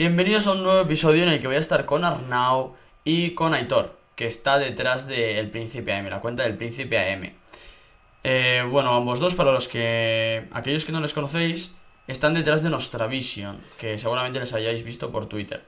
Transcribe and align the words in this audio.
Bienvenidos 0.00 0.46
a 0.46 0.52
un 0.52 0.62
nuevo 0.62 0.80
episodio 0.80 1.24
en 1.24 1.28
el 1.28 1.40
que 1.40 1.46
voy 1.46 1.56
a 1.56 1.58
estar 1.58 1.84
con 1.84 2.06
Arnau 2.06 2.72
y 3.04 3.32
con 3.32 3.52
Aitor, 3.52 3.98
que 4.16 4.26
está 4.26 4.58
detrás 4.58 5.06
del 5.06 5.50
Príncipe 5.50 5.92
AM, 5.92 6.08
la 6.08 6.22
cuenta 6.22 6.42
del 6.42 6.56
Príncipe 6.56 6.98
AM. 6.98 7.34
Eh, 8.24 8.66
bueno, 8.70 8.94
ambos 8.94 9.20
dos, 9.20 9.34
para 9.34 9.52
los 9.52 9.68
que. 9.68 10.48
aquellos 10.52 10.86
que 10.86 10.92
no 10.92 11.02
les 11.02 11.12
conocéis, 11.12 11.74
están 12.06 12.32
detrás 12.32 12.62
de 12.62 12.70
Nostra 12.70 13.08
Vision, 13.08 13.60
que 13.76 13.98
seguramente 13.98 14.40
les 14.40 14.54
hayáis 14.54 14.84
visto 14.84 15.10
por 15.10 15.26
Twitter. 15.26 15.62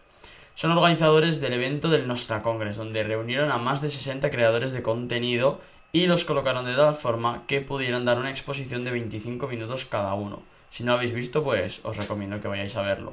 Son 0.55 0.71
organizadores 0.71 1.43
del 1.43 1.53
evento 1.53 1.91
del 1.91 2.07
Nostra 2.07 2.41
Congress, 2.41 2.77
donde 2.79 3.05
reunieron 3.05 3.51
a 3.51 3.59
más 3.59 3.83
de 3.83 3.91
60 3.91 4.31
creadores 4.31 4.73
de 4.73 4.81
contenido 4.81 5.61
y 5.93 6.07
los 6.07 6.25
colocaron 6.25 6.65
de 6.65 6.75
tal 6.75 6.95
forma 6.95 7.43
que 7.47 7.61
pudieran 7.61 8.07
dar 8.07 8.19
una 8.19 8.31
exposición 8.31 8.83
de 8.83 8.93
25 8.93 9.47
minutos 9.47 9.85
cada 9.85 10.15
uno. 10.15 10.43
Si 10.71 10.85
no 10.85 10.93
lo 10.93 10.97
habéis 10.97 11.13
visto, 11.13 11.45
pues 11.45 11.81
os 11.83 11.99
recomiendo 11.99 12.41
que 12.41 12.49
vayáis 12.49 12.75
a 12.77 12.83
verlo. 12.83 13.13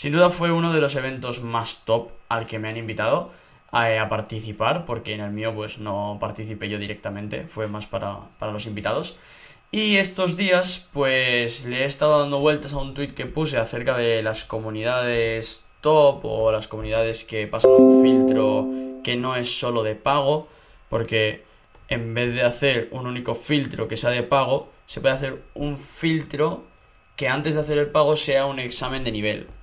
Sin 0.00 0.12
duda 0.12 0.30
fue 0.30 0.50
uno 0.50 0.72
de 0.72 0.80
los 0.80 0.96
eventos 0.96 1.42
más 1.42 1.82
top 1.84 2.10
al 2.30 2.46
que 2.46 2.58
me 2.58 2.70
han 2.70 2.78
invitado 2.78 3.28
a, 3.70 4.08
participar, 4.08 4.86
porque 4.86 5.12
en 5.12 5.20
el 5.20 5.30
mío 5.30 5.54
pues 5.54 5.78
no 5.78 6.16
participé 6.18 6.70
yo 6.70 6.78
directamente, 6.78 7.46
fue 7.46 7.68
más 7.68 7.86
para, 7.86 8.20
los 8.40 8.64
invitados. 8.64 9.16
Y 9.70 9.96
estos 9.96 10.38
días 10.38 10.88
pues 10.94 11.66
le 11.66 11.82
he 11.82 11.84
estado 11.84 12.18
dando 12.18 12.40
vueltas 12.40 12.72
a 12.72 12.78
un 12.78 12.94
tweet 12.94 13.08
que 13.08 13.26
puse 13.26 13.58
acerca 13.58 13.94
de 13.94 14.22
las 14.22 14.46
comunidades 14.46 15.64
top 15.82 16.24
o 16.24 16.50
las 16.50 16.66
comunidades 16.66 17.24
que 17.24 17.46
pasan 17.46 17.72
un 17.72 18.02
filtro 18.02 18.70
que 19.04 19.18
no 19.18 19.36
es 19.36 19.58
solo 19.58 19.82
de 19.82 19.96
pago, 19.96 20.48
porque 20.88 21.44
en 21.88 22.14
vez 22.14 22.34
de 22.34 22.42
hacer 22.42 22.88
un 22.92 23.06
único 23.06 23.34
filtro 23.34 23.86
que 23.86 23.98
sea 23.98 24.08
de 24.08 24.22
pago, 24.22 24.72
se 24.86 25.02
puede 25.02 25.12
hacer 25.12 25.42
un 25.52 25.76
filtro 25.76 26.64
que 27.16 27.28
antes 27.28 27.52
de 27.52 27.60
hacer 27.60 27.76
el 27.76 27.90
pago 27.90 28.16
sea 28.16 28.46
un 28.46 28.60
examen 28.60 29.04
de 29.04 29.12
nivel 29.12 29.59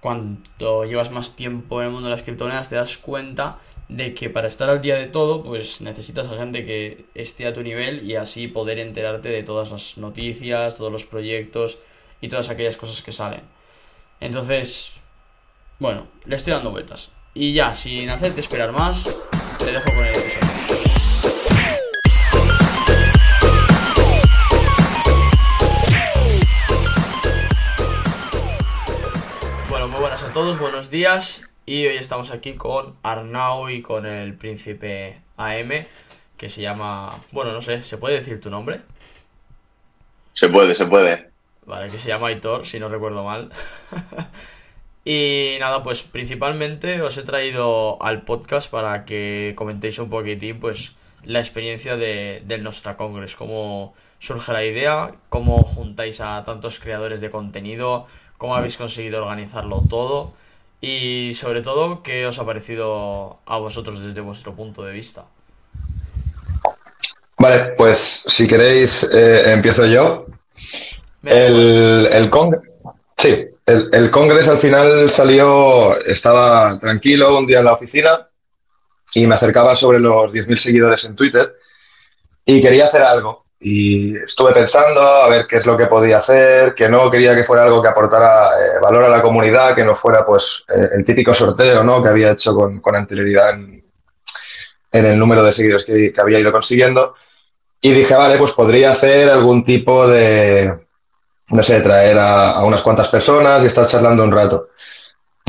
cuando 0.00 0.84
llevas 0.84 1.10
más 1.10 1.34
tiempo 1.34 1.80
en 1.80 1.88
el 1.88 1.92
mundo 1.92 2.08
de 2.08 2.12
las 2.12 2.22
criptomonedas 2.22 2.68
te 2.68 2.76
das 2.76 2.98
cuenta 2.98 3.58
de 3.88 4.14
que 4.14 4.30
para 4.30 4.46
estar 4.46 4.68
al 4.68 4.80
día 4.80 4.96
de 4.96 5.06
todo, 5.06 5.42
pues 5.42 5.80
necesitas 5.80 6.28
a 6.28 6.36
gente 6.36 6.64
que 6.64 7.06
esté 7.14 7.46
a 7.46 7.52
tu 7.52 7.62
nivel 7.62 8.08
y 8.08 8.16
así 8.16 8.46
poder 8.46 8.78
enterarte 8.78 9.28
de 9.28 9.42
todas 9.42 9.72
las 9.72 9.98
noticias, 9.98 10.76
todos 10.76 10.92
los 10.92 11.04
proyectos 11.04 11.78
y 12.20 12.28
todas 12.28 12.50
aquellas 12.50 12.76
cosas 12.76 13.02
que 13.02 13.12
salen. 13.12 13.42
Entonces, 14.20 14.94
bueno, 15.78 16.06
le 16.26 16.36
estoy 16.36 16.52
dando 16.52 16.70
vueltas. 16.70 17.10
Y 17.34 17.54
ya, 17.54 17.74
sin 17.74 18.10
hacerte 18.10 18.40
esperar 18.40 18.72
más, 18.72 19.04
te 19.58 19.72
dejo 19.72 19.90
con 19.90 20.04
el 20.04 20.16
episodio. 20.16 20.67
Todos, 30.38 30.60
buenos 30.60 30.88
días. 30.88 31.42
Y 31.66 31.84
hoy 31.88 31.96
estamos 31.96 32.30
aquí 32.30 32.52
con 32.54 32.94
Arnau 33.02 33.68
y 33.70 33.82
con 33.82 34.06
el 34.06 34.34
príncipe 34.34 35.20
AM, 35.36 35.84
que 36.36 36.48
se 36.48 36.62
llama. 36.62 37.10
Bueno, 37.32 37.52
no 37.52 37.60
sé, 37.60 37.82
¿se 37.82 37.98
puede 37.98 38.14
decir 38.14 38.40
tu 38.40 38.48
nombre? 38.48 38.82
Se 40.34 40.48
puede, 40.48 40.76
se 40.76 40.86
puede. 40.86 41.32
Vale, 41.66 41.90
que 41.90 41.98
se 41.98 42.06
llama 42.06 42.28
Aitor, 42.28 42.66
si 42.66 42.78
no 42.78 42.88
recuerdo 42.88 43.24
mal. 43.24 43.50
y 45.04 45.56
nada, 45.58 45.82
pues 45.82 46.04
principalmente 46.04 47.02
os 47.02 47.18
he 47.18 47.24
traído 47.24 48.00
al 48.00 48.22
podcast 48.22 48.70
para 48.70 49.04
que 49.04 49.54
comentéis 49.56 49.98
un 49.98 50.08
poquitín, 50.08 50.60
pues, 50.60 50.94
la 51.24 51.40
experiencia 51.40 51.96
de, 51.96 52.44
del 52.46 52.62
Nostra 52.62 52.96
Congress, 52.96 53.34
cómo 53.34 53.92
surge 54.20 54.52
la 54.52 54.64
idea, 54.64 55.16
cómo 55.30 55.64
juntáis 55.64 56.20
a 56.20 56.40
tantos 56.44 56.78
creadores 56.78 57.20
de 57.20 57.28
contenido, 57.28 58.06
cómo 58.38 58.56
habéis 58.56 58.78
conseguido 58.78 59.22
organizarlo 59.22 59.82
todo 59.90 60.32
y 60.80 61.32
sobre 61.34 61.60
todo 61.60 62.02
qué 62.02 62.24
os 62.26 62.38
ha 62.38 62.46
parecido 62.46 63.38
a 63.44 63.58
vosotros 63.58 64.02
desde 64.02 64.20
vuestro 64.20 64.54
punto 64.54 64.82
de 64.84 64.92
vista. 64.92 65.24
Vale, 67.36 67.74
pues 67.76 68.24
si 68.26 68.48
queréis 68.48 69.02
eh, 69.12 69.52
empiezo 69.52 69.84
yo. 69.86 70.26
El, 71.24 72.08
el 72.12 72.30
sí, 73.16 73.46
el, 73.66 73.90
el 73.92 74.10
Congreso 74.10 74.52
al 74.52 74.58
final 74.58 75.10
salió, 75.10 75.96
estaba 76.04 76.78
tranquilo 76.78 77.36
un 77.36 77.46
día 77.46 77.58
en 77.58 77.64
la 77.64 77.74
oficina 77.74 78.28
y 79.14 79.26
me 79.26 79.34
acercaba 79.34 79.74
sobre 79.74 79.98
los 79.98 80.32
10.000 80.32 80.56
seguidores 80.56 81.04
en 81.04 81.16
Twitter 81.16 81.54
y 82.44 82.62
quería 82.62 82.86
hacer 82.86 83.02
algo 83.02 83.47
y 83.60 84.16
estuve 84.16 84.52
pensando 84.52 85.00
a 85.00 85.28
ver 85.28 85.46
qué 85.46 85.56
es 85.56 85.66
lo 85.66 85.76
que 85.76 85.86
podía 85.86 86.18
hacer, 86.18 86.74
que 86.74 86.88
no 86.88 87.10
quería 87.10 87.34
que 87.34 87.42
fuera 87.42 87.64
algo 87.64 87.82
que 87.82 87.88
aportara 87.88 88.50
eh, 88.50 88.78
valor 88.80 89.04
a 89.04 89.08
la 89.08 89.20
comunidad, 89.20 89.74
que 89.74 89.84
no 89.84 89.96
fuera 89.96 90.24
pues 90.24 90.64
eh, 90.68 90.90
el 90.94 91.04
típico 91.04 91.34
sorteo 91.34 91.82
¿no? 91.82 92.02
que 92.02 92.08
había 92.08 92.32
hecho 92.32 92.54
con, 92.54 92.80
con 92.80 92.94
anterioridad 92.94 93.50
en, 93.50 93.82
el 94.90 95.18
número 95.18 95.42
de 95.42 95.52
seguidores 95.52 95.84
que, 95.84 96.14
había 96.18 96.38
ido 96.38 96.52
consiguiendo. 96.52 97.14
Y 97.80 97.92
dije, 97.92 98.14
vale, 98.14 98.38
pues 98.38 98.52
podría 98.52 98.92
hacer 98.92 99.30
algún 99.30 99.64
tipo 99.64 100.06
de, 100.08 100.86
no 101.48 101.62
sé, 101.62 101.80
traer 101.80 102.18
a, 102.18 102.52
a 102.52 102.64
unas 102.64 102.82
cuantas 102.82 103.08
personas 103.08 103.62
y 103.62 103.66
estar 103.66 103.86
charlando 103.86 104.24
un 104.24 104.32
rato. 104.32 104.70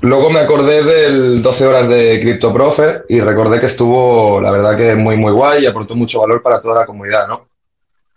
Luego 0.02 0.30
me 0.30 0.40
acordé 0.40 0.84
del 0.84 1.42
12 1.42 1.66
horas 1.66 1.90
de 1.90 2.20
CryptoProfe 2.22 3.04
y 3.10 3.20
recordé 3.20 3.60
que 3.60 3.66
estuvo, 3.66 4.40
la 4.40 4.52
verdad 4.52 4.78
que 4.78 4.96
muy, 4.96 5.18
muy 5.18 5.32
guay 5.32 5.64
y 5.64 5.68
aportó 5.68 5.96
mucho 5.96 6.22
valor 6.22 6.42
para 6.42 6.62
toda 6.62 6.82
la 6.82 6.86
comunidad, 6.86 7.28
¿no? 7.28 7.49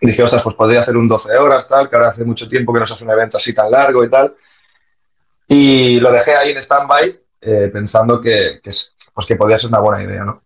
Dije, 0.03 0.21
ostras, 0.21 0.43
pues 0.43 0.57
podría 0.57 0.81
hacer 0.81 0.97
un 0.97 1.09
12 1.09 1.37
horas, 1.39 1.69
tal, 1.69 1.89
que 1.89 1.95
ahora 1.95 2.09
hace 2.09 2.25
mucho 2.25 2.49
tiempo 2.49 2.73
que 2.73 2.81
no 2.81 2.87
se 2.87 2.95
hace 2.95 3.05
un 3.05 3.13
evento 3.13 3.39
así 3.39 3.55
tan 3.55 3.71
largo 3.71 4.03
y 4.03 4.11
tal. 4.11 4.35
Y 5.47 6.01
lo 6.01 6.11
dejé 6.11 6.35
ahí 6.35 6.51
en 6.51 6.59
stand-by 6.59 7.21
eh, 7.41 7.71
pensando 7.73 8.21
que, 8.21 8.61
pues 8.65 9.27
que 9.29 9.37
podía 9.37 9.59
ser 9.59 9.71
una 9.71 9.79
buena 9.79 10.03
idea, 10.03 10.25
¿no? 10.25 10.43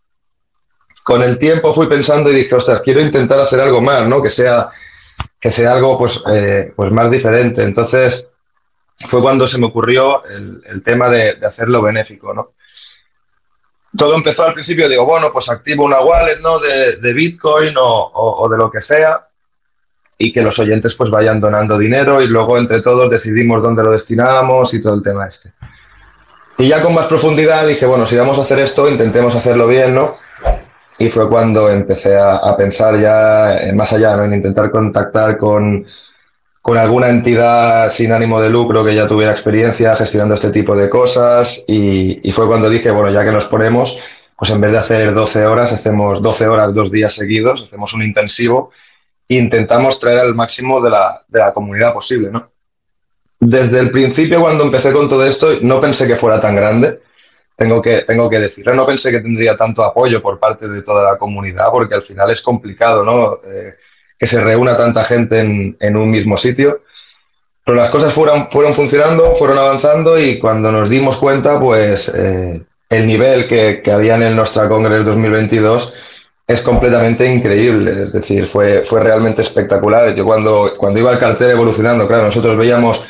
Con 1.05 1.23
el 1.23 1.39
tiempo 1.39 1.73
fui 1.73 1.87
pensando 1.87 2.31
y 2.31 2.35
dije, 2.35 2.55
ostras, 2.55 2.83
quiero 2.83 3.01
intentar 3.01 3.41
hacer 3.41 3.59
algo 3.61 3.81
más, 3.81 4.07
¿no? 4.07 4.21
Que 4.21 4.29
sea, 4.29 4.69
que 5.41 5.51
sea 5.51 5.73
algo 5.73 5.97
pues, 5.97 6.23
eh, 6.31 6.75
pues 6.77 6.93
más 6.93 7.11
diferente. 7.11 7.63
Entonces 7.63 8.29
fue 9.07 9.23
cuando 9.23 9.47
se 9.47 9.59
me 9.59 9.67
ocurrió 9.67 10.23
el, 10.27 10.83
tema 10.83 11.09
de, 11.09 11.31
hacerlo 11.47 11.81
benéfico, 11.81 12.35
¿no? 12.35 12.53
Todo 13.97 14.17
empezó 14.17 14.45
al 14.45 14.53
principio, 14.53 14.87
digo, 14.87 15.07
bueno, 15.07 15.31
pues 15.33 15.49
activo 15.49 15.85
una 15.85 16.01
wallet, 16.01 16.41
¿no? 16.43 16.59
De, 16.59 17.13
Bitcoin 17.15 17.75
o 17.79 18.49
de 18.51 18.59
lo 18.59 18.71
que 18.71 18.83
sea 18.83 19.26
y 20.19 20.33
que 20.33 20.43
los 20.43 20.59
oyentes 20.59 20.95
pues 20.95 21.11
vayan 21.11 21.41
donando 21.41 21.79
dinero 21.79 22.23
y 22.23 22.27
luego 22.27 22.57
entre 22.59 22.81
todos 22.81 23.11
decidimos 23.11 23.63
dónde 23.63 23.83
lo 23.83 23.93
destinamos 23.93 24.73
y 24.73 24.81
todo 24.81 24.95
el 24.95 25.03
tema 25.03 25.27
este. 25.27 25.53
Y 26.59 26.69
ya 26.69 26.83
con 26.83 26.95
más 26.95 27.07
profundidad 27.07 27.67
dije, 27.67 27.85
bueno, 27.85 28.07
si 28.07 28.17
vamos 28.17 28.39
a 28.39 28.43
hacer 28.43 28.59
esto, 28.61 28.89
intentemos 28.89 29.35
hacerlo 29.37 29.69
bien, 29.69 29.95
¿no? 29.95 30.17
Y 30.99 31.11
fue 31.11 31.29
cuando 31.29 31.69
empecé 31.69 32.17
a, 32.19 32.57
pensar 32.57 32.99
ya 32.99 33.59
más 33.75 33.93
allá, 33.93 34.17
¿no? 34.17 34.25
En 34.25 34.33
intentar 34.33 34.71
contactar 34.71 35.37
con, 35.37 35.85
con 36.63 36.79
alguna 36.79 37.11
entidad 37.11 37.91
sin 37.91 38.11
ánimo 38.13 38.41
de 38.41 38.49
lucro 38.49 38.83
que 38.83 38.95
ya 38.95 39.07
tuviera 39.07 39.33
experiencia 39.33 39.95
gestionando 39.97 40.35
este 40.35 40.51
tipo 40.51 40.75
de 40.75 40.89
cosas 40.89 41.65
y, 41.69 42.27
y, 42.27 42.33
fue 42.33 42.47
cuando 42.47 42.71
dije, 42.71 42.91
bueno, 42.91 43.11
ya 43.11 43.23
que 43.23 43.33
nos 43.33 43.45
ponemos, 43.45 43.99
pues 44.39 44.51
en 44.51 44.61
vez 44.63 44.73
de 44.73 44.79
hacer 44.79 45.13
12 45.13 45.45
horas, 45.45 45.73
hacemos 45.73 46.23
12 46.23 46.49
horas 46.49 46.73
dos 46.73 46.91
días 46.91 47.13
seguidos, 47.13 47.65
hacemos 47.65 47.93
un 47.93 48.03
intensivo 48.03 48.71
intentamos 49.29 49.99
traer 49.99 50.19
al 50.19 50.35
máximo 50.35 50.81
de 50.81 50.91
la, 50.91 51.25
de 51.29 51.39
la 51.39 51.53
comunidad 51.53 51.93
posible, 51.93 52.31
¿no? 52.31 52.51
Desde 53.39 53.81
el 53.81 53.91
principio, 53.91 54.41
cuando 54.41 54.65
empecé 54.65 54.93
con 54.93 55.09
todo 55.09 55.27
esto, 55.27 55.49
no 55.63 55.81
pensé 55.81 56.07
que 56.07 56.17
fuera 56.17 56.41
tan 56.41 56.57
grande, 56.57 57.03
tengo 57.57 57.83
que, 57.83 58.03
tengo 58.03 58.31
que 58.31 58.39
decirlo, 58.39 58.75
no 58.75 58.87
pensé 58.87 59.11
que 59.11 59.21
tendría 59.21 59.57
tanto 59.57 59.83
apoyo 59.83 60.23
por 60.23 60.39
parte 60.39 60.69
de 60.69 60.83
toda 60.83 61.03
la 61.03 61.19
comunidad, 61.19 61.71
porque 61.71 61.95
al 61.95 62.03
final 62.03 62.31
es 62.31 62.43
complicado, 62.43 63.05
¿no? 63.05 63.41
Eh, 63.45 63.75
que 64.19 64.27
se 64.27 64.43
reúna 64.43 64.77
tanta 64.77 65.05
gente 65.05 65.41
en, 65.41 65.77
en, 65.79 65.97
un 65.97 66.11
mismo 66.11 66.37
sitio. 66.37 66.83
Pero 67.65 67.77
las 67.77 67.91
cosas 67.91 68.13
fueron, 68.13 68.47
fueron 68.47 68.75
funcionando, 68.75 69.35
fueron 69.37 69.59
avanzando 69.59 70.19
y 70.19 70.39
cuando 70.39 70.73
nos 70.73 70.89
dimos 70.89 71.19
cuenta, 71.19 71.61
pues 71.61 72.09
eh, 72.15 72.65
el 72.89 73.07
nivel 73.07 73.47
que, 73.47 73.83
que 73.83 73.93
había 73.93 74.15
en 74.15 74.23
el 74.23 74.37
Nostra 74.37 74.69
Congress 74.69 75.05
2022 75.05 75.93
es 76.47 76.63
completamente 76.63 77.27
increíble. 77.29 78.05
Es 78.05 78.13
decir, 78.13 78.47
fue, 78.47 78.83
fue 78.83 79.01
realmente 79.01 79.43
espectacular. 79.43 80.15
Yo 80.15 80.25
cuando, 80.25 80.75
cuando 80.77 81.01
iba 81.01 81.13
el 81.13 81.19
cartel 81.19 81.51
evolucionando, 81.51 82.07
claro, 82.07 82.25
nosotros 82.25 82.57
veíamos, 82.57 83.05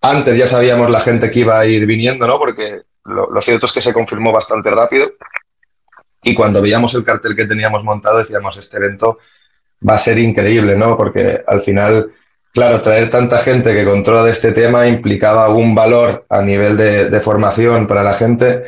antes 0.00 0.36
ya 0.36 0.48
sabíamos 0.48 0.90
la 0.90 1.00
gente 1.00 1.30
que 1.30 1.40
iba 1.40 1.58
a 1.58 1.66
ir 1.66 1.86
viniendo, 1.86 2.26
¿no? 2.26 2.38
Porque 2.38 2.82
lo, 3.04 3.40
cierto 3.40 3.66
es 3.66 3.72
que 3.72 3.80
se 3.80 3.92
confirmó 3.92 4.32
bastante 4.32 4.70
rápido. 4.70 5.06
Y 6.24 6.34
cuando 6.34 6.60
veíamos 6.60 6.94
el 6.94 7.04
cartel 7.04 7.36
que 7.36 7.46
teníamos 7.46 7.82
montado, 7.84 8.18
decíamos, 8.18 8.56
este 8.56 8.76
evento 8.76 9.18
va 9.88 9.96
a 9.96 10.00
ser 10.00 10.18
increíble, 10.18 10.76
¿no? 10.76 10.96
Porque 10.96 11.42
al 11.46 11.60
final, 11.60 12.12
claro, 12.52 12.80
traer 12.80 13.10
tanta 13.10 13.38
gente 13.38 13.74
que 13.74 13.84
controla 13.84 14.24
de 14.24 14.32
este 14.32 14.52
tema 14.52 14.86
implicaba 14.86 15.48
un 15.48 15.74
valor 15.74 16.24
a 16.28 16.42
nivel 16.42 16.76
de, 16.76 17.10
de 17.10 17.20
formación 17.20 17.86
para 17.86 18.02
la 18.04 18.14
gente 18.14 18.62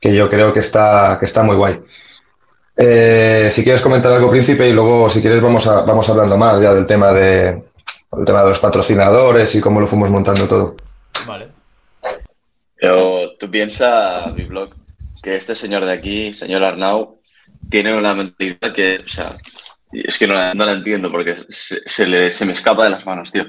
que 0.00 0.14
yo 0.14 0.28
creo 0.28 0.52
que 0.52 0.60
está, 0.60 1.16
que 1.18 1.26
está 1.26 1.42
muy 1.42 1.56
guay. 1.56 1.80
Eh, 2.80 3.50
si 3.50 3.64
quieres 3.64 3.82
comentar 3.82 4.12
algo, 4.12 4.30
Príncipe, 4.30 4.68
y 4.68 4.72
luego, 4.72 5.10
si 5.10 5.20
quieres, 5.20 5.42
vamos, 5.42 5.66
a, 5.66 5.82
vamos 5.84 6.08
hablando 6.08 6.36
más 6.36 6.62
ya 6.62 6.72
del 6.72 6.86
tema 6.86 7.12
de, 7.12 7.64
tema 8.24 8.44
de 8.44 8.50
los 8.50 8.60
patrocinadores 8.60 9.52
y 9.56 9.60
cómo 9.60 9.80
lo 9.80 9.88
fuimos 9.88 10.08
montando 10.10 10.46
todo. 10.46 10.76
Vale. 11.26 11.48
Pero 12.76 13.32
tú 13.36 13.50
piensas, 13.50 14.32
blog 14.46 14.70
que 15.20 15.34
este 15.34 15.56
señor 15.56 15.84
de 15.84 15.92
aquí, 15.92 16.32
señor 16.32 16.62
Arnau, 16.62 17.18
tiene 17.68 17.92
una 17.92 18.14
mentalidad 18.14 18.72
que, 18.72 19.00
o 19.04 19.08
sea, 19.08 19.36
es 19.90 20.16
que 20.16 20.28
no 20.28 20.34
la, 20.34 20.72
entiendo 20.72 21.10
porque 21.10 21.46
se, 21.48 22.06
le, 22.06 22.30
se, 22.30 22.46
me 22.46 22.52
escapa 22.52 22.84
de 22.84 22.90
las 22.90 23.04
manos, 23.04 23.32
tío. 23.32 23.46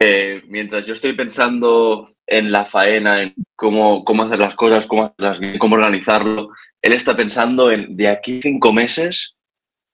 Eh, 0.00 0.42
mientras 0.48 0.84
yo 0.86 0.94
estoy 0.94 1.12
pensando 1.12 2.10
en 2.26 2.50
la 2.50 2.64
faena, 2.64 3.22
en 3.22 3.34
cómo, 3.54 4.04
cómo 4.04 4.24
hacer 4.24 4.40
las 4.40 4.56
cosas, 4.56 4.86
cómo, 4.86 5.14
cómo 5.60 5.76
organizarlo, 5.76 6.50
él 6.82 6.92
está 6.92 7.16
pensando 7.16 7.70
en 7.70 7.96
de 7.96 8.08
aquí 8.08 8.40
cinco 8.42 8.72
meses 8.72 9.36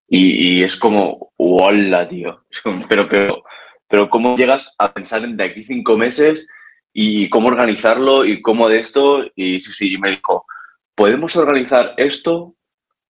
y, 0.09 0.63
es 0.63 0.77
como, 0.77 1.33
hola, 1.37 2.07
tío. 2.09 2.45
pero, 2.89 3.09
pero, 3.09 3.43
pero, 3.89 4.11
¿cómo 4.11 4.37
llegas 4.37 4.75
a 4.79 4.93
pensar 4.93 5.25
en 5.25 5.37
de 5.37 5.45
aquí 5.45 5.65
cinco 5.65 5.97
meses 5.97 6.47
y 6.93 7.29
cómo 7.31 7.49
organizarlo 7.49 8.25
y 8.25 8.43
cómo 8.43 8.69
de 8.69 8.81
esto? 8.81 9.25
Y 9.35 9.61
sí, 9.61 9.73
sí, 9.73 9.99
me 9.99 10.11
dijo, 10.11 10.47
¿podemos 10.95 11.35
organizar 11.37 11.95
esto? 11.97 12.55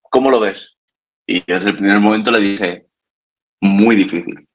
¿Cómo 0.02 0.30
lo 0.30 0.40
ves? 0.40 0.76
Y 1.26 1.42
desde 1.46 1.70
el 1.70 1.76
primer 1.76 2.00
momento 2.00 2.30
le 2.30 2.40
dije, 2.40 2.86
muy 3.60 3.96
difícil. 3.96 4.46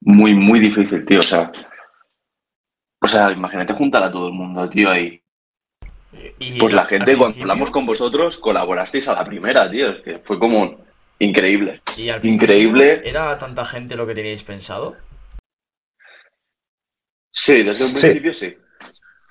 Muy, 0.00 0.34
muy 0.34 0.60
difícil, 0.60 1.04
tío. 1.04 1.20
O 1.20 1.22
sea, 1.22 1.50
o 3.00 3.06
sea, 3.06 3.32
imagínate 3.32 3.72
juntar 3.72 4.02
a 4.02 4.10
todo 4.10 4.28
el 4.28 4.34
mundo, 4.34 4.68
tío, 4.68 4.90
ahí. 4.90 5.23
Pues 6.58 6.74
la 6.74 6.84
gente, 6.84 7.16
cuando 7.16 7.40
hablamos 7.40 7.70
con 7.70 7.86
vosotros, 7.86 8.38
colaborasteis 8.38 9.08
a 9.08 9.14
la 9.14 9.24
primera, 9.24 9.70
tío. 9.70 10.02
que 10.02 10.18
fue 10.18 10.38
como 10.38 10.84
increíble. 11.18 11.80
increíble. 12.22 13.02
¿Era 13.04 13.36
tanta 13.38 13.64
gente 13.64 13.96
lo 13.96 14.06
que 14.06 14.14
teníais 14.14 14.42
pensado? 14.42 14.96
Sí, 17.30 17.62
desde 17.62 17.84
un 17.84 17.92
principio 17.92 18.32
sí. 18.32 18.56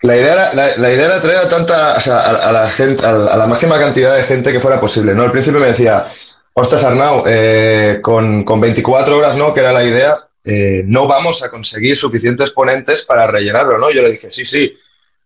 La 0.01 0.17
idea, 0.17 0.51
era, 0.51 0.75
la, 0.75 0.93
idea 0.93 1.05
era 1.05 1.21
traer 1.21 1.37
a 1.37 1.49
tanta, 1.49 1.93
o 1.95 2.01
sea, 2.01 2.19
a, 2.19 2.51
la 2.51 2.67
gente, 2.67 3.05
a, 3.05 3.13
la 3.13 3.47
máxima 3.47 3.79
cantidad 3.79 4.13
de 4.17 4.23
gente 4.23 4.51
que 4.51 4.59
fuera 4.59 4.81
posible, 4.81 5.13
¿no? 5.13 5.23
Al 5.23 5.31
principio 5.31 5.61
me 5.61 5.67
decía, 5.67 6.07
ostras 6.51 6.83
Arnau, 6.83 7.23
eh, 7.25 7.99
con, 8.01 8.43
con 8.43 8.59
24 8.59 9.17
horas, 9.17 9.37
¿no? 9.37 9.53
Que 9.53 9.61
era 9.61 9.71
la 9.71 9.85
idea, 9.85 10.17
eh, 10.43 10.83
no 10.85 11.07
vamos 11.07 11.41
a 11.41 11.49
conseguir 11.49 11.95
suficientes 11.95 12.51
ponentes 12.51 13.05
para 13.05 13.27
rellenarlo, 13.27 13.77
¿no? 13.77 13.91
Yo 13.91 14.01
le 14.01 14.11
dije, 14.11 14.29
sí, 14.29 14.43
sí, 14.43 14.77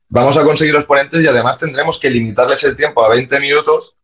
vamos 0.09 0.37
a 0.37 0.43
conseguir 0.43 0.73
los 0.73 0.85
ponentes 0.85 1.19
y 1.21 1.27
además 1.27 1.57
tendremos 1.57 1.99
que 1.99 2.09
limitarles 2.09 2.63
el 2.63 2.75
tiempo 2.75 3.03
a 3.03 3.09
20 3.09 3.39
minutos 3.39 3.95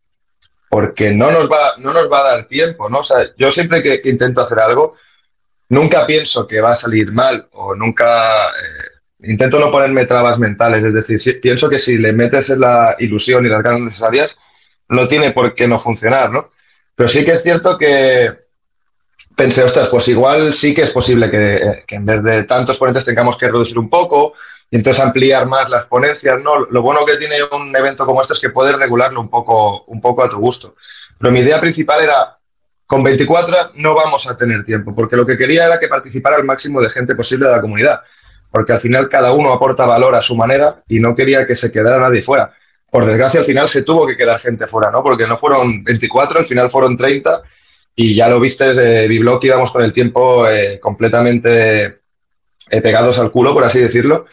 porque 0.69 1.13
no 1.13 1.29
nos 1.29 1.50
va, 1.50 1.77
no 1.77 1.94
nos 1.94 2.11
va 2.11 2.21
a 2.21 2.35
dar 2.35 2.47
tiempo, 2.47 2.89
¿no? 2.89 3.00
O 3.00 3.03
sea, 3.03 3.17
yo 3.38 3.51
siempre 3.51 3.83
que, 3.83 4.01
intento 4.09 4.41
hacer 4.41 4.59
algo, 4.59 4.95
nunca 5.69 6.05
pienso 6.07 6.47
que 6.47 6.61
va 6.61 6.71
a 6.71 6.75
salir 6.75 7.11
mal 7.11 7.47
o 7.51 7.75
nunca... 7.75 8.25
Eh, 8.47 9.29
intento 9.31 9.59
no 9.59 9.71
ponerme 9.71 10.07
trabas 10.07 10.39
mentales, 10.39 10.83
es 10.83 10.94
decir, 10.94 11.39
pienso 11.39 11.69
que 11.69 11.77
si 11.77 11.97
le 12.00 12.11
metes 12.11 12.50
la 12.50 12.95
ilusión 12.97 13.45
y 13.45 13.50
las 13.50 13.61
ganas 13.61 13.81
necesarias, 13.81 14.35
no 14.89 15.07
tiene 15.07 15.31
por 15.31 15.53
qué 15.53 15.67
no 15.67 15.77
funcionar, 15.77 16.31
¿no? 16.31 16.50
Pero 16.95 17.07
sí 17.07 17.23
que 17.23 17.33
es 17.33 17.44
cierto 17.44 17.77
que, 17.77 18.31
pensé, 19.35 19.63
ostras, 19.63 19.89
pues 19.89 20.07
igual 20.07 20.53
sí 20.53 20.73
que 20.73 20.81
es 20.81 20.91
posible 20.91 21.29
que, 21.29 21.83
en 21.88 22.05
vez 22.05 22.23
de 22.23 22.44
tantos 22.44 22.77
ponentes 22.77 23.05
tengamos 23.05 23.38
que 23.38 23.47
reducir 23.47 23.77
un 23.77 23.89
poco 23.89 24.33
y 24.69 24.77
entonces 24.77 25.04
ampliar 25.04 25.45
más 25.48 25.69
las 25.69 25.86
ponencias, 25.86 26.39
¿no? 26.42 26.65
Lo 26.65 26.81
bueno 26.81 27.06
que 27.06 27.18
tiene 27.18 27.36
un 27.56 27.75
evento 27.75 28.06
como 28.06 28.21
este 28.21 28.33
es 28.33 28.39
que 28.39 28.50
puedes 28.50 28.75
regularlo 28.75 29.21
un 29.21 29.30
poco, 29.30 29.83
un 29.86 30.01
poco 30.01 30.24
a 30.24 30.30
tu 30.30 30.38
gusto. 30.39 30.75
Pero 31.19 31.31
mi 31.31 31.42
idea 31.42 31.60
principal 31.60 32.04
era, 32.04 32.38
con 32.86 33.04
24 33.04 33.71
no 33.75 33.94
vamos 33.94 34.27
a 34.27 34.36
tener 34.36 34.63
tiempo, 34.63 34.95
porque 34.95 35.15
lo 35.15 35.25
que 35.25 35.38
quería 35.38 35.65
era 35.65 35.80
que 35.80 35.88
participara 35.88 36.38
el 36.38 36.44
máximo 36.44 36.81
de 36.81 36.89
gente 36.89 37.15
posible 37.15 37.45
de 37.45 37.51
la 37.51 37.62
comunidad, 37.62 38.01
porque 38.51 38.74
al 38.74 38.80
final 38.80 39.10
cada 39.10 39.33
uno 39.33 39.54
aporta 39.54 39.86
valor 39.86 40.15
a 40.15 40.21
su 40.21 40.36
manera 40.36 40.83
y 40.88 41.00
no 41.00 41.15
quería 41.15 41.45
que 41.45 41.56
se 41.56 41.71
quedara 41.71 42.01
nadie 42.01 42.21
fuera. 42.21 42.54
Por 42.89 43.06
desgracia, 43.06 43.39
al 43.39 43.45
final 43.45 43.69
se 43.69 43.81
tuvo 43.81 44.06
que 44.06 44.15
quedar 44.15 44.39
gente 44.39 44.68
fuera, 44.68 44.92
¿no? 44.92 45.01
Porque 45.01 45.27
no 45.27 45.38
fueron 45.38 45.83
24, 45.83 46.39
al 46.39 46.45
final 46.45 46.69
fueron 46.69 46.95
30 46.95 47.42
y 47.95 48.15
ya 48.15 48.27
lo 48.27 48.39
viste, 48.39 48.74
de 48.74 49.07
Biblock 49.07 49.44
íbamos 49.44 49.71
con 49.71 49.83
el 49.83 49.94
tiempo 49.94 50.48
eh, 50.48 50.80
completamente 50.80 52.01
eh, 52.69 52.81
pegados 52.81 53.19
al 53.19 53.31
culo, 53.31 53.54
por 53.54 53.63
así 53.63 53.80
decirlo. 53.80 54.25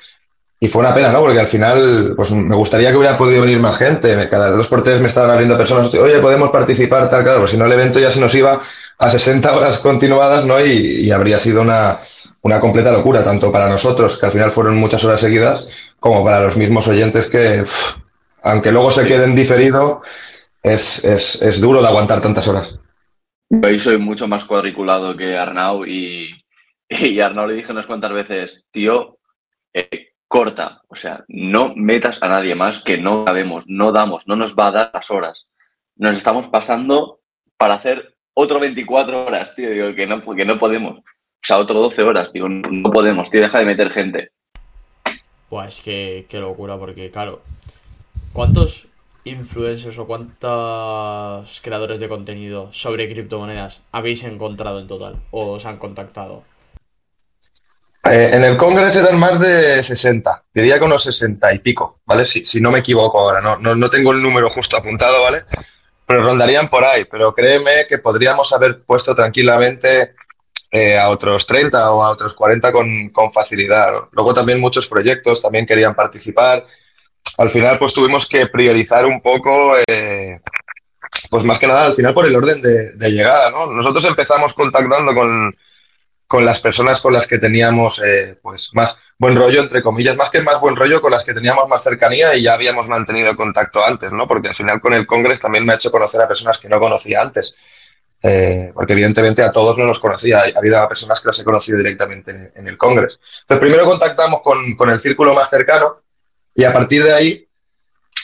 Y 0.62 0.68
fue 0.68 0.80
una 0.80 0.94
pena, 0.94 1.10
¿no? 1.10 1.20
Porque 1.20 1.40
al 1.40 1.46
final, 1.46 2.12
pues 2.14 2.30
me 2.32 2.54
gustaría 2.54 2.90
que 2.90 2.98
hubiera 2.98 3.16
podido 3.16 3.40
venir 3.40 3.58
más 3.58 3.78
gente. 3.78 4.28
Cada 4.28 4.50
dos 4.50 4.68
por 4.68 4.82
tres 4.82 5.00
me 5.00 5.08
estaban 5.08 5.30
abriendo 5.30 5.56
personas, 5.56 5.92
oye, 5.94 6.18
podemos 6.18 6.50
participar, 6.50 7.08
tal, 7.08 7.22
claro, 7.22 7.38
pues 7.38 7.52
si 7.52 7.56
no 7.56 7.64
el 7.64 7.72
evento 7.72 7.98
ya 7.98 8.10
se 8.10 8.20
nos 8.20 8.34
iba 8.34 8.60
a 8.98 9.10
60 9.10 9.56
horas 9.56 9.78
continuadas, 9.78 10.44
¿no? 10.44 10.62
Y, 10.62 11.10
habría 11.10 11.38
sido 11.38 11.62
una, 11.62 11.96
una, 12.42 12.60
completa 12.60 12.92
locura, 12.92 13.24
tanto 13.24 13.50
para 13.50 13.70
nosotros, 13.70 14.18
que 14.18 14.26
al 14.26 14.32
final 14.32 14.50
fueron 14.50 14.76
muchas 14.76 15.02
horas 15.02 15.20
seguidas, 15.20 15.66
como 15.98 16.22
para 16.22 16.42
los 16.42 16.58
mismos 16.58 16.86
oyentes 16.88 17.26
que, 17.26 17.64
aunque 18.42 18.70
luego 18.70 18.90
se 18.90 19.06
queden 19.06 19.34
diferido, 19.34 20.02
es, 20.62 21.02
es, 21.06 21.40
es 21.40 21.58
duro 21.62 21.80
de 21.80 21.88
aguantar 21.88 22.20
tantas 22.20 22.46
horas. 22.46 22.74
Yo 23.48 23.80
soy 23.80 23.96
mucho 23.96 24.28
más 24.28 24.44
cuadriculado 24.44 25.16
que 25.16 25.38
Arnau 25.38 25.86
y, 25.86 26.28
y 26.86 27.18
Arnau 27.20 27.46
le 27.46 27.54
dije 27.54 27.72
unas 27.72 27.86
cuantas 27.86 28.12
veces, 28.12 28.66
tío, 28.70 29.16
eh, 29.72 30.09
corta, 30.30 30.82
o 30.86 30.94
sea, 30.94 31.24
no 31.26 31.74
metas 31.74 32.22
a 32.22 32.28
nadie 32.28 32.54
más 32.54 32.78
que 32.78 32.96
no 32.96 33.24
sabemos, 33.26 33.64
no 33.66 33.90
damos, 33.90 34.28
no 34.28 34.36
nos 34.36 34.54
va 34.54 34.68
a 34.68 34.70
dar 34.70 34.90
las 34.94 35.10
horas. 35.10 35.48
Nos 35.96 36.16
estamos 36.16 36.46
pasando 36.50 37.18
para 37.58 37.74
hacer 37.74 38.14
otro 38.32 38.60
24 38.60 39.26
horas, 39.26 39.56
tío, 39.56 39.70
digo, 39.70 39.92
que 39.92 40.06
no, 40.06 40.22
no 40.24 40.58
podemos. 40.60 40.98
O 40.98 41.42
sea, 41.42 41.58
otro 41.58 41.80
12 41.80 42.02
horas, 42.04 42.32
digo, 42.32 42.48
no, 42.48 42.92
podemos, 42.92 43.28
tío, 43.28 43.40
deja 43.40 43.58
de 43.58 43.64
meter 43.64 43.90
gente. 43.90 44.30
Pues 45.48 45.80
que 45.80 46.26
qué 46.28 46.38
locura, 46.38 46.78
porque 46.78 47.10
claro, 47.10 47.42
¿cuántos 48.32 48.86
influencers 49.24 49.98
o 49.98 50.06
cuántos 50.06 51.60
creadores 51.60 51.98
de 51.98 52.08
contenido 52.08 52.72
sobre 52.72 53.12
criptomonedas 53.12 53.82
habéis 53.90 54.22
encontrado 54.22 54.78
en 54.78 54.86
total 54.86 55.16
o 55.32 55.50
os 55.50 55.66
han 55.66 55.78
contactado? 55.78 56.44
Eh, 58.04 58.30
en 58.32 58.44
el 58.44 58.56
Congreso 58.56 59.00
eran 59.00 59.18
más 59.18 59.38
de 59.38 59.82
60, 59.82 60.44
diría 60.54 60.78
que 60.78 60.84
unos 60.84 61.04
60 61.04 61.52
y 61.54 61.58
pico, 61.58 62.00
¿vale? 62.06 62.24
Si, 62.24 62.44
si 62.44 62.60
no 62.60 62.70
me 62.70 62.78
equivoco 62.78 63.20
ahora, 63.20 63.40
no, 63.40 63.74
no, 63.74 63.90
tengo 63.90 64.12
el 64.12 64.22
número 64.22 64.48
justo 64.48 64.76
apuntado, 64.76 65.22
¿vale? 65.22 65.42
Pero 66.06 66.22
rondarían 66.22 66.68
por 66.68 66.82
ahí, 66.82 67.04
pero 67.04 67.34
créeme 67.34 67.86
que 67.88 67.98
podríamos 67.98 68.52
haber 68.52 68.82
puesto 68.82 69.14
tranquilamente 69.14 70.14
eh, 70.72 70.98
a 70.98 71.08
otros 71.10 71.46
30 71.46 71.92
o 71.92 72.02
a 72.02 72.10
otros 72.10 72.34
40 72.34 72.72
con, 72.72 73.10
con 73.10 73.30
facilidad. 73.30 73.92
Luego 74.12 74.32
también 74.32 74.60
muchos 74.60 74.88
proyectos 74.88 75.42
también 75.42 75.66
querían 75.66 75.94
participar 75.94 76.64
al 77.38 77.50
final 77.50 77.78
pues 77.78 77.92
tuvimos 77.92 78.28
que 78.28 78.46
priorizar 78.46 79.06
un 79.06 79.20
poco, 79.20 79.74
eh, 79.86 80.40
pues 81.30 81.44
más 81.44 81.58
que 81.58 81.66
nada 81.66 81.86
al 81.86 81.94
final 81.94 82.14
por 82.14 82.26
el 82.26 82.36
orden 82.36 82.60
de, 82.60 83.10
llegada, 83.10 83.50
¿no? 83.50 83.66
Nosotros 83.66 84.04
empezamos 84.04 84.54
contactando 84.54 85.14
con, 85.14 85.56
las 86.38 86.60
personas 86.60 87.00
con 87.00 87.12
las 87.12 87.26
que 87.26 87.38
teníamos 87.38 88.00
eh, 88.04 88.38
pues 88.40 88.70
más 88.72 88.96
buen 89.18 89.34
rollo, 89.34 89.60
entre 89.62 89.82
comillas, 89.82 90.14
más 90.14 90.30
que 90.30 90.40
más 90.42 90.60
buen 90.60 90.76
rollo, 90.76 91.00
con 91.00 91.10
las 91.10 91.24
que 91.24 91.34
teníamos 91.34 91.68
más 91.68 91.82
cercanía 91.82 92.36
y 92.36 92.44
ya 92.44 92.54
habíamos 92.54 92.86
mantenido 92.86 93.36
contacto 93.36 93.84
antes, 93.84 94.12
¿no? 94.12 94.28
Porque 94.28 94.48
al 94.48 94.54
final 94.54 94.80
con 94.80 94.94
el 94.94 95.06
Congreso 95.06 95.42
también 95.42 95.66
me 95.66 95.72
ha 95.72 95.74
hecho 95.74 95.90
conocer 95.90 96.20
a 96.20 96.28
personas 96.28 96.58
que 96.58 96.68
no 96.68 96.78
conocía 96.78 97.20
antes. 97.20 97.54
Eh, 98.22 98.70
porque 98.74 98.92
evidentemente 98.92 99.42
a 99.42 99.50
todos 99.50 99.76
no 99.76 99.84
los 99.86 99.98
conocía, 99.98 100.40
ha 100.40 100.58
habido 100.58 100.86
personas 100.88 101.20
que 101.20 101.26
los 101.26 101.40
he 101.40 101.44
conocido 101.44 101.78
directamente 101.78 102.52
en, 102.54 102.68
el 102.68 102.78
Congreso. 102.78 103.18
Entonces, 103.40 103.60
primero 103.60 103.84
contactamos 103.84 104.42
con, 104.42 104.76
con, 104.76 104.90
el 104.90 105.00
círculo 105.00 105.34
más 105.34 105.50
cercano 105.50 106.02
y 106.54 106.62
a 106.62 106.72
partir 106.72 107.02
de 107.02 107.12
ahí, 107.12 107.48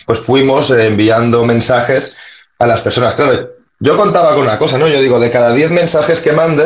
pues 0.07 0.21
fuimos 0.21 0.71
eh, 0.71 0.87
enviando 0.87 1.45
mensajes 1.45 2.17
a 2.59 2.67
las 2.67 2.83
personas. 2.83 3.15
Claro, 3.15 3.56
yo 3.79 3.97
contaba 3.97 4.35
con 4.35 4.43
una 4.43 4.59
cosa, 4.59 4.79
¿no? 4.79 4.89
Yo 4.89 5.01
digo, 5.01 5.21
de 5.21 5.31
cada 5.31 5.53
10 5.53 5.71
mensajes 5.71 6.21
que 6.21 6.33
mande, 6.33 6.65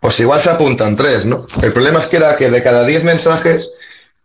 pues 0.00 0.18
igual 0.20 0.40
se 0.40 0.50
apuntan 0.50 0.96
3, 0.96 1.26
¿no? 1.26 1.46
El 1.62 1.72
problema 1.72 1.98
es 1.98 2.06
que 2.06 2.16
era 2.16 2.36
que 2.36 2.50
de 2.50 2.62
cada 2.62 2.84
10 2.84 3.04
mensajes 3.04 3.70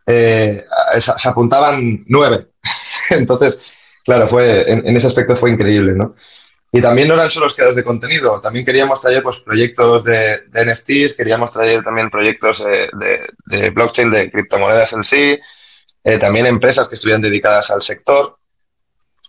eh, 0.05 0.65
se 0.99 1.29
apuntaban 1.29 2.03
9. 2.07 2.47
Entonces, 3.11 3.59
claro, 4.05 4.27
fue, 4.27 4.71
en, 4.71 4.95
ese 4.95 5.07
aspecto 5.07 5.35
fue 5.35 5.51
increíble, 5.51 5.93
¿no? 5.93 6.15
Y 6.73 6.81
también 6.81 7.09
no 7.09 7.15
eran 7.15 7.29
solo 7.29 7.47
los 7.47 7.53
creadores 7.53 7.75
de 7.75 7.83
contenido, 7.83 8.39
también 8.39 8.65
queríamos 8.65 9.01
traer 9.01 9.21
pues, 9.21 9.41
proyectos 9.41 10.05
de, 10.05 10.43
NFTs, 10.53 11.15
queríamos 11.15 11.51
traer 11.51 11.83
también 11.83 12.09
proyectos 12.09 12.63
eh, 12.65 12.89
de, 13.45 13.69
blockchain, 13.71 14.09
de 14.09 14.31
criptomonedas 14.31 14.93
en 14.93 15.03
sí, 15.03 15.37
eh, 16.03 16.17
también 16.17 16.45
empresas 16.45 16.87
que 16.87 16.95
estuvieran 16.95 17.21
dedicadas 17.21 17.71
al 17.71 17.81
sector. 17.81 18.37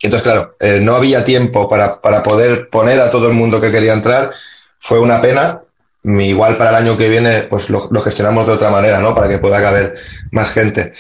Entonces, 0.02 0.24
claro, 0.24 0.56
eh, 0.58 0.80
no 0.82 0.96
había 0.96 1.24
tiempo 1.24 1.68
para, 1.68 2.00
poder 2.24 2.68
poner 2.68 3.00
a 3.00 3.10
todo 3.10 3.28
el 3.28 3.34
mundo 3.34 3.60
que 3.60 3.70
quería 3.70 3.92
entrar. 3.92 4.32
Fue 4.78 4.98
una 4.98 5.22
pena. 5.22 5.62
Igual 6.04 6.56
para 6.56 6.70
el 6.70 6.76
año 6.76 6.98
que 6.98 7.08
viene, 7.08 7.42
pues 7.42 7.70
lo, 7.70 7.88
gestionamos 8.00 8.44
de 8.48 8.54
otra 8.54 8.70
manera, 8.70 8.98
¿no? 8.98 9.14
Para 9.14 9.28
que 9.28 9.38
pueda 9.38 9.62
caber 9.62 9.94
más 10.32 10.52
gente. 10.52 10.92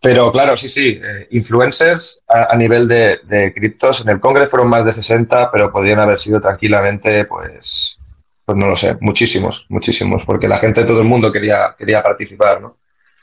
Pero 0.00 0.32
claro, 0.32 0.56
sí, 0.56 0.68
sí, 0.68 1.00
eh, 1.02 1.28
influencers 1.30 2.20
a, 2.26 2.54
nivel 2.56 2.88
de, 2.88 3.20
de, 3.22 3.54
criptos 3.54 4.00
en 4.00 4.08
el 4.08 4.20
Congreso 4.20 4.50
fueron 4.50 4.68
más 4.68 4.84
de 4.84 4.92
60, 4.92 5.50
pero 5.52 5.72
podrían 5.72 6.00
haber 6.00 6.18
sido 6.18 6.40
tranquilamente, 6.40 7.24
pues, 7.26 7.96
pues 8.44 8.58
no 8.58 8.66
lo 8.66 8.76
sé, 8.76 8.98
muchísimos, 9.00 9.64
muchísimos, 9.68 10.24
porque 10.26 10.48
la 10.48 10.58
gente, 10.58 10.84
todo 10.84 11.00
el 11.00 11.08
mundo 11.08 11.32
quería, 11.32 11.74
quería 11.78 12.02
participar, 12.02 12.60
¿no? 12.60 12.76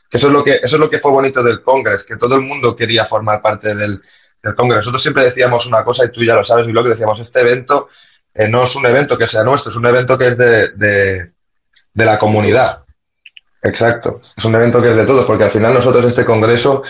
Eso 0.09 0.27
es 0.27 0.33
lo 0.33 0.43
que, 0.43 0.55
eso 0.55 0.75
es 0.75 0.79
lo 0.79 0.89
que 0.89 0.97
fue 0.97 1.11
bonito 1.11 1.43
del 1.43 1.61
Congreso, 1.61 2.05
que 2.07 2.17
todo 2.17 2.35
el 2.35 2.41
mundo 2.41 2.75
quería 2.75 3.05
formar 3.05 3.41
parte 3.41 3.75
del, 3.75 4.01
del 4.41 4.55
Congreso. 4.55 4.79
Nosotros 4.79 5.01
siempre 5.01 5.23
decíamos 5.23 5.65
una 5.67 5.83
cosa, 5.83 6.05
y 6.05 6.11
tú 6.11 6.23
ya 6.23 6.35
lo 6.35 6.43
sabes, 6.43 6.67
y 6.67 6.71
lo 6.71 6.83
que 6.83 6.89
decíamos, 6.89 7.19
este 7.19 7.41
evento 7.41 7.87
eh, 8.33 8.47
no 8.47 8.63
es 8.63 8.75
un 8.75 8.85
evento 8.85 9.17
que 9.17 9.27
sea 9.27 9.43
nuestro, 9.43 9.69
es 9.69 9.75
un 9.75 9.85
evento 9.85 10.17
que 10.17 10.27
es 10.27 10.37
de, 10.37 10.69
de, 10.69 11.31
la 12.05 12.17
comunidad. 12.17 12.83
Exacto, 13.61 14.21
es 14.35 14.45
un 14.45 14.55
evento 14.55 14.81
que 14.81 14.89
es 14.89 14.95
de 14.95 15.05
todos, 15.05 15.25
porque 15.25 15.43
al 15.43 15.51
final 15.51 15.73
nosotros 15.73 16.05
este 16.05 16.25
Congreso 16.25 16.83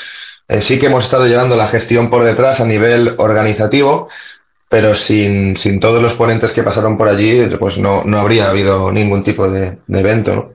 eh, 0.47 0.61
sí 0.61 0.79
que 0.79 0.85
hemos 0.85 1.03
estado 1.03 1.27
llevando 1.27 1.55
la 1.55 1.67
gestión 1.67 2.09
por 2.09 2.23
detrás 2.23 2.61
a 2.61 2.65
nivel 2.65 3.15
organizativo, 3.17 4.09
pero 4.69 4.95
sin, 4.95 5.57
sin 5.57 5.81
todos 5.81 6.01
los 6.01 6.13
ponentes 6.13 6.53
que 6.53 6.63
pasaron 6.63 6.97
por 6.97 7.09
allí, 7.09 7.45
pues 7.59 7.77
no, 7.77 8.03
no 8.05 8.19
habría 8.19 8.49
habido 8.49 8.89
ningún 8.89 9.21
tipo 9.21 9.49
de, 9.49 9.79
evento. 9.89 10.53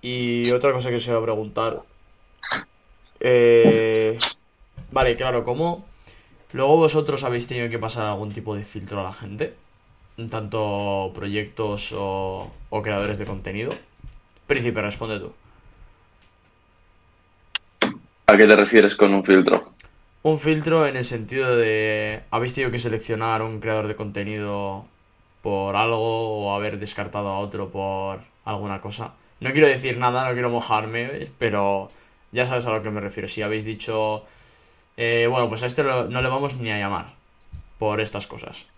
Y 0.00 0.48
otra 0.52 0.72
cosa 0.72 0.90
que 0.90 1.00
se 1.00 1.12
va 1.12 1.18
a 1.18 1.22
preguntar. 1.22 1.82
Eh, 3.20 4.18
vale, 4.90 5.16
claro, 5.16 5.44
¿cómo 5.44 5.84
luego 6.52 6.76
vosotros 6.76 7.24
habéis 7.24 7.48
tenido 7.48 7.68
que 7.68 7.78
pasar 7.78 8.06
algún 8.06 8.32
tipo 8.32 8.56
de 8.56 8.64
filtro 8.64 9.00
a 9.00 9.04
la 9.04 9.12
gente? 9.12 9.54
Tanto 10.30 11.12
proyectos 11.14 11.92
o, 11.92 12.50
o 12.70 12.82
creadores 12.82 13.18
de 13.18 13.26
contenido. 13.26 13.72
Príncipe, 14.46 14.82
responde 14.82 15.20
tú. 15.20 15.32
¿A 18.26 18.36
qué 18.36 18.46
te 18.46 18.56
refieres 18.56 18.96
con 18.96 19.14
un 19.14 19.24
filtro? 19.24 19.72
Un 20.22 20.38
filtro 20.38 20.86
en 20.86 20.96
el 20.96 21.04
sentido 21.04 21.56
de. 21.56 22.22
¿Habéis 22.30 22.54
tenido 22.54 22.70
que 22.72 22.78
seleccionar 22.78 23.42
un 23.42 23.60
creador 23.60 23.86
de 23.86 23.94
contenido 23.96 24.86
por 25.42 25.76
algo 25.76 26.46
o 26.46 26.54
haber 26.54 26.80
descartado 26.80 27.28
a 27.28 27.38
otro 27.38 27.70
por 27.70 28.20
alguna 28.44 28.80
cosa? 28.80 29.14
No 29.40 29.52
quiero 29.52 29.68
decir 29.68 29.98
nada, 29.98 30.26
no 30.26 30.32
quiero 30.32 30.50
mojarme, 30.50 31.28
pero 31.38 31.90
ya 32.32 32.46
sabes 32.46 32.66
a 32.66 32.72
lo 32.72 32.82
que 32.82 32.90
me 32.90 33.00
refiero. 33.00 33.28
Si 33.28 33.42
habéis 33.42 33.64
dicho, 33.64 34.24
eh, 34.96 35.26
bueno, 35.30 35.48
pues 35.48 35.62
a 35.62 35.66
este 35.66 35.82
lo, 35.82 36.08
no 36.08 36.22
le 36.22 36.28
vamos 36.28 36.58
ni 36.58 36.70
a 36.70 36.78
llamar 36.78 37.06
por 37.78 38.00
estas 38.00 38.26
cosas. 38.26 38.68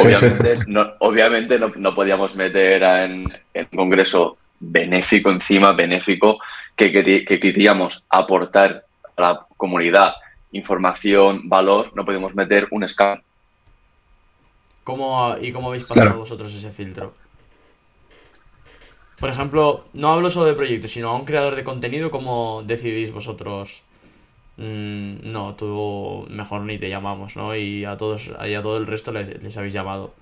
Obviamente 0.00 0.58
no, 0.66 0.92
obviamente 1.00 1.58
no, 1.58 1.68
no 1.76 1.94
podíamos 1.94 2.36
meter 2.36 2.82
en, 2.82 3.24
en, 3.54 3.68
un 3.72 3.76
congreso 3.76 4.38
benéfico 4.58 5.30
encima, 5.30 5.72
benéfico, 5.72 6.38
que, 6.76 6.92
que, 6.92 7.24
que, 7.24 7.40
queríamos 7.40 8.04
aportar 8.08 8.84
a 9.16 9.22
la 9.22 9.46
comunidad 9.56 10.14
información, 10.52 11.48
valor, 11.48 11.92
no 11.94 12.04
podíamos 12.04 12.34
meter 12.34 12.68
un 12.70 12.86
scam. 12.88 13.20
¿Cómo, 14.84 15.36
¿Y 15.40 15.52
cómo 15.52 15.68
habéis 15.68 15.84
pasado 15.84 16.06
claro. 16.06 16.18
vosotros 16.18 16.54
ese 16.54 16.70
filtro? 16.70 17.14
Por 19.22 19.30
ejemplo, 19.30 19.84
no 19.92 20.12
hablo 20.12 20.30
solo 20.30 20.46
de 20.46 20.54
proyectos, 20.54 20.90
sino 20.90 21.10
a 21.10 21.14
un 21.14 21.24
creador 21.24 21.54
de 21.54 21.62
contenido, 21.62 22.10
¿cómo 22.10 22.64
decidís 22.66 23.12
vosotros? 23.12 23.84
Mm, 24.56 25.30
no, 25.30 25.54
tú 25.54 26.26
mejor 26.28 26.62
ni 26.62 26.76
te 26.76 26.90
llamamos, 26.90 27.36
¿no? 27.36 27.54
Y 27.54 27.84
a 27.84 27.96
todos, 27.96 28.32
y 28.44 28.54
a 28.54 28.62
todo 28.62 28.78
el 28.78 28.86
resto 28.88 29.12
les, 29.12 29.56
habéis 29.56 29.74
llamado. 29.74 30.12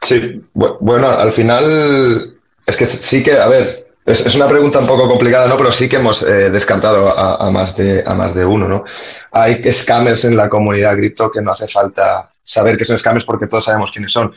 Sí, 0.00 0.42
bueno, 0.52 1.10
al 1.10 1.30
final 1.30 2.34
es 2.66 2.76
que 2.76 2.86
sí 2.86 3.22
que, 3.22 3.34
a 3.34 3.46
ver, 3.46 3.94
es, 4.04 4.26
es, 4.26 4.34
una 4.34 4.48
pregunta 4.48 4.80
un 4.80 4.88
poco 4.88 5.06
complicada, 5.06 5.46
¿no? 5.46 5.56
Pero 5.56 5.70
sí 5.70 5.88
que 5.88 5.94
hemos 5.94 6.24
eh, 6.24 6.50
descartado 6.50 7.16
a, 7.16 7.36
a, 7.36 7.52
más 7.52 7.76
de, 7.76 8.02
a 8.04 8.14
más 8.14 8.34
de 8.34 8.44
uno, 8.44 8.66
¿no? 8.66 8.82
Hay 9.30 9.62
scammers 9.72 10.24
en 10.24 10.36
la 10.36 10.48
comunidad 10.48 10.96
cripto 10.96 11.30
que 11.30 11.40
no 11.40 11.52
hace 11.52 11.68
falta 11.68 12.34
saber 12.42 12.76
que 12.76 12.84
son 12.84 12.98
scammers 12.98 13.24
porque 13.24 13.46
todos 13.46 13.66
sabemos 13.66 13.92
quiénes 13.92 14.10
son. 14.10 14.34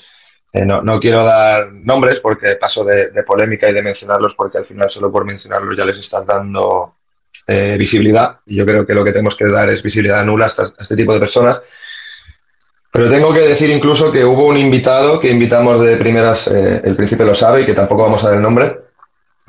Eh, 0.56 0.68
no, 0.68 0.84
no, 0.84 1.00
quiero 1.00 1.24
dar 1.24 1.74
nombres 1.74 2.20
porque 2.20 2.56
paso 2.58 2.86
de, 2.86 3.12
polémica 3.24 3.68
y 3.68 3.74
de 3.74 3.82
mencionarlos 3.82 4.36
porque 4.36 4.60
al 4.60 4.66
final 4.66 4.88
solo 4.92 5.12
por 5.12 5.26
mencionarlos 5.26 5.76
ya 5.76 5.84
les 5.84 5.98
estás 5.98 6.28
dando 6.28 6.96
eh, 7.48 7.76
visibilidad. 7.80 8.38
Y 8.46 8.58
yo 8.58 8.66
creo 8.66 8.86
que 8.86 8.94
lo 8.94 9.04
que 9.04 9.12
tenemos 9.12 9.36
que 9.36 9.48
dar 9.48 9.70
es 9.70 9.82
visibilidad 9.82 10.24
nula 10.24 10.46
a, 10.46 10.62
a, 10.62 10.74
este 10.78 10.96
tipo 10.96 11.12
de 11.12 11.20
personas. 11.20 11.60
Pero 12.92 13.10
tengo 13.10 13.34
que 13.34 13.40
decir 13.40 13.72
incluso 13.72 14.12
que 14.12 14.24
hubo 14.24 14.46
un 14.46 14.58
invitado 14.58 15.20
que 15.20 15.32
invitamos 15.32 15.82
de 15.84 15.98
primeras, 15.98 16.46
eh, 16.46 16.82
el 16.84 16.96
príncipe 16.96 17.26
lo 17.26 17.34
sabe 17.34 17.62
y 17.62 17.66
que 17.66 17.74
tampoco 17.74 18.04
vamos 18.04 18.24
a 18.24 18.28
dar 18.28 18.36
el 18.36 18.44
nombre, 18.44 18.82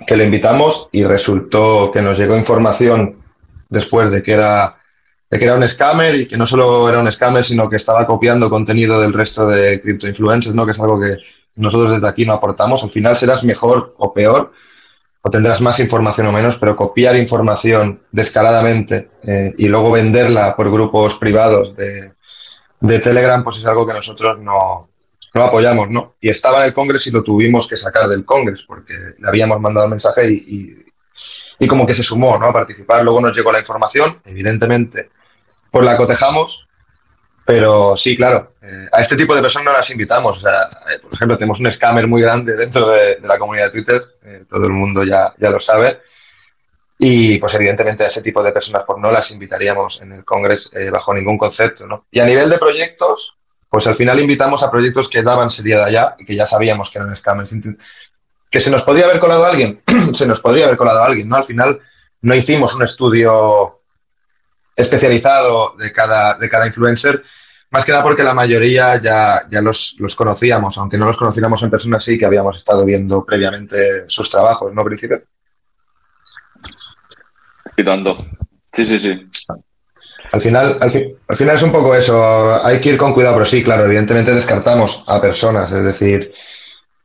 que 0.06 0.16
le 0.16 0.25
invitamos 0.25 0.88
y 0.90 1.04
resultó 1.04 1.92
que 1.92 2.00
nos 2.00 2.18
llegó 2.18 2.34
información 2.34 3.23
después 3.68 4.11
de 4.11 4.23
que 4.23 4.32
era 4.32 4.78
que 5.38 5.45
era 5.45 5.55
un 5.55 5.69
scammer 5.69 6.14
y 6.14 6.26
que 6.26 6.37
no 6.37 6.47
solo 6.47 6.88
era 6.88 7.00
un 7.00 7.11
scammer, 7.11 7.45
sino 7.45 7.69
que 7.69 7.76
estaba 7.76 8.07
copiando 8.07 8.50
contenido 8.50 9.00
del 9.00 9.12
resto 9.12 9.47
de 9.47 9.81
cripto 9.81 10.07
influencers, 10.07 10.55
¿no? 10.55 10.67
Que 10.67 10.73
es 10.73 10.81
algo 10.81 11.00
que 11.00 11.17
nosotros 11.57 11.93
desde 11.93 12.09
aquí 12.09 12.26
no 12.26 12.33
aportamos. 12.33 12.83
Al 12.83 12.91
final 12.91 13.17
serás 13.17 13.45
mejor 13.45 13.95
o 13.99 14.12
peor, 14.12 14.53
o 15.23 15.31
tendrás 15.31 15.61
más 15.61 15.81
información 15.81 16.26
o 16.26 16.33
menos, 16.33 16.57
pero 16.59 16.76
copiar 16.76 17.17
información 17.17 18.03
descaradamente 18.12 19.11
eh, 19.23 19.55
y 19.57 19.69
luego 19.69 19.91
venderla 19.91 20.55
por 20.55 20.71
grupos 20.71 21.14
privados 21.14 21.75
de, 21.76 22.12
de, 22.81 22.99
Telegram, 22.99 23.43
pues 23.43 23.57
es 23.57 23.67
algo 23.67 23.87
que 23.87 23.95
nosotros 23.95 24.38
no, 24.41 24.91
no 25.33 25.43
apoyamos, 25.43 25.88
¿no? 25.88 26.17
Y 26.21 26.29
estaba 26.29 26.61
en 26.61 26.67
el 26.67 26.75
Congreso 26.75 27.09
y 27.09 27.12
lo 27.12 27.23
tuvimos 27.23 27.67
que 27.67 27.76
sacar 27.76 28.09
del 28.09 28.25
Congreso 28.25 28.64
porque 28.67 28.95
le 29.19 29.29
habíamos 29.29 29.59
mandado 29.61 29.87
un 29.87 29.93
mensaje 29.93 30.31
y, 30.31 30.35
y, 30.35 30.85
y 31.61 31.67
como 31.67 31.87
que 31.87 31.95
se 31.95 32.03
sumó, 32.03 32.37
¿no? 32.37 32.47
A 32.47 32.53
participar. 32.53 33.03
Luego 33.03 33.23
nos 33.23 33.35
llegó 33.35 33.50
la 33.50 33.61
información, 33.61 34.21
evidentemente 34.26 35.13
pues 35.75 35.85
la 35.85 35.97
cotejamos, 35.97 36.69
pero 37.45 37.97
sí, 37.97 38.16
claro, 38.16 38.54
eh, 38.62 38.88
a 38.93 39.00
este 39.00 39.16
tipo 39.16 39.35
de 39.35 39.43
personas 39.43 39.64
no 39.64 39.73
las 39.73 39.90
invitamos. 39.90 40.45
Eh, 40.45 41.00
por 41.02 41.14
ejemplo, 41.14 41.37
tenemos 41.37 41.59
un 41.59 41.73
scammer 41.73 42.07
muy 42.07 42.23
grande 42.23 42.54
dentro 42.54 42.88
de, 42.90 43.19
la 43.25 43.40
comunidad 43.40 43.64
de 43.64 43.71
Twitter, 43.73 44.00
eh, 44.23 44.45
todo 44.49 44.66
el 44.66 44.73
mundo 44.73 45.02
ya, 45.02 45.35
ya 45.37 45.50
lo 45.50 45.59
sabe, 45.59 46.00
y 46.97 47.38
pues 47.38 47.54
evidentemente 47.54 48.04
a 48.04 48.07
ese 48.07 48.23
tipo 48.23 48.40
de 48.40 48.52
personas 48.52 48.85
pues 48.87 49.00
no 49.02 49.11
las 49.11 49.33
invitaríamos 49.33 50.00
en 50.00 50.12
el 50.12 50.25
Congreso 50.25 50.71
bajo 50.93 51.12
ningún 51.12 51.38
concepto. 51.38 52.07
Y 52.09 52.21
a 52.21 52.25
nivel 52.25 52.49
de 52.49 52.59
proyectos, 52.59 53.35
pues 53.69 53.88
al 53.88 53.97
final 53.97 54.21
invitamos 54.21 54.62
a 54.62 54.71
proyectos 54.71 55.09
que 55.09 55.25
daban 55.25 55.50
seriedad 55.50 55.90
ya 55.90 56.14
y 56.21 56.25
que 56.25 56.37
ya 56.37 56.47
sabíamos 56.47 56.93
que 56.93 57.00
eran 57.00 57.16
scammers. 57.16 57.52
¿Que 58.49 58.61
se 58.61 58.71
nos 58.71 58.85
podría 58.85 59.07
haber 59.07 59.19
colado 59.19 59.45
a 59.45 59.49
alguien? 59.49 59.83
se 60.14 60.25
nos 60.25 60.38
podría 60.38 60.66
haber 60.66 60.76
colado 60.76 61.02
a 61.02 61.07
alguien, 61.07 61.28
¿no? 61.28 61.35
Al 61.35 61.45
final 61.45 61.81
no 62.23 62.33
hicimos 62.33 62.76
un 62.76 62.85
estudio 62.85 63.81
especializado 64.76 65.75
de 65.78 65.93
cada, 65.93 66.37
de 66.38 66.49
cada 66.49 66.66
influencer, 66.66 67.23
más 67.71 67.85
que 67.85 67.93
nada 67.93 68.04
porque 68.04 68.23
la 68.23 68.35
mayoría 68.35 69.00
ya, 69.00 69.43
ya 69.50 69.61
los, 69.61 69.97
los, 69.99 70.14
conocíamos, 70.14 70.78
aunque 70.78 70.97
no 70.97 71.07
los 71.07 71.16
conociéramos 71.16 71.62
en 71.62 71.71
persona, 71.71 71.99
sí 71.99 72.19
que 72.19 72.26
habíamos 72.26 72.57
estado 72.57 72.85
viendo 72.85 73.25
previamente 73.25 74.04
sus 74.07 74.31
trabajos, 74.31 74.73
¿no, 74.73 74.85
Príncipe? 74.85 75.25
Quitando. 77.76 78.16
Sí, 78.73 78.87
sí, 78.87 78.99
sí. 78.99 79.28
Al 80.31 80.40
final, 80.40 80.78
al, 80.81 80.90
fi 80.90 81.16
al, 81.28 81.37
final 81.37 81.57
es 81.57 81.62
un 81.62 81.73
poco 81.73 81.95
eso, 81.95 82.64
hay 82.64 82.81
que 82.81 82.90
ir 82.90 82.97
con 82.97 83.12
cuidado, 83.12 83.35
pero 83.35 83.47
sí, 83.47 83.62
claro, 83.62 83.85
evidentemente 83.85 84.35
descartamos 84.35 85.04
a 85.07 85.21
personas, 85.21 85.71
es 85.71 85.85
decir, 85.85 86.33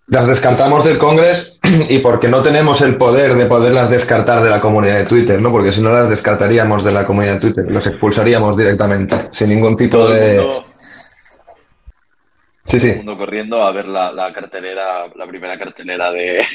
las 0.10 0.28
descartamos 0.28 0.86
del 0.86 0.98
Congreso 0.98 1.54
y 1.90 2.00
porque 2.00 2.28
no 2.28 2.42
tenemos 2.42 2.82
el 2.82 2.96
poder 2.98 3.36
de 3.36 3.46
poderlas 3.46 3.90
descartar 3.92 4.44
de 4.44 4.50
la 4.50 4.60
comunidad 4.60 4.98
de 4.98 5.06
Twitter, 5.06 5.40
¿no? 5.42 5.52
Porque 5.52 5.72
si 5.72 5.82
no 5.82 5.92
las 5.92 6.10
descartaríamos 6.10 6.84
de 6.84 6.92
la 6.92 7.06
comunidad 7.06 7.36
de 7.36 7.40
Twitter, 7.40 7.66
los 7.72 7.86
expulsaríamos 7.88 8.58
directamente, 8.58 9.30
sin 9.32 9.50
ningún 9.50 9.78
tipo 9.78 9.98
Todo 9.98 10.10
de... 10.14 10.40
mundo, 10.42 10.64
Sí, 12.66 12.78
todo 12.78 12.86
el 12.88 12.92
sí. 12.94 12.98
mundo 12.98 13.18
corriendo 13.18 13.64
a 13.64 13.72
ver 13.72 13.88
la, 13.88 14.12
la 14.12 14.32
cartelera, 14.32 15.08
la 15.16 15.26
primera 15.26 15.58
cartelera 15.58 16.12
de... 16.12 16.38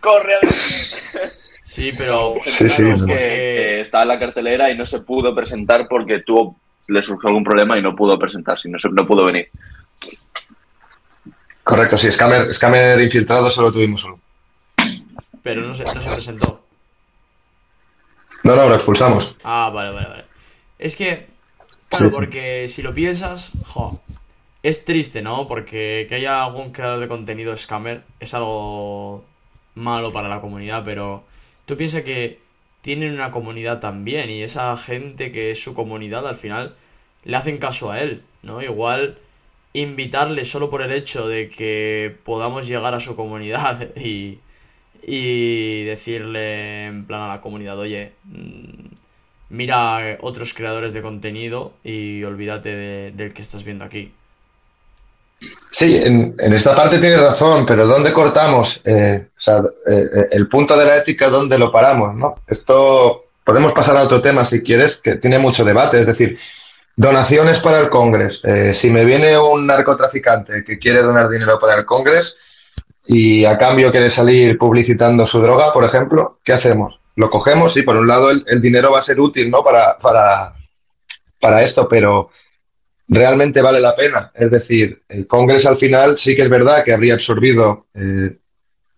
¡Corre 0.00 0.34
a 0.34 0.38
ver! 0.40 0.50
Sí, 0.50 1.90
pero... 1.98 2.34
Sí, 2.42 2.68
sí, 2.70 2.82
no. 2.84 3.04
que, 3.06 3.80
estaba 3.80 4.02
en 4.04 4.08
la 4.08 4.18
cartelera 4.18 4.70
y 4.70 4.78
no 4.78 4.86
se 4.86 5.00
pudo 5.00 5.34
presentar 5.34 5.86
porque 5.88 6.20
tuvo, 6.20 6.56
le 6.88 7.02
surgió 7.02 7.28
algún 7.28 7.44
problema 7.44 7.76
y 7.78 7.82
no 7.82 7.94
pudo 7.94 8.18
presentarse, 8.18 8.68
no, 8.70 8.78
se- 8.78 8.88
no 8.88 9.06
pudo 9.06 9.24
venir. 9.26 9.48
Correcto, 11.68 11.98
sí, 11.98 12.10
scammer, 12.12 12.54
scammer 12.54 13.00
infiltrado 13.00 13.50
solo 13.50 13.72
tuvimos 13.72 14.04
uno. 14.04 14.20
Pero 15.42 15.62
no 15.62 15.74
se, 15.74 15.84
no 15.84 16.00
se 16.00 16.10
presentó. 16.10 16.64
No, 18.44 18.54
no, 18.54 18.68
lo 18.68 18.74
expulsamos. 18.76 19.36
Ah, 19.42 19.70
vale, 19.74 19.90
vale, 19.92 20.08
vale. 20.08 20.24
Es 20.78 20.94
que, 20.96 21.26
claro, 21.88 22.10
Sí, 22.10 22.10
sí. 22.10 22.14
porque 22.14 22.68
si 22.68 22.82
lo 22.82 22.92
piensas, 22.94 23.52
jo, 23.64 24.00
es 24.62 24.84
triste, 24.84 25.22
¿no? 25.22 25.46
Porque 25.48 26.06
que 26.08 26.16
haya 26.16 26.44
algún 26.44 26.70
creador 26.72 27.00
de 27.00 27.08
contenido 27.08 27.56
scammer 27.56 28.04
es 28.20 28.34
algo 28.34 29.24
malo 29.74 30.12
para 30.12 30.28
la 30.28 30.40
comunidad, 30.40 30.82
pero 30.84 31.24
tú 31.64 31.76
piensas 31.76 32.02
que 32.02 32.40
tienen 32.80 33.12
una 33.14 33.30
comunidad 33.32 33.80
también 33.80 34.30
y 34.30 34.42
esa 34.42 34.76
gente 34.76 35.30
que 35.32 35.50
es 35.50 35.62
su 35.62 35.74
comunidad 35.74 36.26
al 36.28 36.36
final 36.36 36.76
le 37.24 37.36
hacen 37.36 37.58
caso 37.58 37.90
a 37.90 38.00
él, 38.00 38.22
¿no? 38.42 38.62
Igual 38.62 39.18
invitarle 39.80 40.44
solo 40.44 40.70
por 40.70 40.82
el 40.82 40.92
hecho 40.92 41.28
de 41.28 41.48
que 41.48 42.16
podamos 42.24 42.66
llegar 42.68 42.94
a 42.94 43.00
su 43.00 43.16
comunidad 43.16 43.96
y, 43.96 44.40
y 45.02 45.84
decirle 45.84 46.86
en 46.86 47.06
plan 47.06 47.22
a 47.22 47.28
la 47.28 47.40
comunidad, 47.40 47.78
oye, 47.78 48.14
mm, 48.24 48.88
mira 49.50 50.18
otros 50.22 50.54
creadores 50.54 50.92
de 50.92 51.02
contenido 51.02 51.74
y 51.84 52.24
olvídate 52.24 52.74
de- 52.76 53.12
del 53.12 53.32
que 53.34 53.42
estás 53.42 53.64
viendo 53.64 53.84
aquí. 53.84 54.12
Sí, 55.70 55.96
en, 56.02 56.34
esta 56.38 56.74
parte 56.74 56.98
tienes 56.98 57.20
razón, 57.20 57.66
pero 57.66 57.86
¿dónde 57.86 58.12
cortamos? 58.12 58.80
Eh, 58.84 59.28
o 59.36 59.40
sea, 59.40 59.58
eh, 59.86 60.04
eh, 60.14 60.26
el 60.32 60.48
punto 60.48 60.76
de 60.78 60.86
la 60.86 60.96
ética, 60.96 61.28
¿dónde 61.28 61.58
lo 61.58 61.70
paramos? 61.70 62.14
¿no? 62.16 62.36
Esto 62.46 63.26
podemos 63.44 63.72
pasar 63.72 63.96
a 63.96 64.02
otro 64.02 64.22
tema 64.22 64.44
si 64.44 64.62
quieres, 64.62 64.96
que 64.96 65.16
tiene 65.16 65.38
mucho 65.38 65.64
debate. 65.64 66.00
Es 66.00 66.06
decir, 66.06 66.38
donaciones 66.96 67.60
para 67.60 67.80
el 67.80 67.90
Congreso. 67.90 68.42
si 68.72 68.90
me 68.90 69.04
viene 69.04 69.38
un 69.38 69.66
narcotraficante 69.66 70.64
que 70.64 70.78
quiere 70.78 71.02
donar 71.02 71.28
dinero 71.28 71.58
para 71.60 71.76
el 71.76 71.84
Congreso 71.84 72.36
y 73.06 73.44
a 73.44 73.56
cambio 73.56 73.92
quiere 73.92 74.10
salir 74.10 74.58
publicitando 74.58 75.26
su 75.26 75.40
droga, 75.40 75.72
por 75.72 75.84
ejemplo, 75.84 76.40
¿qué 76.42 76.52
hacemos? 76.52 76.98
Lo 77.14 77.30
cogemos 77.30 77.76
y 77.76 77.82
por 77.82 77.96
un 77.96 78.08
lado 78.08 78.30
el, 78.30 78.60
dinero 78.60 78.90
va 78.90 78.98
a 78.98 79.02
ser 79.02 79.20
útil 79.20 79.50
¿no? 79.50 79.62
para, 79.62 79.98
para, 79.98 80.54
para 81.40 81.62
esto, 81.62 81.88
pero 81.88 82.30
realmente 83.08 83.62
vale 83.62 83.80
la 83.80 83.94
pena. 83.94 84.32
Es 84.34 84.50
decir, 84.50 85.02
el 85.08 85.26
Congreso 85.26 85.68
al 85.68 85.76
final 85.76 86.18
sí 86.18 86.34
que 86.34 86.42
es 86.42 86.50
verdad 86.50 86.84
que 86.84 86.92
habría 86.92 87.14
absorbido 87.14 87.86
eh, 87.94 88.36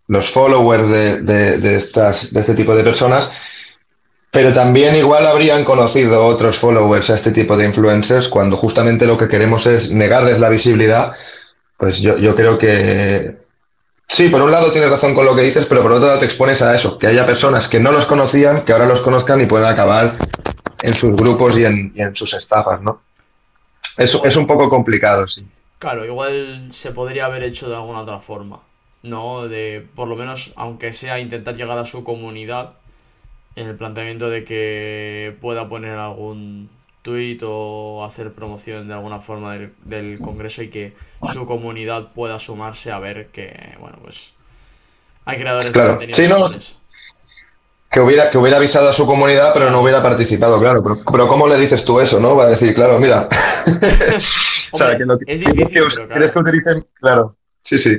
los 0.09 0.31
followers 0.31 0.89
de, 0.91 1.77
estas, 1.77 2.33
de 2.33 2.41
este 2.41 2.55
tipo 2.55 2.75
de 2.75 2.83
personas, 2.83 3.31
pero 4.39 4.53
también 4.53 4.95
igual 4.95 5.27
habrían 5.27 5.65
conocido 5.65 6.25
otros 6.25 6.59
followers 6.59 7.11
a 7.11 7.17
este 7.17 7.33
tipo 7.33 7.57
de 7.57 7.67
influencers 7.67 8.29
cuando 8.29 8.57
justamente 8.57 9.05
lo 9.05 9.19
que 9.19 9.27
queremos 9.27 9.67
es 9.67 9.91
negarles 9.91 10.39
la 10.39 10.49
visibilidad. 10.49 11.13
Pues 11.77 11.99
yo, 11.99 12.17
yo 12.19 12.37
creo 12.37 12.57
que 12.57 13.37
sí, 14.07 14.29
por 14.29 14.41
un 14.41 14.53
lado 14.53 14.71
tienes 14.71 14.91
razón 14.91 15.17
con 15.17 15.27
lo 15.27 15.35
que 15.35 15.43
dices, 15.43 15.67
pero 15.67 15.83
por 15.83 15.91
otro 15.91 16.07
lado 16.07 16.21
te 16.21 16.27
expones 16.27 16.63
a 16.63 16.73
eso, 16.73 17.01
que 17.01 17.09
haya 17.09 17.27
personas 17.27 17.67
que 17.67 17.81
no 17.81 17.91
los 17.91 18.07
conocían, 18.07 18.63
que 18.63 18.73
ahora 18.73 18.87
los 18.87 19.01
conozcan 19.01 19.41
y 19.41 19.47
puedan 19.47 19.73
acabar 19.73 20.17
en 20.83 20.95
sus 20.95 21.17
grupos 21.17 21.59
y 21.59 21.65
en, 21.65 21.93
en 21.97 22.15
sus 22.15 22.33
estafas, 22.35 22.81
¿no? 22.81 23.03
Es, 23.97 24.17
es 24.23 24.37
un 24.37 24.47
poco 24.47 24.69
complicado, 24.69 25.27
sí. 25.27 25.45
Claro, 25.81 26.05
igual 26.05 26.69
se 26.71 26.93
podría 26.93 27.25
haber 27.25 27.43
hecho 27.43 27.69
de 27.69 27.75
alguna 27.75 28.03
otra 28.03 28.21
forma, 28.21 28.61
¿no? 29.03 29.49
De, 29.49 29.85
por 29.97 30.07
lo 30.07 30.15
menos, 30.15 30.53
aunque 30.55 30.93
sea 30.93 31.19
intentar 31.19 31.57
llegar 31.57 31.79
a 31.79 31.85
su 31.85 32.05
comunidad, 32.05 32.75
en 33.59 33.69
el 33.69 33.77
planteamiento 33.77 34.31
de 34.31 34.45
que 34.45 35.37
pueda 35.41 35.69
poner 35.69 35.99
algún 35.99 36.71
tweet 37.03 37.39
o 37.43 38.05
hacer 38.05 38.33
promoción 38.33 38.87
de 38.87 38.95
alguna 38.95 39.19
forma 39.19 39.53
del, 39.55 39.73
del 39.85 40.21
Congreso 40.21 40.63
y 40.63 40.69
que 40.69 40.95
su 41.33 41.45
comunidad 41.47 42.13
pueda 42.13 42.39
sumarse 42.39 42.93
a 42.93 42.99
ver 42.99 43.29
que, 43.29 43.75
bueno, 43.81 43.99
pues 44.03 44.33
hay 45.25 45.39
creadores 45.39 45.73
de 45.73 45.87
contenido. 45.87 46.51
Que 47.91 48.01
hubiera, 48.01 48.29
que 48.29 48.37
hubiera 48.37 48.59
avisado 48.59 48.91
a 48.91 48.93
su 48.93 49.07
comunidad, 49.07 49.53
pero 49.55 49.71
no 49.71 49.81
hubiera 49.81 50.03
participado, 50.03 50.61
claro. 50.61 50.83
Pero, 50.83 50.99
pero 51.11 51.27
¿cómo 51.27 51.49
le 51.49 51.57
dices 51.57 51.87
tú 51.87 52.01
eso, 52.01 52.21
no? 52.21 52.37
Va 52.37 52.45
a 52.45 52.51
decir, 52.51 52.75
claro, 52.75 52.99
mira. 52.99 53.27
o 54.73 54.77
sea, 54.77 54.97
que 54.97 55.07
lo 55.07 55.19
que, 55.19 55.33
es 55.33 55.41
difícil, 55.41 55.67
que, 55.69 55.81
pero 55.97 56.09
¿Quieres 56.09 56.33
que 56.33 56.39
utilicen? 56.39 56.87
Claro, 57.01 57.37
sí, 57.63 57.79
sí. 57.79 57.97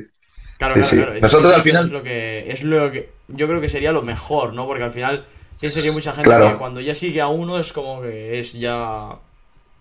Claro, 0.59 0.75
claro, 0.75 0.89
claro. 0.89 1.13
Nosotros 1.19 1.53
al 1.55 1.61
final. 1.63 1.85
Es 1.85 1.91
lo, 1.91 2.03
que, 2.03 2.51
es 2.51 2.63
lo 2.63 2.91
que. 2.91 3.09
Yo 3.29 3.47
creo 3.47 3.59
que 3.59 3.67
sería 3.67 3.91
lo 3.91 4.03
mejor, 4.03 4.53
¿no? 4.53 4.67
Porque 4.67 4.83
al 4.83 4.91
final. 4.91 5.25
Pienso 5.59 5.81
que 5.81 5.91
mucha 5.91 6.13
gente 6.13 6.29
que 6.29 6.55
cuando 6.57 6.79
ya 6.79 6.93
sigue 6.93 7.19
a 7.21 7.27
uno 7.27 7.59
es 7.59 7.73
como 7.73 8.01
que 8.01 8.39
es 8.39 8.53
ya 8.53 9.17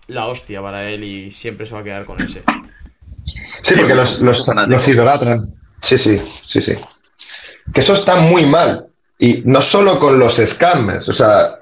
la 0.09 0.27
hostia 0.27 0.61
para 0.61 0.89
él 0.89 1.05
y 1.05 1.31
siempre 1.31 1.67
se 1.67 1.75
va 1.75 1.81
a 1.81 1.85
quedar 1.85 2.05
con 2.05 2.21
ese. 2.21 2.43
Sí, 3.63 3.75
porque 3.77 3.95
los, 3.95 4.21
los, 4.21 4.49
los 4.67 4.89
idolatran. 4.89 5.41
Sí, 5.83 5.99
sí, 5.99 6.21
sí, 6.43 6.61
sí. 6.61 6.75
Que 7.73 7.81
eso 7.81 7.95
está 7.95 8.17
muy 8.17 8.47
mal. 8.47 8.89
Y 9.19 9.43
no 9.45 9.61
solo 9.61 9.99
con 9.99 10.19
los 10.19 10.37
scammers, 10.45 11.09
o 11.09 11.13
sea, 11.13 11.61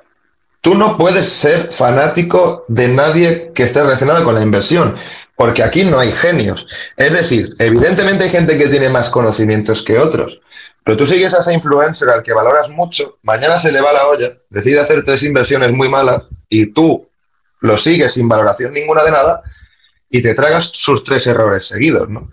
tú 0.66 0.74
no 0.74 0.98
puedes 0.98 1.28
ser 1.28 1.72
fanático 1.72 2.64
de 2.66 2.88
nadie 2.88 3.52
que 3.54 3.62
esté 3.62 3.82
relacionado 3.82 4.24
con 4.24 4.34
la 4.34 4.42
inversión, 4.42 4.96
porque 5.36 5.62
aquí 5.62 5.84
no 5.84 6.00
hay 6.00 6.10
genios. 6.10 6.66
Es 6.96 7.12
decir, 7.12 7.48
evidentemente 7.60 8.24
hay 8.24 8.30
gente 8.30 8.58
que 8.58 8.66
tiene 8.66 8.88
más 8.88 9.08
conocimientos 9.08 9.80
que 9.80 9.96
otros, 9.96 10.40
pero 10.82 10.96
tú 10.96 11.06
sigues 11.06 11.32
a 11.34 11.38
ese 11.38 11.54
influencer 11.54 12.10
al 12.10 12.24
que 12.24 12.32
valoras 12.32 12.68
mucho, 12.68 13.18
mañana 13.22 13.60
se 13.60 13.70
le 13.70 13.80
va 13.80 13.92
la 13.92 14.08
olla, 14.08 14.38
decide 14.50 14.80
hacer 14.80 15.04
tres 15.04 15.22
inversiones 15.22 15.70
muy 15.70 15.88
malas 15.88 16.22
y 16.48 16.66
tú 16.72 17.08
lo 17.60 17.76
sigues 17.76 18.14
sin 18.14 18.28
valoración 18.28 18.72
ninguna 18.74 19.04
de 19.04 19.12
nada 19.12 19.42
y 20.10 20.20
te 20.20 20.34
tragas 20.34 20.72
sus 20.74 21.04
tres 21.04 21.28
errores 21.28 21.68
seguidos, 21.68 22.08
¿no? 22.08 22.28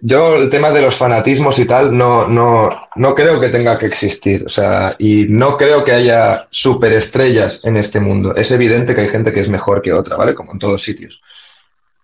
Yo 0.00 0.36
el 0.36 0.50
tema 0.50 0.70
de 0.70 0.82
los 0.82 0.96
fanatismos 0.96 1.58
y 1.58 1.64
tal 1.64 1.96
no, 1.96 2.26
no, 2.26 2.88
no 2.96 3.14
creo 3.14 3.40
que 3.40 3.48
tenga 3.48 3.78
que 3.78 3.86
existir. 3.86 4.44
O 4.44 4.48
sea, 4.48 4.96
y 4.98 5.26
no 5.28 5.56
creo 5.56 5.84
que 5.84 5.92
haya 5.92 6.48
superestrellas 6.50 7.60
en 7.62 7.76
este 7.76 8.00
mundo. 8.00 8.34
Es 8.34 8.50
evidente 8.50 8.94
que 8.94 9.02
hay 9.02 9.08
gente 9.08 9.32
que 9.32 9.40
es 9.40 9.48
mejor 9.48 9.82
que 9.82 9.92
otra, 9.92 10.16
¿vale? 10.16 10.34
Como 10.34 10.52
en 10.52 10.58
todos 10.58 10.82
sitios. 10.82 11.20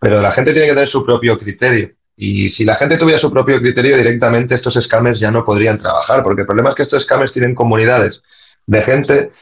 Pero 0.00 0.20
la 0.20 0.30
gente 0.30 0.52
tiene 0.52 0.68
que 0.68 0.74
tener 0.74 0.88
su 0.88 1.04
propio 1.04 1.38
criterio. 1.38 1.90
Y 2.16 2.50
si 2.50 2.64
la 2.64 2.76
gente 2.76 2.96
tuviera 2.96 3.18
su 3.18 3.30
propio 3.30 3.58
criterio, 3.58 3.96
directamente 3.96 4.54
estos 4.54 4.74
scammers 4.74 5.18
ya 5.18 5.30
no 5.30 5.44
podrían 5.44 5.78
trabajar. 5.78 6.22
Porque 6.22 6.42
el 6.42 6.46
problema 6.46 6.70
es 6.70 6.76
que 6.76 6.82
estos 6.82 7.02
scammers 7.02 7.32
tienen 7.32 7.54
comunidades 7.54 8.22
de 8.66 8.82
gente 8.82 9.32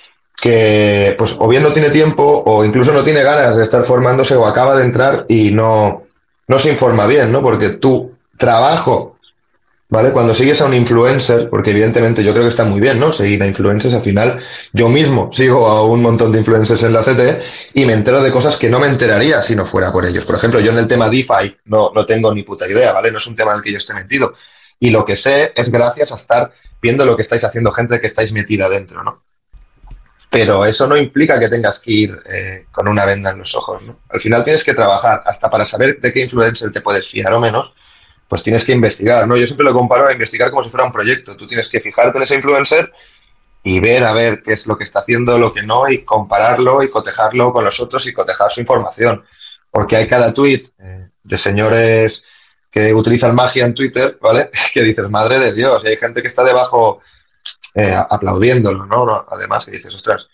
que, 0.41 1.15
pues, 1.19 1.37
o 1.39 1.49
bien 1.49 1.63
no 1.63 1.73
tiene 1.73 1.91
tiempo 1.91 2.43
o 2.47 2.65
incluso 2.65 2.93
no 2.93 3.05
tiene 3.05 3.23
ganas 3.23 3.57
de 3.57 3.63
estar 3.63 3.85
formándose 3.85 4.35
o 4.35 4.47
acaba 4.47 4.77
de 4.77 4.85
entrar 4.85 5.27
y 5.29 5.53
no, 5.53 6.05
no 6.49 6.59
se 6.59 6.71
informa 6.71 7.07
bien, 7.07 7.31
¿no? 7.31 7.43
Porque 7.43 7.71
tú 7.71 8.14
trabajo, 8.37 9.19
¿vale? 9.89 10.13
Cuando 10.13 10.35
sigues 10.35 10.61
a 10.61 10.67
un 10.67 10.75
influencer, 10.75 11.49
porque 11.49 11.71
evidentemente 11.71 12.25
yo 12.25 12.33
creo 12.33 12.45
que 12.45 12.51
está 12.51 12.65
muy 12.65 12.81
bien, 12.81 12.99
¿no? 12.99 13.13
Seguir 13.13 13.43
a 13.43 13.47
influencers, 13.47 13.95
al 13.95 14.01
final 14.01 14.39
yo 14.73 14.89
mismo 14.89 15.31
sigo 15.33 15.67
a 15.67 15.85
un 15.85 16.03
montón 16.03 16.33
de 16.33 16.39
influencers 16.39 16.83
en 16.83 16.93
la 16.93 17.03
CT 17.03 17.43
y 17.75 17.85
me 17.85 17.93
entero 17.93 18.23
de 18.23 18.33
cosas 18.33 18.57
que 18.57 18.69
no 18.69 18.81
me 18.81 18.89
enteraría 18.89 19.41
si 19.43 19.55
no 19.55 19.65
fuera 19.65 19.93
por 19.93 20.05
ellos. 20.05 20.25
Por 20.25 20.35
ejemplo, 20.37 20.61
yo 20.61 20.73
en 20.73 20.79
el 20.79 20.89
tema 20.89 21.09
DeFi 21.09 21.57
no, 21.67 21.93
no 21.95 22.05
tengo 22.05 22.33
ni 22.35 22.43
puta 22.43 22.67
idea, 22.67 22.93
¿vale? 22.93 23.13
No 23.13 23.19
es 23.19 23.27
un 23.27 23.37
tema 23.37 23.53
en 23.53 23.59
el 23.59 23.63
que 23.63 23.73
yo 23.73 23.79
esté 23.79 23.95
metido. 23.95 24.35
Y 24.81 24.91
lo 24.91 25.05
que 25.05 25.17
sé 25.17 25.53
es 25.55 25.71
gracias 25.71 26.13
a 26.13 26.17
estar 26.17 26.53
viendo 26.83 27.07
lo 27.07 27.17
que 27.17 27.23
estáis 27.23 27.45
haciendo, 27.45 27.73
gente 27.73 28.01
que 28.01 28.07
estáis 28.07 28.33
metida 28.33 28.69
dentro, 28.69 29.03
¿no? 29.03 29.23
Pero 30.29 30.65
eso 30.65 30.89
no 30.89 30.97
implica 30.97 31.39
que 31.39 31.49
tengas 31.49 31.81
que 31.81 31.93
ir 31.93 32.19
eh, 32.29 32.67
con 32.73 32.89
una 32.89 33.05
venda 33.05 33.31
en 33.31 33.39
los 33.39 33.55
ojos, 33.55 33.81
¿no? 33.83 34.01
Al 34.09 34.21
final 34.21 34.43
tienes 34.43 34.65
que 34.65 34.75
trabajar 34.75 35.23
hasta 35.25 35.49
para 35.49 35.65
saber 35.65 36.01
de 36.01 36.13
qué 36.13 36.23
influencer 36.23 36.73
te 36.73 36.81
puedes 36.81 37.09
fiar 37.09 37.33
o 37.33 37.41
menos 37.41 37.73
pues 38.35 38.43
tienes 38.43 38.65
que 38.65 38.73
investigar, 38.73 39.29
¿no? 39.29 39.37
Yo 39.37 39.47
siempre 39.47 39.65
lo 39.65 39.73
comparo 39.73 40.09
a 40.09 40.13
investigar 40.13 40.51
como 40.51 40.65
si 40.65 40.69
fuera 40.69 40.85
un 40.85 40.91
proyecto. 40.91 41.37
Tú 41.37 41.47
tienes 41.47 41.69
que 41.69 41.79
fijarte 41.79 42.19
en 42.19 42.25
ese 42.25 42.35
influencer 42.35 42.93
y 43.63 43.79
ver 43.79 44.03
a 44.03 44.13
ver 44.13 44.43
qué 44.43 44.55
es 44.55 44.67
lo 44.67 44.77
que 44.77 44.83
está 44.83 44.99
haciendo, 44.99 45.39
lo 45.39 45.55
que 45.55 45.63
no, 45.63 45.89
y 45.89 46.05
compararlo 46.05 46.83
y 46.83 46.91
cotejarlo 46.91 47.53
con 47.53 47.65
los 47.65 47.79
otros 47.79 48.05
y 48.09 48.13
cotejar 48.13 48.51
su 48.51 48.59
información. 48.59 49.23
Porque 49.71 49.95
hay 49.95 50.09
cada 50.09 50.35
tweet 50.35 50.65
eh, 50.81 51.11
de 51.23 51.39
señores 51.39 52.25
que 52.73 52.93
utilizan 52.93 53.37
magia 53.37 53.67
en 53.67 53.73
Twitter, 53.73 54.19
¿vale? 54.21 54.51
Que 54.75 54.83
dices, 54.83 55.09
madre 55.09 55.39
de 55.39 55.53
Dios, 55.53 55.81
y 55.85 55.91
hay 55.91 55.97
gente 55.97 56.21
que 56.21 56.27
está 56.27 56.43
debajo 56.43 57.03
eh, 57.77 57.95
aplaudiéndolo, 57.95 58.85
¿no? 58.85 59.27
Además, 59.29 59.65
que 59.65 59.71
dices, 59.71 59.95
ostras, 59.95 60.27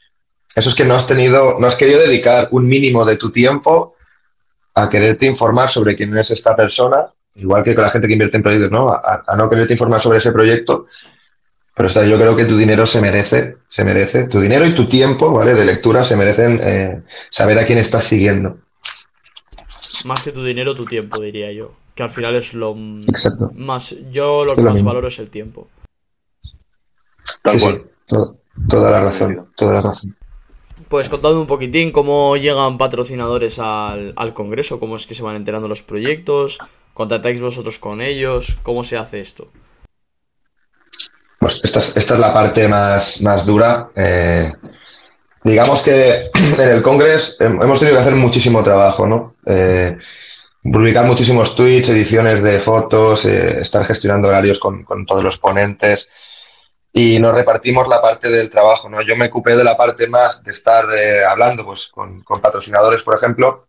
eso 0.57 0.71
es 0.71 0.75
que 0.75 0.87
no 0.87 0.95
has 0.95 1.07
tenido, 1.07 1.61
no 1.61 1.67
has 1.67 1.77
querido 1.77 2.01
dedicar 2.01 2.49
un 2.53 2.67
mínimo 2.67 3.05
de 3.05 3.19
tu 3.19 3.31
tiempo 3.31 3.95
a 4.75 4.89
quererte 4.89 5.27
informar 5.27 5.69
sobre 5.69 5.95
quién 5.95 6.17
es 6.17 6.31
esta 6.31 6.57
persona 6.57 7.13
igual 7.35 7.62
que 7.62 7.75
con 7.75 7.85
la 7.85 7.90
gente 7.90 8.07
que 8.07 8.14
invierte 8.14 8.37
en 8.37 8.43
proyectos, 8.43 8.71
¿no? 8.71 8.90
A, 8.90 9.37
no 9.37 9.49
quererte 9.49 9.75
informar 9.75 10.01
sobre 10.01 10.19
ese 10.19 10.33
proyecto. 10.33 10.87
Pero 11.75 11.88
está, 11.88 12.05
yo 12.05 12.19
creo 12.19 12.37
que 12.37 12.45
tu 12.45 12.57
dinero 12.57 12.85
se 12.85 13.01
merece, 13.01 13.57
se 13.69 13.85
merece, 13.85 14.27
tu 14.29 14.40
dinero 14.40 14.66
y 14.66 14.75
tu 14.75 14.87
tiempo, 14.87 15.33
¿vale? 15.33 15.55
De 15.55 15.64
lectura 15.64 16.05
se 16.05 16.16
merecen 16.16 16.61
eh, 16.62 17.03
saber 17.31 17.59
a 17.59 17.64
quién 17.64 17.79
estás 17.79 18.05
siguiendo. 18.05 18.59
Más 20.05 20.23
que 20.23 20.33
tu 20.33 20.45
dinero, 20.45 20.75
tu 20.75 20.85
tiempo, 20.85 21.21
diría 21.21 21.53
yo. 21.53 21.73
Que 21.95 22.03
al 22.03 22.11
final 22.11 22.35
es 22.37 22.55
lo 22.55 22.75
más. 22.75 23.95
Yo 24.11 24.45
lo 24.45 24.57
que 24.57 24.62
más 24.62 24.83
valoro 24.83 25.09
es 25.09 25.19
el 25.19 25.31
tiempo. 25.31 25.69
Sí, 27.51 27.59
sí, 27.59 28.16
toda 28.69 28.90
la 28.90 29.03
razón, 29.03 29.51
toda 29.57 29.75
la 29.75 29.83
razón. 29.83 30.16
Pues 30.88 31.09
contadme 31.09 31.38
un 31.38 31.47
poquitín 31.47 31.93
cómo 31.93 32.37
llegan 32.37 32.77
patrocinadores 32.77 33.59
al, 33.59 34.12
al 34.16 34.35
Congreso, 34.35 34.81
cómo 34.81 34.97
es 34.97 35.07
que 35.07 35.14
se 35.14 35.23
van 35.23 35.37
enterando 35.37 35.69
los 35.69 35.83
proyectos, 35.83 36.59
¿Contactáis 36.94 37.40
vosotros 37.40 37.79
con 37.79 38.00
ellos? 38.00 38.59
¿Cómo 38.62 38.83
se 38.83 38.96
hace 38.96 39.20
esto? 39.20 39.50
Pues 41.40 41.59
esta 41.64 41.79
es, 41.81 42.11
la 42.18 42.35
parte 42.35 42.68
más, 42.68 43.22
más 43.22 43.46
dura. 43.46 43.88
Eh, 43.96 44.53
digamos 45.42 45.83
que 45.83 46.31
en 46.59 46.70
el 46.70 46.83
Congreso 46.83 47.37
hemos 47.40 47.79
tenido 47.79 47.96
que 47.96 48.03
hacer 48.03 48.14
muchísimo 48.14 48.62
trabajo, 48.62 49.07
¿no? 49.07 49.37
Eh, 49.46 49.96
publicar 50.62 51.07
muchísimos 51.07 51.57
tweets, 51.57 51.88
ediciones 51.88 52.42
de 52.42 52.59
fotos, 52.59 53.24
eh, 53.24 53.62
estar 53.62 53.87
gestionando 53.87 54.29
horarios 54.29 54.59
con, 54.59 54.85
todos 55.07 55.24
los 55.24 55.38
ponentes 55.38 56.11
y 56.92 57.18
nos 57.18 57.35
repartimos 57.35 57.88
la 57.88 58.03
parte 58.03 58.29
del 58.29 58.50
trabajo, 58.50 58.90
¿no? 58.90 59.00
Yo 59.00 59.16
me 59.16 59.26
ocupé 59.26 59.57
de 59.57 59.64
la 59.64 59.79
parte 59.79 60.09
más 60.09 60.42
de 60.42 60.50
estar 60.50 60.85
hablando 61.26 61.64
pues, 61.64 61.88
con, 61.88 62.20
con, 62.22 62.42
patrocinadores, 62.42 63.03
por 63.03 63.14
ejemplo, 63.14 63.68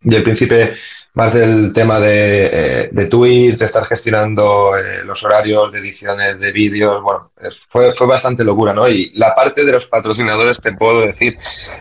y 0.00 0.14
el 0.14 0.22
príncipe 0.22 0.74
más 1.14 1.34
del 1.34 1.72
tema 1.74 1.98
de, 2.00 2.46
eh, 2.46 2.88
de 2.90 3.06
de 3.06 3.64
estar 3.64 3.84
gestionando 3.84 4.74
eh, 4.76 5.04
los 5.04 5.22
horarios 5.22 5.70
de 5.70 5.80
ediciones 5.80 6.40
de 6.40 6.52
vídeos, 6.52 7.02
bueno, 7.02 7.32
fue, 7.68 7.92
fue 7.92 8.06
bastante 8.06 8.44
locura, 8.44 8.72
¿no? 8.72 8.88
Y 8.88 9.12
la 9.14 9.34
parte 9.34 9.64
de 9.64 9.72
los 9.72 9.86
patrocinadores 9.86 10.60
te 10.60 10.72
puedo 10.72 11.02
decir, 11.02 11.38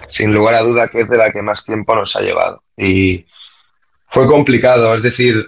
sin 0.10 0.34
lugar 0.34 0.56
a 0.56 0.64
duda, 0.64 0.90
que 0.90 1.02
es 1.02 1.10
de 1.10 1.18
la 1.18 1.32
que 1.32 1.42
más 1.42 1.64
tiempo 1.64 1.96
nos 1.96 2.14
ha 2.18 2.22
llevado. 2.22 2.62
Y 2.76 3.26
fue 4.08 4.28
complicado. 4.28 4.94
Es 4.96 5.04
decir, 5.04 5.46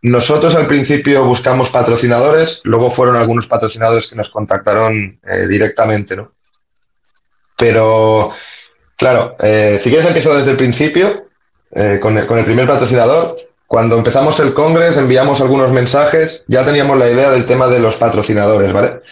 nosotros 0.00 0.54
al 0.54 0.66
principio 0.66 1.24
buscamos 1.24 1.68
patrocinadores, 1.68 2.62
luego 2.64 2.90
fueron 2.90 3.16
algunos 3.16 3.46
patrocinadores 3.46 4.06
que 4.06 4.16
nos 4.16 4.30
contactaron 4.30 5.20
eh, 5.22 5.46
directamente, 5.46 6.16
¿no? 6.16 6.32
Pero, 7.58 8.30
claro, 8.96 9.36
si 9.40 9.90
quieres 9.90 10.06
empiezo 10.06 10.32
desde 10.32 10.52
el 10.52 10.56
principio, 10.56 11.27
eh, 11.70 11.98
con, 12.00 12.16
el, 12.16 12.26
con 12.26 12.38
el 12.38 12.44
primer 12.44 12.66
patrocinador. 12.66 13.36
Cuando 13.66 13.98
empezamos 13.98 14.40
el 14.40 14.54
Congreso, 14.54 15.00
enviamos 15.00 15.42
algunos 15.42 15.70
mensajes, 15.70 16.44
ya 16.48 16.64
teníamos 16.64 16.98
la 16.98 17.10
idea 17.10 17.30
del 17.30 17.44
tema 17.44 17.68
de 17.68 17.78
los 17.78 17.96
patrocinadores, 17.96 18.72
¿vale? 18.72 19.02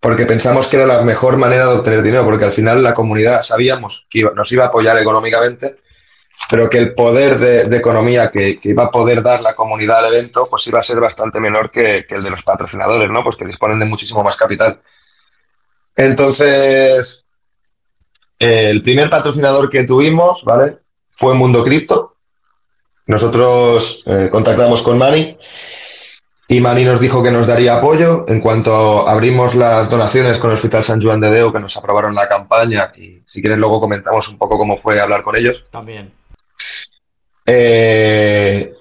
Porque 0.00 0.24
pensamos 0.24 0.68
que 0.68 0.76
era 0.76 0.86
la 0.86 1.02
mejor 1.02 1.36
manera 1.36 1.66
de 1.66 1.78
obtener 1.78 2.02
dinero, 2.02 2.24
porque 2.24 2.44
al 2.44 2.52
final 2.52 2.80
la 2.80 2.94
comunidad 2.94 3.42
sabíamos 3.42 4.06
que 4.08 4.22
nos 4.22 4.52
iba 4.52 4.64
a 4.64 4.68
apoyar 4.68 4.96
económicamente, 4.98 5.78
pero 6.48 6.70
que 6.70 6.78
el 6.78 6.94
poder 6.94 7.38
de, 7.38 7.76
economía 7.76 8.30
que, 8.30 8.60
iba 8.62 8.84
a 8.84 8.90
poder 8.92 9.20
dar 9.20 9.40
la 9.40 9.54
comunidad 9.54 9.98
al 9.98 10.14
evento, 10.14 10.46
pues 10.48 10.64
iba 10.68 10.78
a 10.78 10.84
ser 10.84 11.00
bastante 11.00 11.40
menor 11.40 11.70
que, 11.72 12.06
el 12.08 12.22
de 12.22 12.30
los 12.30 12.44
patrocinadores, 12.44 13.10
¿no? 13.10 13.24
Pues 13.24 13.34
que 13.34 13.44
disponen 13.44 13.80
de 13.80 13.86
muchísimo 13.86 14.22
más 14.22 14.36
capital. 14.36 14.80
Entonces, 15.96 17.24
el 18.38 18.80
primer 18.82 19.10
patrocinador 19.10 19.68
que 19.68 19.82
tuvimos, 19.82 20.44
¿vale? 20.44 20.78
Fue 21.18 21.34
Mundo 21.34 21.64
Cripto. 21.64 22.14
Nosotros 23.06 24.04
eh, 24.06 24.28
contactamos 24.30 24.82
con 24.82 24.96
Mani 24.98 25.36
y 26.46 26.60
Mani 26.60 26.84
nos 26.84 27.00
dijo 27.00 27.24
que 27.24 27.32
nos 27.32 27.48
daría 27.48 27.78
apoyo 27.78 28.24
en 28.28 28.40
cuanto 28.40 29.06
abrimos 29.08 29.56
las 29.56 29.90
donaciones 29.90 30.38
con 30.38 30.50
el 30.50 30.54
Hospital 30.54 30.84
San 30.84 31.02
Juan 31.02 31.20
de 31.20 31.30
Deo, 31.30 31.52
que 31.52 31.58
nos 31.58 31.76
aprobaron 31.76 32.14
la 32.14 32.28
campaña. 32.28 32.92
Y 32.96 33.20
si 33.26 33.40
quieres, 33.40 33.58
luego 33.58 33.80
comentamos 33.80 34.28
un 34.28 34.38
poco 34.38 34.56
cómo 34.56 34.76
fue 34.76 35.00
hablar 35.00 35.24
con 35.24 35.34
ellos. 35.34 35.64
También. 35.72 36.12
Eh, 37.44 38.72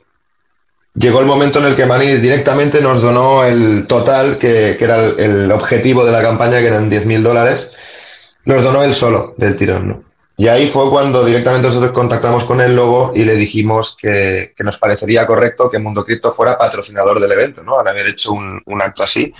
llegó 0.93 1.19
el 1.19 1.25
momento 1.25 1.57
en 1.57 1.65
el 1.65 1.75
que 1.75 1.87
Mani 1.87 2.17
directamente 2.17 2.81
nos 2.83 3.01
donó 3.01 3.43
el 3.43 3.87
total, 3.87 4.37
que, 4.37 4.77
era 4.79 5.03
el, 5.03 5.51
objetivo 5.51 6.05
de 6.05 6.11
la 6.11 6.21
campaña, 6.21 6.59
que 6.59 6.67
eran 6.67 6.91
10.000 6.91 7.21
dólares. 7.23 7.71
Nos 8.45 8.61
donó 8.63 8.83
el 8.83 8.93
solo 8.93 9.33
del 9.37 9.57
tirón, 9.57 9.87
¿no? 9.87 10.06
Y 10.39 10.47
ahí 10.47 10.67
fue 10.67 10.87
cuando 10.91 11.25
directamente 11.25 11.67
nosotros 11.67 11.91
contactamos 11.93 12.45
con 12.45 12.61
el 12.61 12.75
logo 12.75 13.11
y 13.15 13.25
le 13.25 13.35
dijimos 13.35 13.97
que, 13.99 14.53
nos 14.59 14.77
parecería 14.77 15.25
correcto 15.25 15.67
que 15.67 15.79
Mundo 15.79 16.05
Cripto 16.05 16.31
fuera 16.31 16.55
patrocinador 16.55 17.19
del 17.19 17.31
evento, 17.31 17.63
¿no? 17.63 17.79
Al 17.79 17.87
haber 17.87 18.05
hecho 18.05 18.33
un, 18.33 18.61
acto 18.79 19.01
así, 19.01 19.33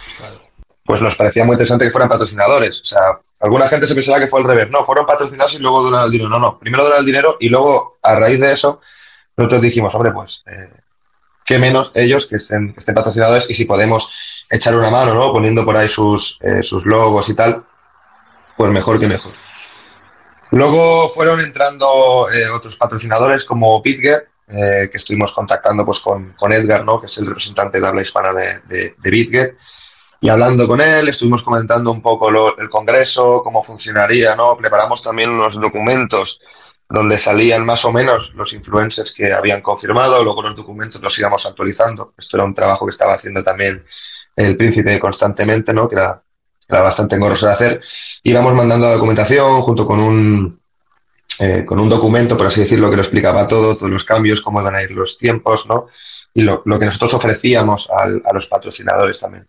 pues 0.84 1.00
nos 1.00 1.16
parecía 1.16 1.46
muy 1.46 1.54
interesante 1.54 1.86
que 1.86 1.92
fueran 1.92 2.10
patrocinadores. 2.10 2.82
O 2.82 2.86
sea, 2.86 3.20
alguna 3.42 3.68
gente 3.68 3.86
se 3.86 3.94
pensará 3.94 4.20
que 4.20 4.26
fue 4.26 4.40
al 4.40 4.48
revés. 4.48 4.72
No, 4.72 4.84
fueron 4.86 5.06
patrocinados 5.06 5.54
y 5.54 5.60
luego 5.60 5.84
donaron 5.84 6.08
el 6.08 6.12
dinero. 6.12 6.30
No, 6.32 6.40
no. 6.40 6.58
Primero 6.58 6.84
donaron 6.84 7.02
el 7.02 7.06
dinero 7.06 7.38
y 7.40 7.50
luego, 7.50 8.00
a 8.02 8.16
raíz 8.16 8.40
de 8.40 8.52
eso, 8.52 8.82
nosotros 9.36 9.62
dijimos, 9.62 9.94
hombre, 9.94 10.12
pues, 10.12 10.42
eh, 10.48 10.82
qué 11.46 11.60
menos 11.60 11.92
ellos 11.94 12.26
que 12.26 12.38
estén, 12.38 12.74
estén, 12.76 12.96
patrocinadores 12.96 13.48
y 13.48 13.54
si 13.54 13.66
podemos 13.66 14.12
echar 14.50 14.76
una 14.76 14.90
mano, 14.90 15.14
¿no? 15.14 15.32
Poniendo 15.32 15.64
por 15.64 15.78
ahí 15.78 15.90
sus, 15.90 16.40
eh, 16.42 16.64
sus 16.64 16.88
logos 16.88 17.30
y 17.30 17.36
tal, 17.36 17.64
pues 18.58 18.72
mejor 18.72 19.00
que 19.00 19.08
mejor. 19.08 19.34
Luego 20.52 21.10
fueron 21.10 21.40
entrando 21.40 22.28
eh, 22.32 22.50
otros 22.50 22.76
patrocinadores 22.78 23.44
como 23.44 23.82
BitGet, 23.82 24.28
eh, 24.48 24.88
que 24.90 24.98
estuvimos 24.98 25.34
contactando 25.34 25.86
pues, 25.86 26.00
con, 26.00 26.54
Edgar, 26.54 26.86
¿no? 26.86 27.00
que 27.00 27.08
es 27.08 27.18
el 27.18 27.28
representante 27.28 27.82
de 27.82 27.88
habla 27.88 28.02
hispana 28.02 28.34
de, 28.34 28.62
de, 28.68 29.10
BitGet. 29.12 29.58
Y 30.22 30.30
hablando 30.30 30.68
con 30.68 30.82
él, 30.82 31.10
estuvimos 31.10 31.44
comentando 31.44 31.92
un 31.92 32.02
poco 32.02 32.58
el 32.58 32.70
congreso, 32.70 33.42
cómo 33.44 33.62
funcionaría, 33.62 34.36
¿no? 34.36 34.58
Preparamos 34.58 35.02
también 35.02 35.30
unos 35.30 35.60
documentos 35.62 36.42
donde 36.90 37.20
salían 37.20 37.66
más 37.66 37.86
o 37.86 37.92
menos 37.92 38.34
los 38.34 38.54
influencers 38.54 39.14
que 39.14 39.32
habían 39.32 39.62
confirmado, 39.62 40.24
luego 40.24 40.42
los 40.42 40.56
documentos 40.56 41.02
los 41.02 41.20
íbamos 41.20 41.46
actualizando. 41.46 42.14
Esto 42.18 42.38
era 42.38 42.46
un 42.46 42.54
trabajo 42.54 42.86
que 42.86 42.92
estaba 42.92 43.14
haciendo 43.14 43.44
también 43.44 43.86
el 44.36 44.58
príncipe 44.58 45.00
constantemente, 45.00 45.74
¿no? 45.74 45.88
Que 45.88 45.96
era 45.96 46.24
era 46.67 46.82
bastante 46.82 47.15
engorroso 47.15 47.47
de 47.47 47.53
hacer. 47.53 47.82
Íbamos 48.23 48.53
mandando 48.53 48.88
la 48.88 48.93
documentación 48.93 49.62
junto 49.62 49.86
con 49.86 49.99
un, 49.99 50.60
eh, 51.39 51.63
con 51.65 51.80
un 51.80 51.89
documento, 51.89 52.38
por 52.38 52.47
así 52.47 52.62
decirlo, 52.62 52.89
que 52.89 52.95
lo 52.95 53.01
explicaba 53.01 53.47
todo, 53.47 53.77
todos 53.77 53.91
los 53.91 54.03
cambios, 54.03 54.41
cómo 54.41 54.62
iban 54.62 54.75
a 54.75 54.82
ir 54.82 54.91
los 54.91 55.17
tiempos, 55.17 55.67
¿no? 55.67 55.88
Y 56.34 56.41
lo, 56.41 56.63
que 56.63 56.86
nosotros 56.86 57.13
ofrecíamos 57.13 57.89
a 57.89 58.34
los 58.34 58.47
patrocinadores 58.47 59.19
también. 59.19 59.47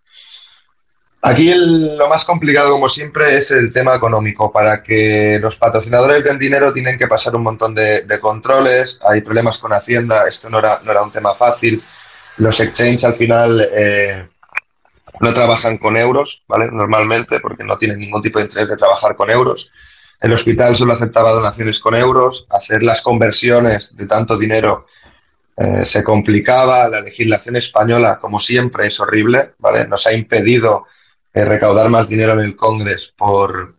Aquí 1.21 1.53
lo 1.97 2.09
más 2.09 2.25
complicado, 2.25 2.71
como 2.71 2.89
siempre, 2.89 3.39
es 3.39 3.51
el 3.51 3.73
tema 3.73 3.95
económico. 3.95 4.53
Para 4.53 4.83
que 4.83 5.39
los 5.41 5.57
patrocinadores 5.57 6.23
den 6.23 6.39
dinero 6.39 6.73
tienen 6.73 6.97
que 6.97 7.09
pasar 7.09 7.35
un 7.35 7.43
montón 7.43 7.75
de, 7.75 8.05
controles, 8.21 8.99
hay 9.07 9.21
problemas 9.21 9.59
con 9.59 9.73
Hacienda, 9.73 10.29
esto 10.29 10.49
no 10.49 10.61
era, 10.61 10.81
no 10.83 10.93
era 10.93 11.03
un 11.03 11.11
tema 11.11 11.35
fácil. 11.35 11.83
Los 12.37 12.61
exchanges 12.61 13.05
al 13.05 13.15
final 13.15 13.69
eh, 13.73 14.29
no 15.21 15.35
trabajan 15.35 15.79
con 15.79 15.97
euros, 15.97 16.43
¿vale? 16.47 16.71
Normalmente, 16.71 17.41
porque 17.41 17.65
no 17.65 17.77
tienen 17.77 18.01
ningún 18.01 18.23
tipo 18.23 18.39
de 18.39 18.47
interés 18.47 18.69
de 18.69 18.77
trabajar 18.77 19.17
con 19.17 19.31
euros. 19.31 19.71
El 20.21 20.33
hospital 20.33 20.75
solo 20.77 20.93
aceptaba 20.93 21.33
donaciones 21.33 21.79
con 21.79 21.95
euros. 21.95 22.47
Hacer 22.51 22.83
las 22.83 23.03
conversiones 23.03 23.95
de 23.97 24.07
tanto 24.07 24.37
dinero 24.37 24.87
eh, 25.57 25.85
se 25.85 26.03
complicaba. 26.03 26.89
La 26.89 27.01
legislación 27.01 27.57
española, 27.57 28.19
como 28.21 28.39
siempre, 28.39 28.87
es 28.87 28.99
horrible, 29.01 29.55
¿vale? 29.59 29.87
Nos 29.87 30.07
ha 30.07 30.13
impedido 30.13 30.87
eh, 31.33 31.45
recaudar 31.45 31.89
más 31.89 32.09
dinero 32.09 32.33
en 32.33 32.41
el 32.41 32.57
Congreso 32.57 33.11
por, 33.17 33.77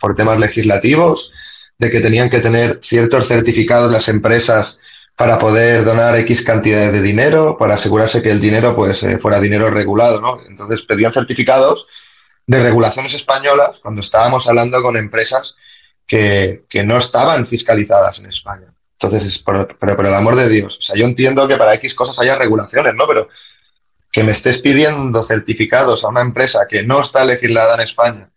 por 0.00 0.14
temas 0.14 0.38
legislativos, 0.38 1.32
de 1.78 1.90
que 1.90 2.00
tenían 2.00 2.30
que 2.30 2.40
tener 2.40 2.80
ciertos 2.82 3.28
certificados 3.28 3.92
las 3.92 4.08
empresas 4.08 4.78
para 5.16 5.38
poder 5.38 5.82
donar 5.84 6.14
X 6.16 6.42
cantidades 6.42 6.92
de 6.92 7.00
dinero, 7.00 7.56
para 7.58 7.74
asegurarse 7.74 8.22
que 8.22 8.30
el 8.30 8.40
dinero 8.40 8.76
pues 8.76 9.02
eh, 9.02 9.18
fuera 9.18 9.40
dinero 9.40 9.70
regulado, 9.70 10.20
¿no? 10.20 10.40
Entonces 10.46 10.82
pedían 10.82 11.12
certificados 11.12 11.86
de 12.46 12.62
regulaciones 12.62 13.14
españolas 13.14 13.80
cuando 13.82 14.02
estábamos 14.02 14.46
hablando 14.46 14.80
con 14.82 14.96
empresas 14.96 15.54
que, 16.06 16.64
no 16.84 16.98
estaban 16.98 17.46
fiscalizadas 17.46 18.18
en 18.18 18.26
España. 18.26 18.72
Entonces, 19.00 19.42
pero 19.44 19.96
por 19.96 20.06
el 20.06 20.14
amor 20.14 20.36
de 20.36 20.48
Dios, 20.48 20.76
o 20.78 20.82
sea, 20.82 20.96
yo 20.96 21.06
entiendo 21.06 21.48
que 21.48 21.56
para 21.56 21.74
X 21.74 21.94
cosas 21.94 22.18
haya 22.18 22.36
regulaciones, 22.36 22.94
¿no? 22.94 23.06
Pero 23.06 23.28
que 24.12 24.22
me 24.22 24.32
estés 24.32 24.58
pidiendo 24.58 25.22
certificados 25.22 26.04
a 26.04 26.08
una 26.08 26.20
empresa 26.20 26.66
que 26.68 26.82
no 26.82 27.00
está 27.00 27.24
legislada 27.24 27.74
en 27.74 27.80
España 27.80 28.30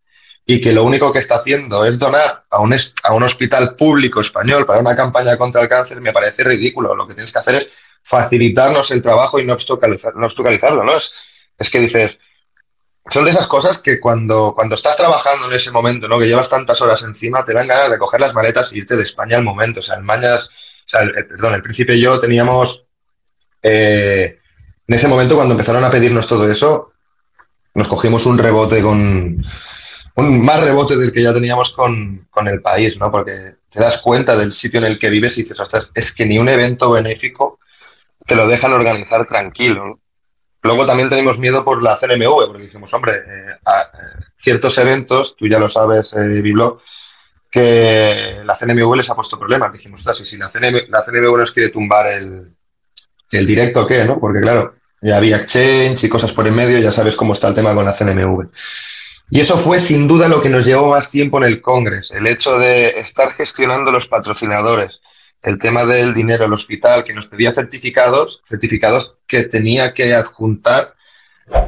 y 0.51 0.59
que 0.59 0.73
lo 0.73 0.83
único 0.83 1.13
que 1.13 1.19
está 1.19 1.35
haciendo 1.35 1.85
es 1.85 1.99
donar 1.99 2.43
a 2.49 2.59
un, 2.59 2.75
a 3.03 3.13
un 3.13 3.21
hospital 3.21 3.75
público 3.75 4.19
español 4.19 4.65
para 4.65 4.79
una 4.79 4.95
campaña 4.95 5.37
contra 5.37 5.61
el 5.61 5.69
cáncer, 5.69 6.01
me 6.01 6.11
parece 6.11 6.43
ridículo. 6.43 6.95
Lo 6.95 7.07
que 7.07 7.13
tienes 7.13 7.31
que 7.31 7.37
hacer 7.37 7.53
es 7.53 7.69
facilitarnos 8.01 8.89
el 8.89 9.03
trabajo 9.03 9.39
y 9.39 9.45
no, 9.45 9.53
obstaculizar, 9.53 10.15
no 10.15 10.25
obstaculizarlo, 10.25 10.83
¿no? 10.83 10.97
Es, 10.97 11.13
es 11.55 11.69
que 11.69 11.79
dices, 11.79 12.17
son 13.07 13.25
de 13.25 13.29
esas 13.29 13.47
cosas 13.47 13.77
que 13.77 13.99
cuando, 13.99 14.55
cuando 14.55 14.73
estás 14.73 14.97
trabajando 14.97 15.45
en 15.45 15.53
ese 15.53 15.69
momento, 15.69 16.07
¿no? 16.07 16.17
Que 16.17 16.25
llevas 16.25 16.49
tantas 16.49 16.81
horas 16.81 17.03
encima, 17.03 17.45
te 17.45 17.53
dan 17.53 17.67
ganas 17.67 17.91
de 17.91 17.99
coger 17.99 18.19
las 18.19 18.33
maletas 18.33 18.73
y 18.73 18.79
irte 18.79 18.97
de 18.97 19.03
España 19.03 19.37
al 19.37 19.43
momento. 19.43 19.81
O 19.81 19.83
sea, 19.83 19.97
el 19.97 20.03
Mañas, 20.03 20.47
o 20.47 20.89
sea, 20.89 21.01
el, 21.01 21.27
perdón, 21.27 21.53
el 21.53 21.61
príncipe 21.61 21.93
y 21.93 22.01
yo 22.01 22.19
teníamos, 22.19 22.85
eh, 23.61 24.39
en 24.87 24.95
ese 24.95 25.07
momento 25.07 25.35
cuando 25.35 25.53
empezaron 25.53 25.83
a 25.83 25.91
pedirnos 25.91 26.25
todo 26.25 26.51
eso, 26.51 26.93
nos 27.75 27.87
cogimos 27.87 28.25
un 28.25 28.39
rebote 28.39 28.81
con, 28.81 29.45
un 30.19 30.43
más 30.43 30.63
rebote 30.63 30.97
del 30.97 31.11
que 31.11 31.23
ya 31.23 31.33
teníamos 31.33 31.73
con, 31.73 32.27
el 32.45 32.61
país, 32.61 32.97
¿no? 32.97 33.11
Porque 33.11 33.55
te 33.69 33.79
das 33.79 33.99
cuenta 33.99 34.37
del 34.37 34.53
sitio 34.53 34.79
en 34.79 34.85
el 34.85 34.99
que 34.99 35.09
vives 35.09 35.37
y 35.37 35.41
dices, 35.41 35.59
ostras, 35.59 35.91
es 35.93 36.13
que 36.13 36.25
ni 36.25 36.37
un 36.37 36.49
evento 36.49 36.91
benéfico 36.91 37.59
te 38.25 38.35
lo 38.35 38.47
dejan 38.47 38.73
organizar 38.73 39.25
tranquilo. 39.27 39.99
Luego 40.61 40.85
también 40.85 41.09
tenemos 41.09 41.39
miedo 41.39 41.63
por 41.63 41.81
la 41.83 41.97
CNMV, 41.97 42.47
porque 42.47 42.63
dijimos, 42.63 42.93
hombre, 42.93 43.13
eh, 43.13 43.51
eh, 43.51 44.23
ciertos 44.37 44.77
eventos, 44.77 45.35
tú 45.35 45.47
ya 45.47 45.59
lo 45.59 45.69
sabes, 45.69 46.13
eh, 46.13 46.43
que 47.51 48.41
la 48.43 48.55
CNMV 48.55 48.95
les 48.95 49.09
ha 49.09 49.15
puesto 49.15 49.39
problemas. 49.39 49.73
Dijimos, 49.73 50.01
ostras, 50.01 50.21
y 50.21 50.25
si 50.25 50.37
la, 50.37 50.49
CNM, 50.49 50.89
la 50.89 51.01
CNMV 51.01 51.37
nos 51.37 51.51
quiere 51.51 51.69
tumbar 51.69 52.07
el, 52.07 52.55
el 53.31 53.45
directo, 53.45 53.87
¿qué? 53.87 54.05
¿no? 54.05 54.19
Porque 54.19 54.41
claro, 54.41 54.75
ya 55.01 55.17
había 55.17 55.37
exchange 55.37 56.03
y 56.03 56.09
cosas 56.09 56.33
por 56.33 56.47
en 56.47 56.55
medio, 56.55 56.79
ya 56.79 56.91
sabes 56.91 57.15
cómo 57.15 57.33
está 57.33 57.47
el 57.47 57.55
tema 57.55 57.73
con 57.73 57.85
la 57.85 57.93
CNMV. 57.93 58.49
Y 59.31 59.39
eso 59.39 59.57
fue 59.57 59.79
sin 59.79 60.07
duda 60.07 60.27
lo 60.27 60.41
que 60.41 60.49
nos 60.49 60.65
llevó 60.65 60.89
más 60.89 61.11
tiempo 61.11 61.37
en 61.37 61.43
el 61.43 61.61
Congreso, 61.61 62.15
el 62.15 62.25
hecho 62.25 62.57
de 62.57 62.99
estar 62.99 63.31
gestionando 63.31 63.91
los 63.91 64.07
patrocinadores, 64.07 65.01
el 65.43 65.59
tema 65.59 65.85
del 65.85 66.13
dinero, 66.13 66.45
el 66.45 66.53
hospital, 66.53 67.03
que 67.03 67.13
nos 67.13 67.27
pedía 67.27 67.51
certificados, 67.51 68.41
certificados 68.43 69.15
que 69.27 69.43
tenía 69.43 69.93
que 69.93 70.13
adjuntar 70.13 70.95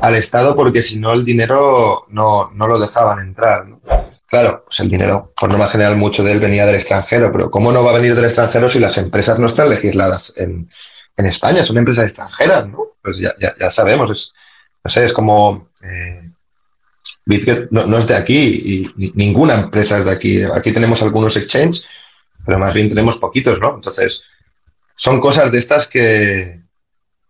al 0.02 0.16
Estado 0.16 0.56
porque 0.56 0.84
si 0.84 1.00
no 1.00 1.14
el 1.14 1.24
dinero 1.24 2.06
no, 2.10 2.52
no 2.52 2.68
lo 2.68 2.80
dejaban 2.80 3.20
entrar. 3.20 3.66
Claro, 4.28 4.64
pues 4.66 4.80
el 4.80 4.90
dinero, 4.90 5.34
por 5.38 5.50
norma 5.50 5.68
general, 5.68 5.98
mucho 5.98 6.24
de 6.24 6.32
él 6.32 6.40
venía 6.40 6.66
del 6.66 6.76
extranjero, 6.76 7.32
pero 7.32 7.52
¿cómo 7.52 7.72
no 7.72 7.84
va 7.84 7.92
a 7.92 7.96
venir 7.98 8.16
del 8.16 8.26
extranjero 8.26 8.70
si 8.70 8.80
las 8.80 8.98
empresas 8.98 9.38
no 9.38 9.48
están 9.48 9.70
legisladas 9.70 10.34
en, 10.36 10.70
en 11.18 11.26
España? 11.26 11.64
Son 11.64 11.78
empresas 11.78 12.06
extranjeras, 12.06 12.66
¿no? 12.68 12.96
Pues 13.04 13.18
ya, 13.18 13.34
ya, 13.40 13.54
ya 13.60 13.70
sabemos, 13.70 14.10
es, 14.10 14.32
no 14.84 14.90
sé, 14.90 15.06
es 15.06 15.14
como... 15.14 15.70
Eh, 15.84 16.31
Bitget 17.26 17.72
no, 17.72 17.98
es 17.98 18.08
de 18.08 18.16
aquí 18.16 18.94
y 18.96 19.12
ninguna 19.16 19.56
empresa 19.56 20.00
es 20.00 20.06
de 20.06 20.12
aquí. 20.12 20.44
Aquí 20.44 20.72
tenemos 20.72 21.02
algunos 21.02 21.36
exchanges, 21.38 21.86
pero 22.46 22.60
más 22.60 22.74
bien 22.74 22.90
tenemos 22.90 23.18
poquitos, 23.18 23.60
¿no? 23.60 23.76
Entonces, 23.76 24.24
son 24.96 25.20
cosas 25.20 25.52
de 25.52 25.60
estas 25.60 25.88
que, 25.88 26.62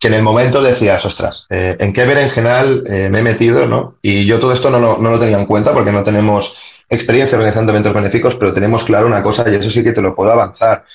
que 0.01 0.07
en 0.07 0.15
el 0.15 0.23
momento 0.23 0.61
decías, 0.61 1.05
ostras, 1.05 1.45
eh, 1.49 1.77
¿en 1.79 1.93
qué 1.93 2.05
berenjenal 2.05 2.83
eh, 2.87 3.07
me 3.09 3.19
he 3.19 3.23
metido? 3.23 3.67
¿no? 3.67 3.99
Y 4.01 4.25
yo 4.25 4.39
todo 4.39 4.51
esto 4.51 4.71
no 4.71 4.79
lo, 4.79 4.97
no 4.97 5.11
lo 5.11 5.19
tenía 5.19 5.39
en 5.39 5.45
cuenta 5.45 5.73
porque 5.73 5.91
no 5.91 6.03
tenemos 6.03 6.55
experiencia 6.89 7.37
organizando 7.37 7.71
eventos 7.71 7.93
benéficos, 7.93 8.35
pero 8.35 8.51
tenemos 8.51 8.83
claro 8.83 9.05
una 9.05 9.21
cosa 9.21 9.49
y 9.49 9.55
eso 9.55 9.69
sí 9.69 9.83
que 9.83 9.93
te 9.93 10.01
lo 10.01 10.15
puedo 10.15 10.31
avanzar. 10.31 10.85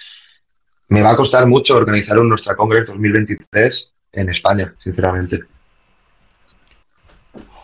Me 0.89 1.03
va 1.03 1.13
a 1.13 1.17
costar 1.17 1.47
mucho 1.47 1.77
organizar 1.77 2.19
un 2.19 2.29
Nuestra 2.29 2.57
Congress 2.57 2.89
2023 2.89 3.93
en 4.13 4.29
España, 4.29 4.75
sinceramente. 4.79 5.41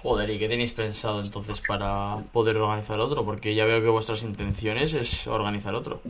Joder, 0.03 0.31
¿y 0.31 0.38
qué 0.38 0.49
tenéis 0.49 0.73
pensado 0.73 1.21
entonces 1.23 1.62
para 1.67 1.88
poder 2.33 2.57
organizar 2.57 2.99
otro? 2.99 3.25
Porque 3.25 3.55
ya 3.55 3.65
veo 3.65 3.81
que 3.81 3.88
vuestras 3.88 4.25
intenciones 4.25 4.95
es 4.95 5.29
organizar 5.29 5.77
otro. 5.77 6.01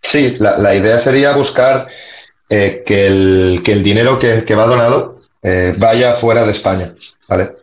Sí, 0.00 0.36
la, 0.38 0.74
idea 0.74 1.00
sería 1.00 1.32
buscar 1.32 1.88
eh, 2.48 2.84
que, 2.86 3.08
el, 3.08 3.60
que, 3.64 3.72
el, 3.72 3.82
dinero 3.82 4.20
que, 4.20 4.54
va 4.54 4.66
donado 4.66 5.16
eh, 5.42 5.74
vaya 5.76 6.12
fuera 6.12 6.44
de 6.44 6.52
España. 6.52 6.94
¿vale? 7.28 7.56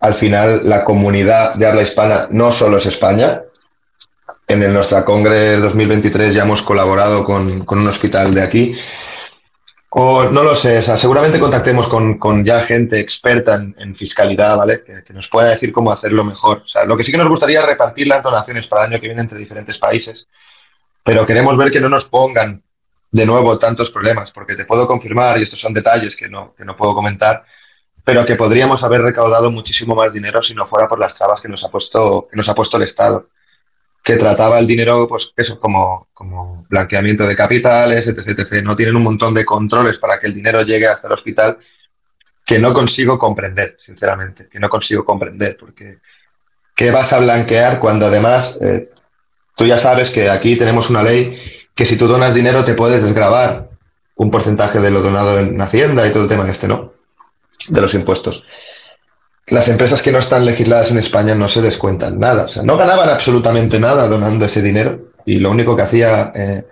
Al 0.00 0.14
final, 0.14 0.68
la 0.68 0.84
comunidad 0.84 1.54
de 1.54 1.66
habla 1.66 1.82
hispana 1.82 2.28
no 2.30 2.52
solo 2.52 2.76
es 2.76 2.86
España. 2.86 3.42
En 4.46 4.62
el 4.62 4.74
Nuestra 4.74 5.06
Congres 5.06 5.62
2023 5.62 6.34
ya 6.34 6.42
hemos 6.42 6.62
colaborado 6.62 7.24
con, 7.24 7.64
con 7.64 7.78
un 7.78 7.88
hospital 7.88 8.34
de 8.34 8.42
aquí 8.42 8.74
no 9.92 10.42
lo 10.42 10.54
sé, 10.54 10.82
seguramente 10.82 11.40
contactemos 11.40 11.88
con, 11.88 12.44
ya 12.44 12.60
gente 12.60 13.00
experta 13.00 13.60
en, 13.76 13.94
fiscalidad, 13.94 14.56
¿vale? 14.56 14.84
Que, 14.84 15.12
nos 15.12 15.28
pueda 15.28 15.50
decir 15.50 15.72
cómo 15.72 15.90
hacerlo 15.90 16.24
mejor. 16.24 16.62
Lo 16.86 16.96
que 16.96 17.04
sí 17.04 17.10
que 17.10 17.18
nos 17.18 17.28
gustaría 17.28 17.60
es 17.60 17.66
repartir 17.66 18.06
las 18.06 18.22
donaciones 18.22 18.68
para 18.68 18.84
el 18.84 18.92
año 18.92 19.00
que 19.00 19.08
viene 19.08 19.22
entre 19.22 19.38
diferentes 19.38 19.78
países, 19.78 20.26
pero 21.02 21.26
queremos 21.26 21.56
ver 21.56 21.70
que 21.70 21.80
no 21.80 21.88
nos 21.88 22.06
pongan 22.06 22.62
de 23.10 23.26
nuevo 23.26 23.58
tantos 23.58 23.90
problemas, 23.90 24.30
porque 24.30 24.54
te 24.54 24.64
puedo 24.64 24.86
confirmar, 24.86 25.38
y 25.38 25.42
estos 25.42 25.60
son 25.60 25.74
detalles 25.74 26.14
que 26.14 26.28
no, 26.28 26.54
que 26.54 26.64
no 26.64 26.76
puedo 26.76 26.94
comentar, 26.94 27.44
pero 28.04 28.24
que 28.24 28.36
podríamos 28.36 28.84
haber 28.84 29.02
recaudado 29.02 29.50
muchísimo 29.50 29.96
más 29.96 30.12
dinero 30.12 30.40
si 30.40 30.54
no 30.54 30.66
fuera 30.66 30.86
por 30.86 31.00
las 31.00 31.16
trabas 31.16 31.40
que 31.40 31.48
nos 31.48 31.64
ha 31.64 31.68
puesto, 31.68 32.28
que 32.30 32.36
nos 32.36 32.48
ha 32.48 32.54
puesto 32.54 32.76
el 32.76 32.84
Estado 32.84 33.28
que 34.02 34.16
trataba 34.16 34.58
el 34.58 34.66
dinero, 34.66 35.06
pues 35.06 35.32
eso, 35.36 35.58
como, 35.58 36.08
como 36.14 36.66
blanqueamiento 36.68 37.26
de 37.26 37.36
capitales, 37.36 38.06
etc, 38.06 38.38
etc. 38.38 38.64
No 38.64 38.76
tienen 38.76 38.96
un 38.96 39.02
montón 39.02 39.34
de 39.34 39.44
controles 39.44 39.98
para 39.98 40.18
que 40.18 40.26
el 40.26 40.34
dinero 40.34 40.62
llegue 40.62 40.86
hasta 40.86 41.06
el 41.06 41.14
hospital 41.14 41.58
que 42.46 42.58
no 42.58 42.72
consigo 42.72 43.18
comprender, 43.18 43.76
sinceramente, 43.78 44.48
que 44.48 44.58
no 44.58 44.68
consigo 44.68 45.04
comprender, 45.04 45.56
porque 45.58 45.98
¿qué 46.74 46.90
vas 46.90 47.12
a 47.12 47.20
blanquear 47.20 47.78
cuando 47.78 48.06
además 48.06 48.58
eh, 48.62 48.90
tú 49.54 49.66
ya 49.66 49.78
sabes 49.78 50.10
que 50.10 50.30
aquí 50.30 50.56
tenemos 50.56 50.90
una 50.90 51.02
ley 51.02 51.38
que 51.74 51.84
si 51.84 51.96
tú 51.96 52.08
donas 52.08 52.34
dinero 52.34 52.64
te 52.64 52.74
puedes 52.74 53.02
desgravar 53.02 53.70
un 54.16 54.30
porcentaje 54.30 54.80
de 54.80 54.90
lo 54.90 55.00
donado 55.00 55.38
en 55.38 55.60
Hacienda 55.60 56.06
y 56.06 56.10
todo 56.10 56.24
el 56.24 56.28
tema 56.28 56.50
este, 56.50 56.68
¿no? 56.68 56.92
De 57.68 57.80
los 57.80 57.94
impuestos 57.94 58.44
las 59.50 59.68
empresas 59.68 60.00
que 60.00 60.12
no 60.12 60.18
están 60.18 60.46
legisladas 60.46 60.90
en 60.90 60.98
España 60.98 61.34
no 61.34 61.48
se 61.48 61.60
descuentan 61.60 62.18
nada. 62.18 62.44
O 62.44 62.48
sea, 62.48 62.62
no 62.62 62.76
ganaban 62.76 63.08
absolutamente 63.08 63.80
nada 63.80 64.08
donando 64.08 64.44
ese 64.44 64.62
dinero 64.62 65.10
y 65.26 65.40
lo 65.40 65.50
único 65.50 65.76
que 65.76 65.82
hacía 65.82 66.32
eh, 66.34 66.64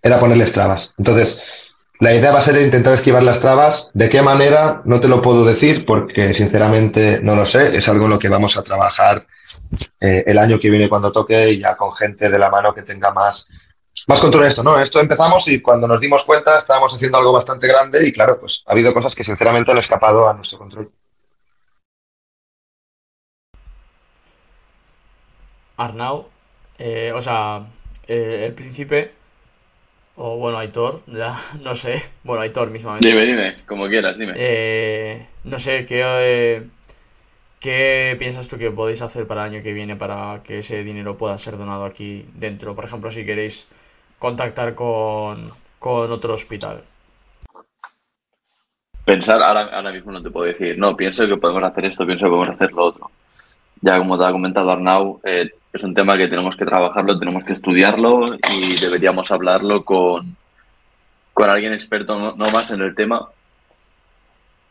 era 0.00 0.18
ponerles 0.18 0.52
trabas. 0.52 0.94
Entonces, 0.98 1.42
la 1.98 2.14
idea 2.14 2.32
va 2.32 2.38
a 2.38 2.42
ser 2.42 2.56
intentar 2.60 2.94
esquivar 2.94 3.22
las 3.22 3.40
trabas. 3.40 3.90
¿De 3.92 4.08
qué 4.08 4.22
manera? 4.22 4.82
No 4.84 5.00
te 5.00 5.08
lo 5.08 5.20
puedo 5.20 5.44
decir 5.44 5.84
porque 5.84 6.32
sinceramente 6.32 7.20
no 7.22 7.34
lo 7.34 7.44
sé. 7.44 7.76
Es 7.76 7.88
algo 7.88 8.04
en 8.04 8.10
lo 8.10 8.18
que 8.18 8.28
vamos 8.28 8.56
a 8.56 8.62
trabajar 8.62 9.26
eh, 10.00 10.24
el 10.26 10.38
año 10.38 10.58
que 10.58 10.70
viene 10.70 10.88
cuando 10.88 11.12
toque 11.12 11.50
y 11.50 11.60
ya 11.60 11.76
con 11.76 11.92
gente 11.92 12.30
de 12.30 12.38
la 12.38 12.50
mano 12.50 12.72
que 12.72 12.82
tenga 12.82 13.12
más, 13.12 13.48
más 14.06 14.20
control 14.20 14.44
de 14.44 14.48
esto. 14.50 14.62
No, 14.62 14.80
esto 14.80 15.00
empezamos 15.00 15.46
y 15.48 15.60
cuando 15.60 15.88
nos 15.88 16.00
dimos 16.00 16.24
cuenta 16.24 16.56
estábamos 16.56 16.94
haciendo 16.94 17.18
algo 17.18 17.32
bastante 17.32 17.66
grande 17.66 18.06
y 18.06 18.12
claro, 18.12 18.38
pues 18.38 18.62
ha 18.66 18.72
habido 18.72 18.94
cosas 18.94 19.14
que 19.14 19.24
sinceramente 19.24 19.72
han 19.72 19.78
escapado 19.78 20.28
a 20.28 20.34
nuestro 20.34 20.58
control. 20.58 20.92
Arnau, 25.84 26.28
eh, 26.78 27.12
o 27.14 27.20
sea, 27.20 27.66
eh, 28.08 28.46
el 28.46 28.54
príncipe, 28.54 29.12
o 30.16 30.36
bueno, 30.36 30.58
Aitor, 30.58 31.02
ya 31.06 31.36
no 31.62 31.74
sé, 31.74 32.02
bueno, 32.24 32.42
Aitor 32.42 32.70
mismamente. 32.70 33.08
Dime, 33.08 33.24
dime, 33.24 33.56
como 33.66 33.88
quieras, 33.88 34.18
dime. 34.18 34.32
Eh, 34.36 35.26
no 35.44 35.58
sé, 35.58 35.86
¿qué, 35.86 36.64
¿qué 37.60 38.16
piensas 38.18 38.48
tú 38.48 38.58
que 38.58 38.70
podéis 38.70 39.02
hacer 39.02 39.26
para 39.26 39.46
el 39.46 39.54
año 39.54 39.62
que 39.62 39.72
viene 39.72 39.96
para 39.96 40.40
que 40.44 40.58
ese 40.58 40.84
dinero 40.84 41.16
pueda 41.16 41.36
ser 41.38 41.56
donado 41.56 41.84
aquí 41.84 42.26
dentro? 42.34 42.74
Por 42.74 42.84
ejemplo, 42.84 43.10
si 43.10 43.24
queréis 43.24 43.68
contactar 44.18 44.74
con, 44.74 45.52
con 45.78 46.12
otro 46.12 46.34
hospital. 46.34 46.84
Pensar, 49.04 49.42
ahora, 49.42 49.62
ahora 49.62 49.90
mismo 49.90 50.12
no 50.12 50.22
te 50.22 50.30
puedo 50.30 50.46
decir, 50.46 50.78
no, 50.78 50.96
pienso 50.96 51.26
que 51.26 51.36
podemos 51.36 51.64
hacer 51.64 51.86
esto, 51.86 52.06
pienso 52.06 52.26
que 52.26 52.30
podemos 52.30 52.50
hacer 52.54 52.72
lo 52.72 52.84
otro. 52.84 53.10
Ya 53.80 53.98
como 53.98 54.16
te 54.16 54.24
ha 54.24 54.30
comentado 54.30 54.70
Arnau, 54.70 55.20
eh, 55.24 55.50
es 55.72 55.82
un 55.82 55.94
tema 55.94 56.18
que 56.18 56.28
tenemos 56.28 56.54
que 56.56 56.66
trabajarlo, 56.66 57.18
tenemos 57.18 57.44
que 57.44 57.54
estudiarlo 57.54 58.36
y 58.52 58.78
deberíamos 58.78 59.30
hablarlo 59.30 59.84
con, 59.84 60.36
con 61.32 61.48
alguien 61.48 61.72
experto 61.72 62.16
no, 62.16 62.34
más 62.36 62.70
en 62.70 62.82
el 62.82 62.94
tema. 62.94 63.28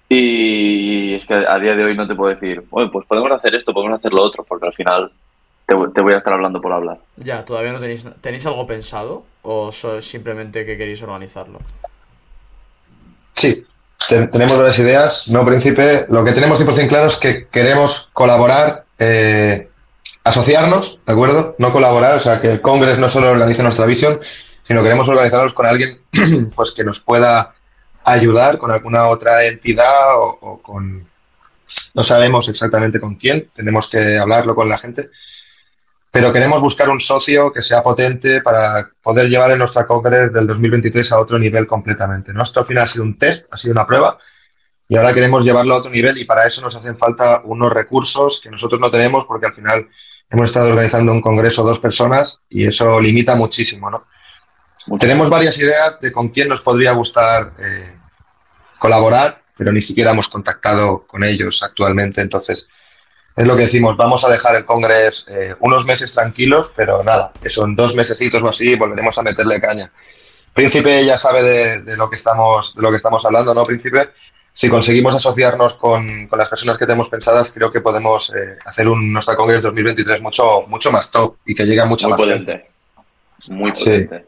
Y 0.07 1.15
es 1.15 1.25
que 1.25 1.33
a 1.33 1.57
día 1.57 1.75
de 1.75 1.85
hoy 1.85 1.95
no 1.95 2.07
te 2.07 2.15
puedo 2.15 2.33
decir, 2.33 2.63
bueno, 2.69 2.91
pues 2.91 3.07
podemos 3.07 3.31
hacer 3.31 3.55
esto, 3.55 3.73
podemos 3.73 3.97
hacer 3.97 4.11
lo 4.11 4.21
otro, 4.21 4.43
porque 4.43 4.67
al 4.67 4.73
final 4.73 5.11
te, 5.65 5.73
voy 5.73 6.13
a 6.13 6.17
estar 6.17 6.33
hablando 6.33 6.61
por 6.61 6.73
hablar. 6.73 6.99
Ya, 7.15 7.45
¿todavía 7.45 7.71
no 7.71 7.79
tenéis, 7.79 8.05
tenéis 8.19 8.45
algo 8.45 8.65
pensado 8.65 9.23
o 9.41 9.71
simplemente 9.71 10.65
que 10.65 10.77
queréis 10.77 11.01
organizarlo? 11.01 11.59
Sí, 13.33 13.65
tenemos 14.07 14.57
varias 14.57 14.77
ideas. 14.79 15.29
No, 15.29 15.45
príncipe, 15.45 16.05
lo 16.09 16.23
que 16.23 16.33
tenemos 16.33 16.61
100% 16.63 16.87
claro 16.89 17.07
es 17.07 17.15
que 17.15 17.47
queremos 17.47 18.09
colaborar 18.13 18.83
eh, 18.99 19.70
asociarnos, 20.23 20.99
¿de 21.05 21.13
acuerdo? 21.13 21.55
No 21.57 21.71
colaborar, 21.71 22.15
o 22.15 22.19
sea, 22.19 22.41
que 22.41 22.51
el 22.51 22.61
Congreso 22.61 22.99
no 22.99 23.09
solo 23.09 23.31
organice 23.31 23.63
nuestra 23.63 23.85
visión, 23.85 24.19
sino 24.67 24.83
queremos 24.83 25.07
organizarnos 25.09 25.53
con 25.53 25.65
alguien 25.65 25.99
pues 26.55 26.71
que 26.71 26.83
nos 26.83 26.99
pueda 26.99 27.53
ayudar, 28.03 28.57
con 28.57 28.71
alguna 28.71 29.07
otra 29.07 29.45
entidad 29.45 30.15
o, 30.15 30.59
con... 30.61 31.09
No 31.93 32.03
sabemos 32.03 32.49
exactamente 32.49 32.99
con 32.99 33.15
quién, 33.15 33.49
tenemos 33.55 33.89
que 33.89 34.17
hablarlo 34.17 34.55
con 34.55 34.67
la 34.67 34.77
gente, 34.77 35.09
pero 36.11 36.33
queremos 36.33 36.59
buscar 36.59 36.89
un 36.89 36.99
socio 36.99 37.53
que 37.53 37.63
sea 37.63 37.81
potente 37.81 38.41
para 38.41 38.89
poder 39.01 39.29
llevar 39.29 39.51
en 39.51 39.59
nuestra 39.59 39.87
Congreso 39.87 40.33
del 40.33 40.47
2023 40.47 41.11
a 41.13 41.19
otro 41.19 41.39
nivel 41.39 41.65
completamente. 41.65 42.33
Nuestro 42.33 42.61
al 42.61 42.67
final 42.67 42.83
ha 42.83 42.87
sido 42.87 43.05
un 43.05 43.17
test, 43.17 43.47
ha 43.51 43.57
sido 43.57 43.71
una 43.71 43.87
prueba, 43.87 44.17
y 44.91 44.97
ahora 44.97 45.13
queremos 45.13 45.45
llevarlo 45.45 45.73
a 45.73 45.77
otro 45.77 45.89
nivel 45.89 46.17
y 46.17 46.25
para 46.25 46.45
eso 46.45 46.61
nos 46.61 46.75
hacen 46.75 46.97
falta 46.97 47.41
unos 47.45 47.71
recursos 47.71 48.41
que 48.41 48.51
nosotros 48.51 48.81
no 48.81 48.91
tenemos 48.91 49.23
porque 49.25 49.45
al 49.45 49.53
final 49.53 49.87
hemos 50.31 50.49
estado 50.49 50.69
organizando 50.69 51.11
un 51.11 51.21
congreso 51.21 51.63
dos 51.63 51.79
personas 51.79 52.39
y 52.49 52.65
eso 52.65 52.99
limita 52.99 53.35
muchísimo, 53.35 53.89
¿no? 53.89 54.07
Tenemos 54.97 55.29
varias 55.29 55.57
ideas 55.59 55.99
de 56.01 56.11
con 56.11 56.29
quién 56.29 56.47
nos 56.47 56.61
podría 56.61 56.93
gustar 56.93 57.53
eh, 57.59 57.97
colaborar, 58.79 59.43
pero 59.55 59.71
ni 59.71 59.81
siquiera 59.81 60.11
hemos 60.11 60.27
contactado 60.27 61.05
con 61.05 61.23
ellos 61.23 61.61
actualmente. 61.61 62.21
Entonces, 62.21 62.65
es 63.35 63.47
lo 63.47 63.55
que 63.55 63.63
decimos, 63.63 63.95
vamos 63.95 64.23
a 64.25 64.29
dejar 64.29 64.55
el 64.55 64.65
congreso 64.65 65.23
eh, 65.27 65.55
unos 65.59 65.85
meses 65.85 66.11
tranquilos, 66.11 66.71
pero 66.75 67.03
nada, 67.03 67.31
que 67.41 67.49
son 67.49 67.75
dos 67.75 67.93
mesecitos 67.93 68.41
o 68.41 68.49
así, 68.49 68.75
volveremos 68.75 69.15
a 69.17 69.21
meterle 69.21 69.61
caña. 69.61 69.91
Príncipe 70.53 71.05
ya 71.05 71.17
sabe 71.17 71.43
de, 71.43 71.81
de, 71.83 71.97
lo 71.97 72.09
que 72.09 72.15
estamos, 72.15 72.73
de 72.75 72.81
lo 72.81 72.89
que 72.89 72.97
estamos 72.97 73.23
hablando, 73.23 73.53
¿no, 73.53 73.63
Príncipe? 73.63 74.09
Si 74.53 74.69
conseguimos 74.69 75.15
asociarnos 75.15 75.75
con, 75.75 76.29
las 76.31 76.49
personas 76.49 76.77
que 76.77 76.85
tenemos 76.85 77.09
pensadas, 77.09 77.51
creo 77.51 77.71
que 77.71 77.81
podemos 77.81 78.33
eh, 78.35 78.57
hacer 78.65 78.87
un 78.87 79.11
nuestra 79.11 79.35
Congress 79.35 79.63
2023 79.63 80.21
mucho, 80.21 80.63
mucho 80.67 80.91
más 80.91 81.09
top 81.09 81.37
y 81.45 81.55
que 81.55 81.65
llegue 81.65 81.81
a 81.81 81.85
mucha 81.85 82.07
Muy 82.07 82.11
más 82.11 82.21
potente. 82.21 82.69
Muy 83.49 83.71
potente. 83.71 84.25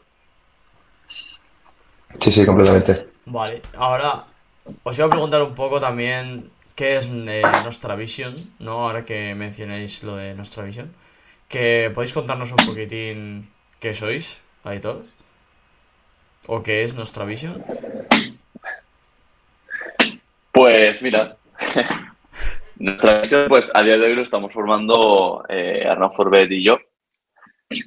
Sí. 2.18 2.32
sí, 2.32 2.46
completamente. 2.46 3.08
Vale, 3.26 3.62
ahora 3.76 4.24
os 4.82 4.98
iba 4.98 5.06
a 5.06 5.10
preguntar 5.10 5.42
un 5.42 5.54
poco 5.54 5.78
también 5.78 6.50
qué 6.74 6.96
es 6.96 7.08
eh, 7.10 7.42
nuestra 7.62 7.94
visión, 7.96 8.34
¿no? 8.58 8.82
Ahora 8.82 9.04
que 9.04 9.34
mencionéis 9.34 10.02
lo 10.02 10.16
de 10.16 10.34
nuestra 10.34 10.64
visión. 10.64 10.94
Que 11.48 11.90
podéis 11.94 12.14
contarnos 12.14 12.50
un 12.50 12.66
poquitín 12.66 13.50
qué 13.78 13.92
sois, 13.92 14.40
Aitor. 14.64 15.04
¿O 16.46 16.62
qué 16.62 16.82
es 16.82 16.94
nuestra 16.94 17.24
visión? 17.24 17.64
Pues 20.54 21.02
mira, 21.02 21.36
nuestra 22.78 23.22
visión, 23.22 23.48
pues 23.48 23.72
a 23.74 23.82
día 23.82 23.98
de 23.98 24.06
hoy 24.06 24.14
lo 24.14 24.22
estamos 24.22 24.52
formando 24.52 25.44
eh, 25.48 25.84
Arnaud 25.84 26.12
Forbet 26.12 26.48
y 26.52 26.62
yo. 26.62 26.78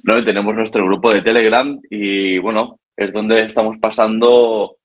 ¿no? 0.04 0.22
tenemos 0.22 0.54
nuestro 0.54 0.84
grupo 0.84 1.10
de 1.10 1.22
Telegram 1.22 1.80
y 1.88 2.36
bueno, 2.36 2.78
es 2.94 3.10
donde 3.10 3.46
estamos 3.46 3.78
pasando, 3.80 4.76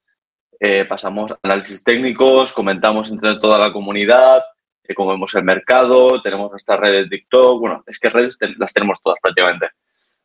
eh, 0.61 0.85
pasamos 0.85 1.33
análisis 1.43 1.83
técnicos, 1.83 2.53
comentamos 2.53 3.11
entre 3.11 3.37
toda 3.39 3.57
la 3.57 3.73
comunidad, 3.73 4.41
eh, 4.85 4.95
cómo 4.95 5.11
vemos 5.11 5.35
el 5.35 5.43
mercado, 5.43 6.21
tenemos 6.21 6.51
nuestras 6.51 6.79
redes 6.79 7.09
de 7.09 7.17
TikTok, 7.17 7.59
bueno, 7.59 7.83
es 7.85 7.99
que 7.99 8.09
redes 8.09 8.39
las 8.59 8.73
tenemos 8.73 9.01
todas 9.03 9.19
prácticamente. 9.21 9.71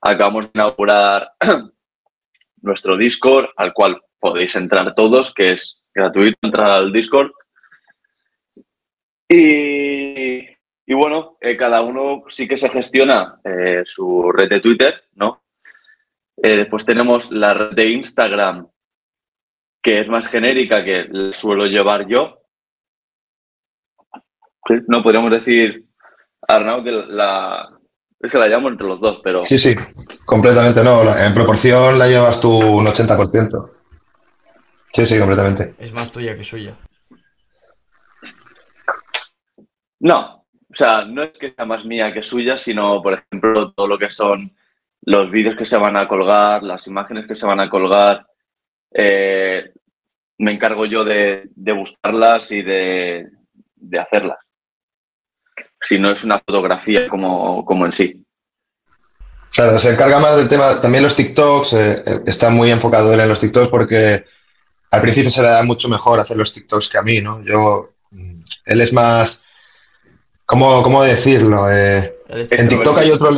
Acabamos 0.01 0.45
de 0.45 0.61
inaugurar 0.61 1.33
nuestro 2.63 2.97
Discord, 2.97 3.49
al 3.57 3.73
cual 3.73 4.01
podéis 4.21 4.55
entrar 4.55 4.95
todos, 4.95 5.35
que 5.35 5.55
es 5.55 5.83
gratuito 5.93 6.39
entrar 6.43 6.71
al 6.71 6.93
Discord. 6.93 7.33
Y, 9.29 10.39
y 10.87 10.95
bueno, 10.95 11.37
eh, 11.41 11.57
cada 11.57 11.83
uno 11.83 12.25
sí 12.29 12.49
que 12.49 12.57
se 12.57 12.71
gestiona 12.71 13.41
eh, 13.45 13.83
su 13.85 14.31
red 14.33 14.49
de 14.49 14.61
Twitter, 14.61 15.05
¿no? 15.17 15.43
Eh, 16.43 16.57
después 16.57 16.87
tenemos 16.87 17.31
la 17.31 17.53
red 17.53 17.73
de 17.73 17.91
Instagram, 17.91 18.69
que 19.83 20.01
es 20.01 20.09
más 20.09 20.27
genérica, 20.29 20.83
que 20.83 21.07
la 21.11 21.35
suelo 21.35 21.67
llevar 21.67 22.07
yo. 22.07 22.43
No 24.87 25.03
podríamos 25.03 25.31
decir, 25.31 25.87
Arnau, 26.47 26.83
que 26.83 26.93
la, 26.93 27.69
es 28.21 28.31
que 28.31 28.39
la 28.39 28.49
llamo 28.49 28.69
entre 28.69 28.87
los 28.87 29.01
dos, 29.01 29.21
pero... 29.23 29.39
Sí, 29.39 29.59
sí, 29.59 29.75
completamente 30.25 30.83
no. 30.83 31.03
En 31.17 31.35
proporción 31.35 31.99
la 31.99 32.07
llevas 32.07 32.41
tú 32.41 32.51
un 32.51 32.87
80%. 32.87 33.71
Sí, 34.93 35.07
sí, 35.07 35.19
completamente. 35.19 35.75
Es 35.79 35.93
más 35.93 36.11
tuya 36.11 36.35
que 36.35 36.43
suya. 36.43 36.75
No, 40.01 40.39
o 40.71 40.75
sea, 40.75 41.05
no 41.05 41.23
es 41.23 41.31
que 41.31 41.53
sea 41.53 41.65
más 41.65 41.85
mía 41.85 42.13
que 42.13 42.23
suya, 42.23 42.59
sino, 42.59 43.03
por 43.03 43.15
ejemplo, 43.15 43.73
todo 43.73 43.87
lo 43.87 43.99
que 43.99 44.11
son 44.11 44.55
los 45.03 45.31
vídeos 45.31 45.57
que 45.57 45.65
se 45.65 45.77
van 45.77 45.97
a 45.97 46.07
colgar, 46.07 46.63
las 46.63 46.87
imágenes 46.87 47.27
que 47.27 47.35
se 47.35 47.47
van 47.47 47.61
a 47.61 47.71
colgar. 47.71 48.27
Eh, 48.93 49.73
me 50.39 50.53
encargo 50.53 50.87
yo 50.87 51.05
de, 51.05 51.51
buscarlas 51.75 52.51
y 52.53 52.63
de, 52.63 53.29
hacerlas. 53.99 54.39
Si 55.81 55.99
no 55.99 56.11
es 56.11 56.25
una 56.25 56.39
fotografía 56.41 57.09
como, 57.09 57.65
como 57.65 57.87
en 57.87 57.93
sí. 57.93 58.25
Claro, 59.51 59.79
se 59.79 59.93
encarga 59.93 60.21
más 60.21 60.37
del 60.37 60.49
tema, 60.49 60.81
también 60.81 61.03
los 61.03 61.17
TikToks, 61.17 61.73
eh, 61.73 62.03
eh, 62.07 62.21
está 62.27 62.51
muy 62.51 62.71
enfocado 62.71 63.13
él 63.13 63.21
en 63.21 63.29
los 63.29 63.41
TikToks 63.41 63.69
porque 63.69 64.25
al 64.91 65.01
principio 65.01 65.31
se 65.31 65.43
le 65.43 65.49
da 65.49 65.63
mucho 65.65 65.89
mejor 65.89 66.21
hacer 66.21 66.37
los 66.37 66.53
TikToks 66.53 66.89
que 66.89 66.99
a 66.99 67.03
mí, 67.03 67.21
¿no? 67.21 67.43
Yo, 67.43 67.95
mm, 68.11 68.41
él 68.67 68.81
es 68.81 68.93
más, 68.93 69.43
¿cómo, 70.49 70.83
cómo 70.83 71.05
decirlo? 71.05 71.71
Eh, 71.71 72.19
en 72.29 72.69
TikTok 72.69 72.99
hay 72.99 73.11
otro, 73.11 73.31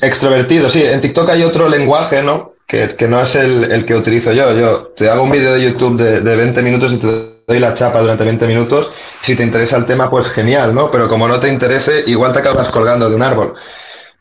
extrovertido, 0.00 0.70
sí, 0.70 0.82
en 0.82 1.00
TikTok 1.00 1.28
hay 1.28 1.42
otro 1.42 1.68
lenguaje, 1.68 2.22
¿no? 2.22 2.54
Que, 2.66 2.94
no 3.08 3.20
es 3.20 3.34
el, 3.34 3.84
que 3.84 3.96
utilizo 3.96 4.32
yo. 4.32 4.56
Yo 4.56 4.86
te 4.96 5.10
hago 5.10 5.24
un 5.24 5.30
vídeo 5.32 5.52
de 5.52 5.62
YouTube 5.62 6.00
de, 6.00 6.20
de 6.20 6.36
20 6.36 6.62
minutos 6.62 6.92
y 6.92 6.98
te 6.98 7.06
doy 7.44 7.58
la 7.58 7.74
chapa 7.74 8.00
durante 8.00 8.22
20 8.24 8.46
minutos. 8.46 8.92
Si 9.22 9.34
te 9.34 9.42
interesa 9.42 9.76
el 9.76 9.86
tema, 9.86 10.08
pues 10.08 10.28
genial, 10.28 10.72
¿no? 10.72 10.88
Pero 10.88 11.08
como 11.08 11.26
no 11.26 11.40
te 11.40 11.48
interese, 11.48 12.04
igual 12.06 12.32
te 12.32 12.38
acabas 12.38 12.68
colgando 12.68 13.10
de 13.10 13.16
un 13.16 13.22
árbol. 13.22 13.54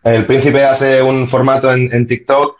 El 0.03 0.25
príncipe 0.25 0.63
hace 0.63 0.99
un 1.03 1.27
formato 1.27 1.71
en, 1.71 1.93
en 1.93 2.07
TikTok 2.07 2.59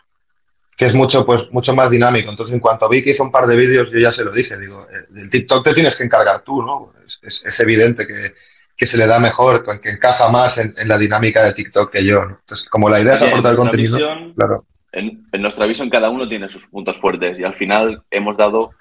que 0.80 0.86
es 0.86 0.94
mucho, 0.94 1.26
pues, 1.26 1.50
mucho 1.50 1.74
más 1.74 1.90
dinámico. 1.90 2.30
Entonces, 2.30 2.54
en 2.54 2.60
cuanto 2.60 2.88
vi 2.88 3.02
que 3.02 3.10
hizo 3.10 3.22
un 3.22 3.30
par 3.30 3.46
de 3.46 3.54
vídeos, 3.54 3.90
yo 3.90 3.98
ya 3.98 4.10
se 4.10 4.24
lo 4.24 4.32
dije, 4.32 4.56
digo, 4.56 4.86
eh, 4.90 5.08
el 5.14 5.28
TikTok 5.28 5.62
te 5.62 5.74
tienes 5.74 5.94
que 5.94 6.04
encargar 6.04 6.42
tú, 6.42 6.62
¿no? 6.62 6.94
Es, 7.20 7.60
evidente 7.60 8.06
que, 8.06 8.32
se 8.86 8.98
le 8.98 9.06
da 9.06 9.18
mejor, 9.18 9.64
que 9.80 9.90
encaja 9.90 10.28
más 10.30 10.58
en, 10.58 10.74
la 10.86 10.98
dinámica 10.98 11.42
de 11.42 11.52
TikTok 11.52 11.90
que 11.90 12.04
yo. 12.04 12.22
Entonces, 12.22 12.68
como 12.68 12.88
la 12.88 13.00
idea 13.00 13.14
es 13.14 13.22
aportar 13.22 13.56
contenido, 13.56 13.98
claro. 14.36 14.64
En, 14.92 15.28
nuestra 15.38 15.66
visión 15.66 15.88
cada 15.88 16.10
uno 16.10 16.28
tiene 16.28 16.48
sus 16.48 16.66
puntos 16.66 16.96
fuertes 16.96 17.38
y 17.38 17.44
al 17.44 17.54
final 17.54 18.02
hemos 18.10 18.36
dado, 18.36 18.72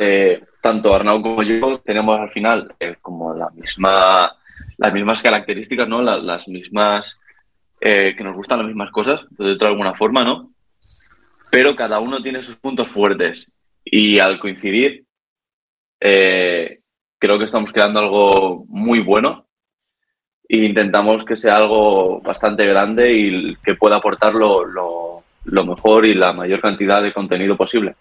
eh, 0.00 0.40
tanto 0.60 0.94
Arnau 0.94 1.20
como 1.20 1.42
yo, 1.42 1.78
tenemos 1.84 2.18
al 2.18 2.30
final 2.30 2.74
eh, 2.78 2.96
como 3.02 3.34
la 3.34 3.50
misma, 3.50 4.36
las 4.76 4.92
mismas 4.92 5.20
características, 5.20 5.88
¿no? 5.88 6.00
las 6.00 6.46
mismas, 6.46 7.18
que 7.80 8.16
nos 8.22 8.36
gustan 8.36 8.58
las 8.58 8.68
mismas 8.68 8.90
cosas, 8.90 9.26
de 9.30 9.52
otra 9.52 9.68
alguna 9.68 9.94
forma, 9.94 10.22
¿no? 10.22 10.50
pero 11.50 11.76
cada 11.76 12.00
uno 12.00 12.22
tiene 12.22 12.42
sus 12.42 12.56
puntos 12.56 12.90
fuertes 12.90 13.50
y 13.84 14.18
al 14.18 14.38
coincidir 14.38 15.04
eh, 16.00 16.78
creo 17.18 17.38
que 17.38 17.44
estamos 17.44 17.72
creando 17.72 18.00
algo 18.00 18.64
muy 18.68 19.00
bueno 19.00 19.46
e 20.48 20.64
intentamos 20.64 21.24
que 21.24 21.36
sea 21.36 21.56
algo 21.56 22.20
bastante 22.20 22.64
grande 22.64 23.12
y 23.12 23.56
que 23.56 23.74
pueda 23.74 23.96
aportar 23.96 24.32
lo, 24.34 25.22
mejor 25.44 26.06
y 26.06 26.14
la 26.14 26.32
mayor 26.32 26.60
cantidad 26.60 27.02
de 27.02 27.12
contenido 27.12 27.56
posible. 27.56 27.94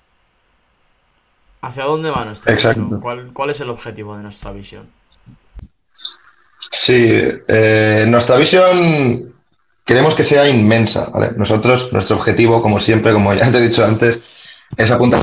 ¿Hacia 1.61 1.83
dónde 1.83 2.09
va 2.09 2.23
nuestra 2.23 2.53
visión? 2.53 3.01
¿Cuál, 3.01 3.49
es 3.49 3.59
el 3.59 3.69
objetivo 3.69 4.15
de 4.15 4.23
nuestra 4.23 4.53
visión? 4.53 4.87
Sí, 6.71 7.19
eh, 7.47 8.05
nuestra 8.07 8.37
visión 8.37 9.35
queremos 9.83 10.15
que 10.15 10.23
sea 10.23 10.47
inmensa. 10.47 11.11
Nosotros, 11.35 11.91
nuestro 11.91 12.15
objetivo, 12.15 12.61
como 12.61 12.79
siempre, 12.79 13.11
como 13.11 13.33
ya 13.33 13.51
te 13.51 13.57
he 13.57 13.67
dicho 13.67 13.83
antes, 13.83 14.23
es 14.77 14.91
apuntar 14.91 15.19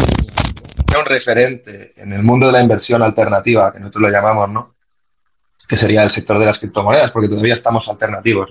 un 0.99 1.05
referente 1.05 1.93
en 1.97 2.13
el 2.13 2.23
mundo 2.23 2.47
de 2.47 2.53
la 2.53 2.63
inversión 2.63 3.03
alternativa, 3.03 3.73
que 3.73 3.81
nosotros 3.81 4.03
lo 4.03 4.11
llamamos, 4.11 4.49
¿no? 4.51 4.75
Que 5.69 5.77
sería 5.77 6.03
el 6.03 6.11
sector 6.11 6.39
de 6.39 6.47
las 6.47 6.59
criptomonedas, 6.59 7.11
porque 7.11 7.29
todavía 7.29 7.55
estamos 7.55 7.89
alternativos. 7.89 8.51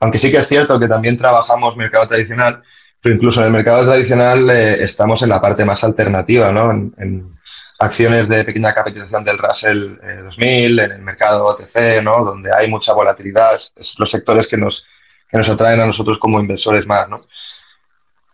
Aunque 0.00 0.18
sí 0.18 0.30
que 0.30 0.38
es 0.38 0.48
cierto 0.48 0.78
que 0.78 0.88
también 0.88 1.16
trabajamos 1.16 1.76
mercado 1.76 2.08
tradicional, 2.08 2.62
pero 3.00 3.14
incluso 3.14 3.40
en 3.40 3.46
el 3.46 3.52
mercado 3.52 3.84
tradicional 3.84 4.48
eh, 4.50 4.82
estamos 4.82 5.22
en 5.22 5.28
la 5.28 5.40
parte 5.40 5.64
más 5.64 5.84
alternativa, 5.84 6.52
¿no? 6.52 6.70
En, 6.70 7.34
acciones 7.76 8.28
de 8.28 8.44
pequeña 8.44 8.72
capitalización 8.72 9.24
del 9.24 9.36
Russell 9.36 9.98
2000, 10.24 10.78
eh, 10.78 10.84
en 10.84 10.92
el 10.92 11.02
mercado 11.02 11.44
OTC, 11.44 12.02
¿no? 12.02 12.24
Donde 12.24 12.50
hay 12.54 12.70
mucha 12.70 12.92
volatilidad, 12.92 13.54
es 13.54 13.98
los 13.98 14.10
sectores 14.10 14.46
que 14.46 14.56
nos 14.56 14.84
que 15.34 15.38
nos 15.38 15.48
atraen 15.48 15.80
a 15.80 15.86
nosotros 15.86 16.16
como 16.20 16.38
inversores 16.38 16.86
más, 16.86 17.08
¿no? 17.08 17.26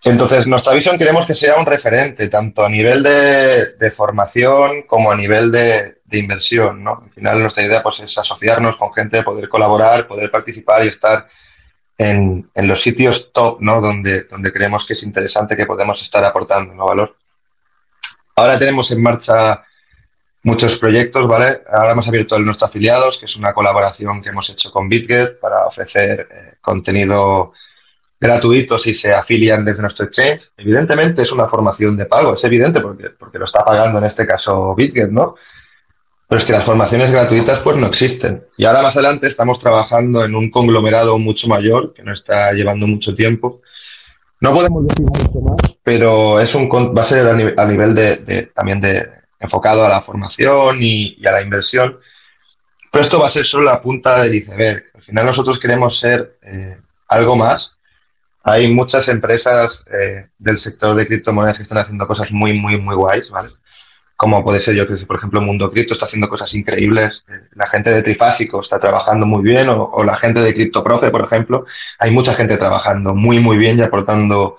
Entonces, 0.03 0.47
nuestra 0.47 0.73
visión 0.73 0.97
queremos 0.97 1.27
que 1.27 1.35
sea 1.35 1.57
un 1.57 1.67
referente, 1.67 2.29
tanto 2.29 2.65
a 2.65 2.69
nivel 2.69 3.03
de, 3.03 3.91
formación 3.91 4.83
como 4.83 5.13
a 5.13 5.17
nivel 5.17 5.53
de, 5.53 6.01
inversión, 6.13 6.83
¿no? 6.83 7.03
Al 7.05 7.11
final, 7.13 7.41
nuestra 7.41 7.63
idea 7.63 7.83
pues, 7.83 8.01
es 8.01 8.17
asociarnos 8.17 8.77
con 8.77 8.93
gente, 8.93 9.23
poder 9.23 9.49
colaborar, 9.49 10.09
poder 10.09 10.31
participar 10.31 10.85
y 10.85 10.89
estar 10.89 11.29
en, 11.99 12.51
los 12.55 12.81
sitios 12.83 13.31
top, 13.33 13.61
¿no? 13.61 13.81
Donde, 13.81 14.25
donde 14.25 14.53
creemos 14.53 14.87
que 14.87 14.95
es 14.95 15.03
interesante 15.03 15.57
que 15.57 15.67
podemos 15.67 16.01
estar 16.03 16.25
aportando 16.25 16.75
¿no? 16.75 16.87
valor. 16.87 17.17
Ahora 18.37 18.59
tenemos 18.59 18.91
en 18.91 19.03
marcha 19.03 19.63
muchos 20.43 20.79
proyectos, 20.79 21.27
¿vale? 21.29 21.63
Ahora 21.71 21.93
hemos 21.93 22.09
abierto 22.09 22.37
el 22.37 22.47
nuestro 22.47 22.67
afiliados, 22.67 23.19
que 23.19 23.27
es 23.27 23.37
una 23.37 23.53
colaboración 23.53 24.23
que 24.23 24.31
hemos 24.31 24.49
hecho 24.49 24.71
con 24.71 24.89
BitGet 24.89 25.39
para 25.39 25.67
ofrecer 25.67 26.27
eh, 26.31 26.55
contenido 26.61 27.53
gratuito 28.21 28.79
si 28.79 28.95
se 28.95 29.15
afilian 29.15 29.65
desde 29.65 29.81
nuestro 29.81 30.05
exchange. 30.05 30.51
Evidentemente 30.57 31.23
es 31.23 31.33
una 31.33 31.49
formación 31.49 31.97
de 31.97 32.07
pago, 32.07 32.35
es 32.35 32.45
evidente 32.45 32.81
porque, 32.81 33.11
porque 33.11 33.39
lo 33.39 33.47
está 33.47 33.65
pagando 33.65 33.99
en 33.99 34.05
este 34.05 34.27
caso 34.27 34.75
BitGet, 34.75 35.11
¿no? 35.11 35.35
Pero 36.29 36.39
es 36.39 36.45
que 36.45 36.53
las 36.53 36.65
formaciones 36.65 37.11
gratuitas 37.11 37.59
pues 37.59 37.77
no 37.77 37.89
existen. 37.89 38.45
Y 38.57 38.65
ahora 38.65 38.83
más 38.83 38.95
adelante 38.95 39.27
estamos 39.27 39.59
trabajando 39.59 40.25
en 40.25 40.37
un 40.37 40.49
conglomerado 40.49 41.19
mucho 41.19 41.49
mayor 41.49 41.93
que 41.93 42.05
nos 42.05 42.21
está 42.21 42.53
llevando 42.53 42.87
mucho 42.87 43.15
tiempo. 43.17 43.63
No 44.41 44.53
podemos 44.53 44.87
decir 44.87 45.07
mucho 45.07 45.41
más, 45.41 45.75
pero 45.83 46.39
es 46.39 46.55
un, 46.55 46.71
va 46.71 47.03
a 47.03 47.05
ser 47.05 47.27
a, 47.27 47.67
nivel, 47.67 47.95
de, 47.97 48.51
también 48.55 48.81
de, 48.81 49.11
enfocado 49.41 49.85
a 49.85 49.89
la 49.89 50.01
formación 50.01 50.79
y, 50.81 51.19
a 51.27 51.33
la 51.33 51.43
inversión. 51.43 51.99
Pero 52.93 53.03
esto 53.03 53.19
va 53.19 53.27
a 53.27 53.31
ser 53.31 53.45
solo 53.45 53.65
la 53.65 53.83
punta 53.83 54.23
del 54.23 54.35
iceberg. 54.35 54.85
Al 54.95 55.03
final 55.03 55.27
nosotros 55.27 55.59
queremos 55.59 55.99
ser 55.99 56.39
eh, 56.43 56.79
algo 57.09 57.35
más. 57.35 57.80
Hay 58.43 58.73
muchas 58.73 59.09
empresas 59.09 59.85
eh, 59.93 60.29
del 60.39 60.59
sector 60.59 60.95
de 60.95 61.07
criptomonedas 61.07 61.59
que 61.59 61.63
están 61.63 61.79
haciendo 61.79 62.07
cosas 62.07 62.33
muy, 62.33 62.59
muy, 62.59 62.81
muy 62.81 62.95
guays, 62.95 63.31
¿vale? 63.31 63.51
Como 64.17 64.45
puede 64.45 64.61
ser 64.61 64.75
yo 64.75 64.87
que, 64.87 64.95
por 65.07 65.17
ejemplo, 65.17 65.41
Mundo 65.41 65.71
Cripto 65.71 65.95
está 65.95 66.07
haciendo 66.07 66.29
cosas 66.29 66.53
increíbles. 66.55 67.25
Eh, 67.29 67.49
la 67.55 67.67
gente 67.67 67.91
de 67.91 68.03
Trifásico 68.03 68.61
está 68.61 68.79
trabajando 68.79 69.27
muy 69.27 69.43
bien, 69.43 69.69
o, 69.69 70.05
la 70.05 70.17
gente 70.17 70.41
de 70.41 70.55
CryptoProfe, 70.55 71.11
por 71.11 71.25
ejemplo. 71.25 71.67
Hay 71.99 72.11
mucha 72.11 72.35
gente 72.35 72.57
trabajando 72.57 73.15
muy, 73.15 73.39
muy 73.39 73.57
bien 73.57 73.79
y 73.79 73.83
aportando 73.83 74.59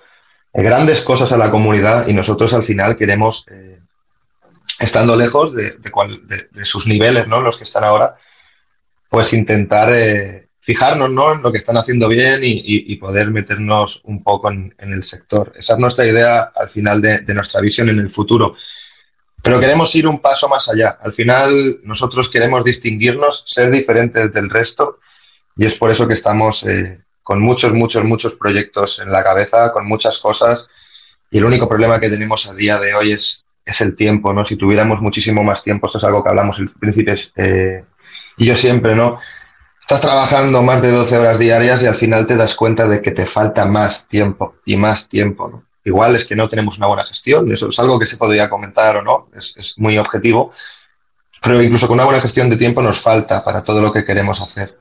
grandes 0.53 1.01
cosas 1.01 1.31
a 1.31 1.37
la 1.37 1.49
comunidad 1.49 2.07
y 2.07 2.13
nosotros 2.13 2.53
al 2.53 2.63
final 2.63 2.97
queremos 2.97 3.45
estando 4.81 5.15
lejos 5.15 5.55
de, 5.55 6.65
sus 6.65 6.87
niveles, 6.87 7.27
¿no? 7.27 7.41
Los 7.41 7.57
que 7.57 7.63
están 7.63 7.83
ahora, 7.83 8.15
pues 9.09 9.31
intentar 9.33 9.91
eh, 9.93 10.40
fijarnos, 10.61 11.09
¿no? 11.09 11.33
En 11.33 11.41
lo 11.41 11.51
que 11.51 11.57
están 11.57 11.75
haciendo 11.75 12.07
bien 12.07 12.39
y, 12.43 12.95
poder 12.95 13.31
meternos 13.31 14.01
un 14.05 14.23
poco 14.23 14.49
en, 14.49 14.73
el 14.77 15.03
sector. 15.03 15.51
Esa 15.57 15.73
es 15.73 15.79
nuestra 15.79 16.05
idea 16.05 16.51
al 16.55 16.69
final 16.69 17.01
de, 17.01 17.33
nuestra 17.33 17.59
visión 17.59 17.89
en 17.89 17.99
el 17.99 18.11
futuro. 18.11 18.55
Pero 19.43 19.59
queremos 19.59 19.93
ir 19.95 20.07
un 20.07 20.19
paso 20.19 20.47
más 20.47 20.69
allá. 20.69 20.99
Al 21.01 21.13
final 21.13 21.81
nosotros 21.83 22.29
queremos 22.29 22.63
distinguirnos, 22.63 23.43
ser 23.45 23.71
diferentes 23.71 24.31
del 24.31 24.49
resto 24.49 24.99
y 25.57 25.65
es 25.65 25.75
por 25.75 25.89
eso 25.89 26.07
que 26.07 26.13
estamos 26.13 26.63
eh, 26.63 27.01
con 27.23 27.41
muchos, 27.41 27.73
muchos, 27.73 28.03
muchos 28.03 28.35
proyectos 28.35 28.99
en 28.99 29.11
la 29.11 29.23
cabeza, 29.23 29.73
con 29.73 29.87
muchas 29.87 30.19
cosas 30.19 30.67
y 31.31 31.39
el 31.39 31.45
único 31.45 31.67
problema 31.67 31.99
que 31.99 32.09
tenemos 32.09 32.47
a 32.47 32.53
día 32.53 32.79
de 32.79 32.93
hoy 32.93 33.13
es 33.13 33.43
es 33.65 33.81
el 33.81 33.95
tiempo, 33.95 34.33
¿no? 34.33 34.43
Si 34.45 34.55
tuviéramos 34.55 35.01
muchísimo 35.01 35.43
más 35.43 35.63
tiempo, 35.63 35.87
esto 35.87 35.97
es 35.97 36.03
algo 36.03 36.23
que 36.23 36.29
hablamos 36.29 36.59
el 36.59 36.69
príncipe 36.69 37.15
eh, 37.35 37.83
y 38.37 38.45
yo 38.45 38.55
siempre, 38.55 38.95
¿no? 38.95 39.19
Estás 39.91 40.09
trabajando 40.09 40.61
más 40.61 40.81
de 40.81 40.89
12 40.89 41.17
horas 41.17 41.37
diarias 41.37 41.81
y 41.81 41.85
al 41.85 41.95
final 41.95 42.25
te 42.25 42.37
das 42.37 42.55
cuenta 42.55 42.87
de 42.87 43.01
que 43.01 43.11
te 43.11 43.25
falta 43.25 43.65
más 43.65 44.07
tiempo 44.07 44.55
y 44.65 44.77
más 44.77 45.09
tiempo, 45.09 45.63
igual 45.83 46.15
es 46.15 46.23
que 46.23 46.33
no 46.33 46.47
tenemos 46.47 46.77
una 46.77 46.87
buena 46.87 47.03
gestión, 47.03 47.51
eso 47.51 47.67
es 47.67 47.77
algo 47.77 47.99
que 47.99 48.05
se 48.05 48.15
podría 48.15 48.49
comentar 48.49 48.95
o 48.95 49.01
no, 49.01 49.27
es, 49.35 49.73
muy 49.75 49.97
objetivo, 49.97 50.53
pero 51.43 51.61
incluso 51.61 51.89
con 51.89 51.95
una 51.95 52.05
buena 52.05 52.21
gestión 52.21 52.49
de 52.49 52.55
tiempo 52.55 52.81
nos 52.81 53.01
falta 53.01 53.43
para 53.43 53.65
todo 53.65 53.81
lo 53.81 53.91
que 53.91 54.05
queremos 54.05 54.39
hacer. 54.39 54.77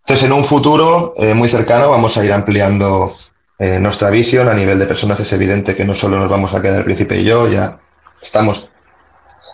Entonces, 0.00 0.24
en 0.24 0.32
un 0.32 0.44
futuro 0.46 1.12
eh, 1.18 1.34
muy 1.34 1.50
cercano 1.50 1.90
vamos 1.90 2.16
a 2.16 2.24
ir 2.24 2.32
ampliando 2.32 3.12
eh, 3.58 3.78
nuestra 3.78 4.08
visión 4.08 4.48
a 4.48 4.54
nivel 4.54 4.78
de 4.78 4.86
personas. 4.86 5.20
Es 5.20 5.30
evidente 5.34 5.76
que 5.76 5.84
no 5.84 5.92
solo 5.92 6.18
nos 6.18 6.30
vamos 6.30 6.54
a 6.54 6.62
quedar 6.62 6.78
el 6.78 6.84
príncipe 6.86 7.18
y 7.18 7.24
yo, 7.24 7.46
ya 7.46 7.78
estamos 8.22 8.70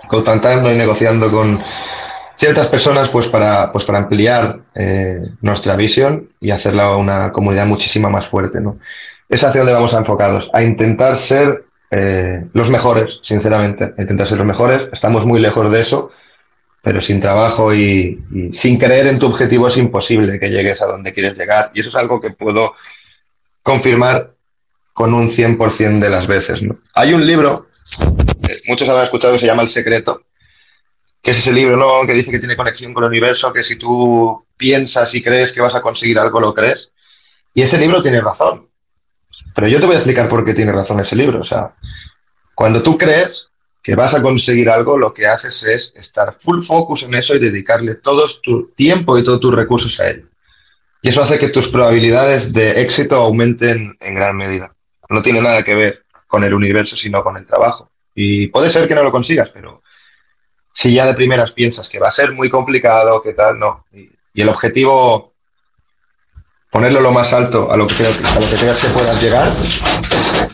contactando 0.07 0.73
y 0.73 0.77
negociando 0.77 1.29
con 1.33 1.61
ciertas 2.41 2.69
personas 2.69 3.11
pues 3.11 3.27
para, 3.27 3.71
pues 3.71 3.85
para 3.85 3.99
ampliar 3.99 4.63
eh, 4.75 5.19
nuestra 5.43 5.77
visión 5.77 6.31
y 6.41 6.51
hacerla 6.51 6.97
una 6.97 7.33
comunidad 7.33 7.67
muchísimo 7.67 8.09
más 8.09 8.27
fuerte. 8.27 8.63
¿no? 8.63 8.79
Es 9.29 9.45
hacia 9.45 9.61
donde 9.61 9.75
vamos 9.75 9.93
enfocados, 9.93 10.51
a 10.55 10.63
intentar 10.63 11.19
ser 11.19 11.67
eh, 11.91 12.47
los 12.55 12.71
mejores, 12.71 13.21
sinceramente, 13.23 13.93
a 13.97 14.01
intentar 14.01 14.27
ser 14.27 14.39
los 14.39 14.47
mejores. 14.47 14.89
Estamos 14.91 15.27
muy 15.27 15.39
lejos 15.39 15.71
de 15.71 15.83
eso, 15.83 16.13
pero 16.83 17.03
sin 17.03 17.21
trabajo 17.21 17.75
y, 17.75 18.25
sin 18.55 18.79
creer 18.79 19.09
en 19.09 19.19
tu 19.19 19.27
objetivo 19.27 19.69
es 19.69 19.77
imposible 19.77 20.41
que 20.41 20.49
llegues 20.49 20.81
a 20.81 20.87
donde 20.87 21.13
quieres 21.13 21.37
llegar. 21.37 21.71
Y 21.75 21.81
eso 21.81 21.91
es 21.91 21.97
algo 21.97 22.23
que 22.23 22.31
puedo 22.31 22.73
confirmar 23.63 24.33
con 24.95 25.13
un 25.13 25.29
100% 25.29 25.99
de 25.99 26.09
las 26.09 26.27
veces. 26.27 26.63
¿no? 26.63 26.81
Hay 26.95 27.13
un 27.13 27.27
libro, 27.27 27.69
muchos 28.67 28.89
habrán 28.89 29.05
escuchado, 29.05 29.35
que 29.35 29.41
se 29.41 29.47
llama 29.47 29.63
El 29.63 29.69
Secreto, 29.69 30.23
que 31.23 31.33
es 31.33 31.39
ese 31.39 31.53
libro 31.53 31.77
¿no? 31.77 32.07
que 32.07 32.15
dice 32.15 32.31
que 32.31 32.39
tiene 32.39 32.57
conexión 32.57 32.95
con 32.95 33.05
el 33.05 33.09
universo, 33.09 33.53
que 33.53 33.63
si 33.63 33.77
tú 33.77 34.45
piensas 34.57 35.15
y 35.15 35.23
crees 35.23 35.53
que 35.53 35.61
vas 35.61 35.75
a 35.75 35.83
conseguir 35.83 36.19
algo, 36.19 36.41
lo 36.41 36.55
crees. 36.55 36.93
Y 37.55 37.63
ese 37.63 37.79
libro 37.79 38.03
tiene 38.03 38.21
razón. 38.21 38.69
Pero 39.55 39.69
yo 39.69 39.81
te 39.81 39.87
voy 39.87 39.95
a 39.95 39.99
explicar 39.99 40.29
por 40.29 40.45
qué 40.45 40.55
tiene 40.55 40.73
razón 40.73 41.01
ese 41.01 41.17
libro. 41.17 41.41
O 41.41 41.45
sea, 41.45 41.75
cuando 42.55 42.83
tú 42.83 42.97
crees 42.97 43.49
que 43.83 43.95
vas 43.95 44.15
a 44.15 44.23
conseguir 44.23 44.69
algo, 44.71 44.97
lo 44.97 45.13
que 45.13 45.27
haces 45.27 45.63
es 45.65 45.93
estar 45.97 46.37
full 46.39 46.63
focus 46.63 47.03
en 47.03 47.15
eso 47.15 47.35
y 47.35 47.39
dedicarle 47.39 47.97
todo 47.97 48.27
tu 48.43 48.69
tiempo 48.73 49.19
y 49.19 49.25
todos 49.25 49.41
tus 49.41 49.55
recursos 49.55 49.99
a 50.01 50.11
ello. 50.11 50.27
Y 51.03 51.09
eso 51.09 51.23
hace 51.23 51.39
que 51.39 51.49
tus 51.49 51.69
probabilidades 51.69 52.53
de 52.53 52.83
éxito 52.83 53.17
aumenten 53.17 53.97
en 54.01 54.15
gran 54.15 54.37
medida. 54.37 54.75
No 55.09 55.23
tiene 55.23 55.41
nada 55.41 55.63
que 55.63 55.75
ver 55.75 56.05
con 56.27 56.45
el 56.45 56.55
universo, 56.55 56.97
sino 56.97 57.25
con 57.25 57.37
el 57.37 57.47
trabajo. 57.47 57.91
Y 58.15 58.49
puede 58.49 58.71
ser 58.71 58.87
que 58.87 58.95
no 58.95 59.03
lo 59.03 59.11
consigas, 59.11 59.51
pero 59.51 59.83
si 60.81 60.95
ya 60.95 61.05
de 61.05 61.13
primeras 61.13 61.53
piensas 61.53 61.91
que 61.91 61.99
va 61.99 62.09
a 62.09 62.11
ser 62.11 62.33
muy 62.33 62.49
complicado, 62.49 63.21
que 63.21 63.35
tal, 63.35 63.59
no. 63.59 63.85
Y, 63.93 64.09
el 64.33 64.49
objetivo, 64.49 65.35
ponerlo 66.71 67.03
lo 67.03 67.13
más 67.13 67.35
alto 67.35 67.71
a 67.71 67.77
lo 67.77 67.87
que, 67.87 68.03
a 68.07 68.41
lo 68.41 68.49
que 68.49 68.57
que 68.57 68.89
puedas 68.95 69.23
llegar, 69.23 69.53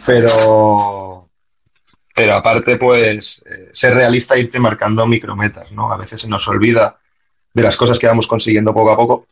pero, 0.04 1.28
pero 2.12 2.34
aparte, 2.34 2.76
pues, 2.76 3.44
eh, 3.46 3.70
ser 3.72 3.94
realista 3.94 4.34
e 4.34 4.40
irte 4.40 4.58
marcando 4.58 5.06
micrometas, 5.06 5.70
¿no? 5.70 5.92
A 5.92 5.96
veces 5.96 6.22
se 6.22 6.28
nos 6.28 6.48
olvida 6.48 6.98
de 7.54 7.62
las 7.62 7.76
cosas 7.76 7.96
que 7.96 8.08
vamos 8.08 8.26
consiguiendo 8.26 8.74
poco 8.74 8.90
a 8.90 8.96
poco 8.96 9.28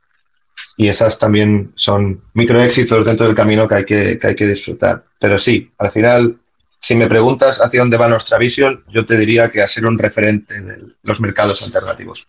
y 0.76 0.86
esas 0.86 1.18
también 1.18 1.72
son 1.74 2.22
microéxitos 2.34 3.04
dentro 3.04 3.26
del 3.26 3.34
camino 3.34 3.66
que 3.66 3.74
hay 3.74 3.84
que, 3.84 4.20
hay 4.22 4.36
que 4.36 4.46
disfrutar. 4.46 5.04
Pero 5.18 5.40
sí, 5.40 5.72
al 5.76 5.90
final, 5.90 6.38
si 6.84 6.94
me 6.94 7.08
preguntas 7.08 7.62
hacia 7.62 7.80
dónde 7.80 7.96
va 7.96 8.08
nuestra 8.08 8.36
visión, 8.36 8.84
yo 8.88 9.06
te 9.06 9.16
diría 9.16 9.50
que 9.50 9.62
a 9.62 9.68
ser 9.68 9.86
un 9.86 9.98
referente 9.98 10.60
de 10.60 10.84
los 11.02 11.18
mercados 11.18 11.62
alternativos. 11.62 12.26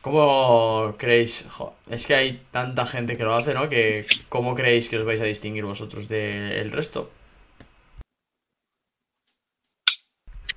¿Cómo 0.00 0.96
creéis? 0.98 1.46
es 1.88 2.06
que 2.08 2.14
hay 2.16 2.42
tanta 2.50 2.84
gente 2.84 3.16
que 3.16 3.22
lo 3.22 3.36
hace, 3.36 3.54
¿no? 3.54 3.68
Que, 3.68 4.04
¿Cómo 4.28 4.56
creéis 4.56 4.88
que 4.88 4.96
os 4.96 5.04
vais 5.04 5.20
a 5.20 5.24
distinguir 5.24 5.64
vosotros 5.64 6.08
del 6.08 6.72
resto? 6.72 7.12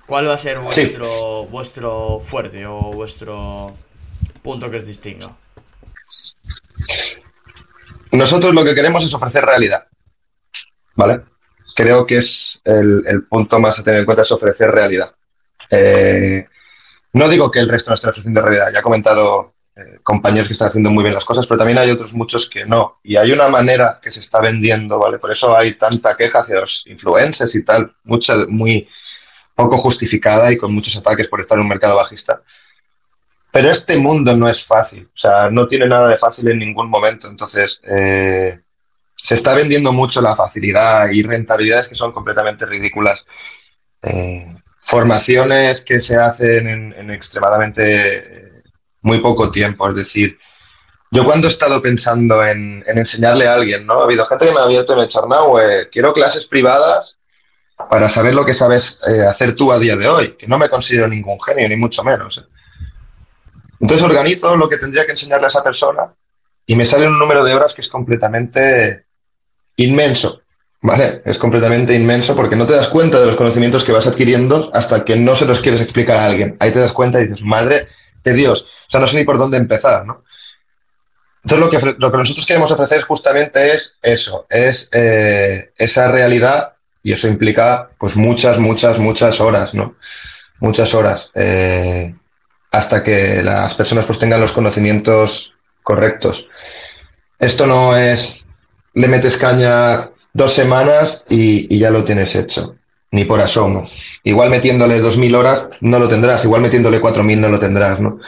¿Cuál 0.04 0.26
va 0.26 0.34
a 0.34 0.38
ser 0.38 0.58
vuestro, 0.58 1.44
vuestro 1.44 2.18
fuerte 2.18 2.66
o 2.66 2.90
vuestro 2.90 3.76
punto 4.42 4.68
que 4.68 4.78
os 4.78 4.86
distinga. 4.86 5.36
Nosotros 8.12 8.54
lo 8.54 8.64
que 8.64 8.74
queremos 8.74 9.04
es 9.04 9.12
ofrecer 9.12 9.44
realidad. 9.44 9.87
¿Vale? 10.98 11.20
Creo 11.76 12.04
que 12.04 12.16
es 12.16 12.60
el, 12.64 13.24
punto 13.30 13.60
más 13.60 13.78
a 13.78 13.84
tener 13.84 14.00
en 14.00 14.04
cuenta 14.04 14.22
es 14.22 14.32
ofrecer 14.32 14.68
realidad. 14.68 15.14
Eh, 15.70 16.44
no 17.12 17.28
digo 17.28 17.52
que 17.52 17.60
el 17.60 17.68
resto 17.68 17.92
no 17.92 17.94
esté 17.94 18.08
ofreciendo 18.10 18.42
realidad. 18.42 18.72
Ya 18.72 18.80
he 18.80 18.82
comentado 18.82 19.54
eh, 19.76 20.00
compañeros 20.02 20.48
que 20.48 20.54
están 20.54 20.66
haciendo 20.66 20.90
muy 20.90 21.04
bien 21.04 21.14
las 21.14 21.24
cosas, 21.24 21.46
pero 21.46 21.58
también 21.58 21.78
hay 21.78 21.92
otros 21.92 22.14
muchos 22.14 22.50
que 22.50 22.66
no. 22.66 22.98
Y 23.04 23.14
hay 23.14 23.30
una 23.30 23.46
manera 23.46 24.00
que 24.02 24.10
se 24.10 24.18
está 24.18 24.40
vendiendo, 24.40 24.98
¿vale? 24.98 25.20
Por 25.20 25.30
eso 25.30 25.56
hay 25.56 25.74
tanta 25.74 26.16
queja 26.16 26.40
hacia 26.40 26.62
los 26.62 26.82
influencers 26.88 27.54
y 27.54 27.62
tal, 27.62 27.94
mucha, 28.02 28.34
muy 28.48 28.88
poco 29.54 29.78
justificada 29.78 30.50
y 30.50 30.56
con 30.56 30.74
muchos 30.74 30.96
ataques 30.96 31.28
por 31.28 31.40
estar 31.40 31.58
en 31.58 31.62
un 31.62 31.68
mercado 31.68 31.94
bajista. 31.94 32.42
Pero 33.52 33.70
este 33.70 33.98
mundo 33.98 34.36
no 34.36 34.48
es 34.48 34.64
fácil, 34.64 35.08
o 35.14 35.18
sea, 35.18 35.48
no 35.48 35.68
tiene 35.68 35.86
nada 35.86 36.08
de 36.08 36.18
fácil 36.18 36.48
en 36.48 36.58
ningún 36.58 36.90
momento. 36.90 37.28
Entonces, 37.28 37.80
eh, 37.84 38.62
se 39.22 39.34
está 39.34 39.54
vendiendo 39.54 39.92
mucho 39.92 40.20
la 40.20 40.36
facilidad 40.36 41.08
y 41.10 41.22
rentabilidades 41.22 41.88
que 41.88 41.94
son 41.94 42.12
completamente 42.12 42.66
ridículas. 42.66 43.24
Eh, 44.02 44.46
formaciones 44.82 45.82
que 45.82 46.00
se 46.00 46.16
hacen 46.16 46.94
en, 46.96 47.10
extremadamente 47.10 48.16
eh, 48.16 48.62
muy 49.02 49.18
poco 49.18 49.50
tiempo. 49.50 49.88
Es 49.88 49.96
decir, 49.96 50.38
yo 51.10 51.24
cuando 51.24 51.46
he 51.46 51.50
estado 51.50 51.82
pensando 51.82 52.44
en, 52.44 52.84
enseñarle 52.86 53.46
a 53.46 53.54
alguien, 53.54 53.86
¿no? 53.86 54.00
Ha 54.00 54.04
habido 54.04 54.24
gente 54.24 54.46
que 54.46 54.52
me 54.52 54.60
ha 54.60 54.64
abierto 54.64 54.94
en 54.94 55.00
el 55.00 55.08
Charnau, 55.08 55.56
quiero 55.92 56.12
clases 56.12 56.46
privadas 56.46 57.18
para 57.90 58.08
saber 58.08 58.34
lo 58.34 58.44
que 58.44 58.54
sabes 58.54 59.00
hacer 59.28 59.54
tú 59.54 59.72
a 59.72 59.78
día 59.78 59.96
de 59.96 60.08
hoy, 60.08 60.36
que 60.36 60.46
no 60.46 60.58
me 60.58 60.68
considero 60.68 61.06
ningún 61.06 61.40
genio, 61.40 61.68
ni 61.68 61.76
mucho 61.76 62.02
menos. 62.02 62.42
Entonces 63.80 64.04
organizo 64.04 64.56
lo 64.56 64.68
que 64.68 64.78
tendría 64.78 65.06
que 65.06 65.12
enseñarle 65.12 65.46
a 65.46 65.50
esa 65.50 65.62
persona 65.62 66.12
y 66.66 66.76
me 66.76 66.86
sale 66.86 67.06
un 67.06 67.18
número 67.18 67.44
de 67.44 67.54
horas 67.54 67.74
que 67.74 67.80
es 67.80 67.88
completamente 67.88 69.06
inmenso. 69.78 70.42
¿Vale? 70.80 71.22
Es 71.24 71.38
completamente 71.38 71.92
inmenso 71.92 72.36
porque 72.36 72.54
no 72.54 72.64
te 72.64 72.74
das 72.74 72.86
cuenta 72.86 73.18
de 73.18 73.26
los 73.26 73.34
conocimientos 73.34 73.82
que 73.82 73.90
vas 73.90 74.06
adquiriendo 74.06 74.70
hasta 74.72 75.04
que 75.04 75.16
no 75.16 75.34
se 75.34 75.44
los 75.44 75.58
quieres 75.58 75.80
explicar 75.80 76.18
a 76.18 76.26
alguien. 76.26 76.56
Ahí 76.60 76.70
te 76.70 76.78
das 76.78 76.92
cuenta 76.92 77.18
y 77.18 77.24
dices, 77.24 77.42
madre 77.42 77.88
de 78.22 78.32
Dios, 78.32 78.62
o 78.86 78.90
sea, 78.90 79.00
no 79.00 79.08
sé 79.08 79.16
ni 79.16 79.24
por 79.24 79.38
dónde 79.38 79.56
empezar, 79.56 80.06
¿no? 80.06 80.22
Entonces 81.42 81.58
lo 81.58 81.70
que, 81.70 81.96
lo 81.98 82.12
que 82.12 82.18
nosotros 82.18 82.46
queremos 82.46 82.70
ofrecer 82.70 83.02
justamente 83.02 83.72
es 83.72 83.98
eso, 84.02 84.46
es 84.50 84.88
eh, 84.92 85.72
esa 85.76 86.08
realidad 86.12 86.74
y 87.02 87.12
eso 87.12 87.26
implica 87.26 87.90
pues 87.98 88.16
muchas, 88.16 88.58
muchas, 88.58 88.98
muchas 88.98 89.40
horas, 89.40 89.74
¿no? 89.74 89.96
Muchas 90.60 90.94
horas. 90.94 91.30
Eh, 91.34 92.14
hasta 92.70 93.02
que 93.02 93.42
las 93.42 93.74
personas 93.74 94.04
pues 94.04 94.18
tengan 94.18 94.40
los 94.40 94.52
conocimientos 94.52 95.52
correctos. 95.82 96.48
Esto 97.38 97.66
no 97.66 97.96
es, 97.96 98.44
le 98.98 99.06
metes 99.06 99.36
caña 99.36 100.10
dos 100.32 100.52
semanas 100.52 101.24
y, 101.28 101.78
ya 101.78 101.90
lo 101.90 102.02
tienes 102.02 102.34
hecho, 102.34 102.74
ni 103.12 103.24
por 103.24 103.40
asomo. 103.40 103.88
Igual 104.24 104.50
metiéndole 104.50 105.00
2.000 105.00 105.36
horas 105.36 105.70
no 105.80 106.00
lo 106.00 106.08
tendrás, 106.08 106.44
igual 106.44 106.62
metiéndole 106.62 107.00
4.000 107.00 107.38
no 107.38 107.48
lo 107.48 107.60
tendrás, 107.60 108.00
¿no? 108.00 108.18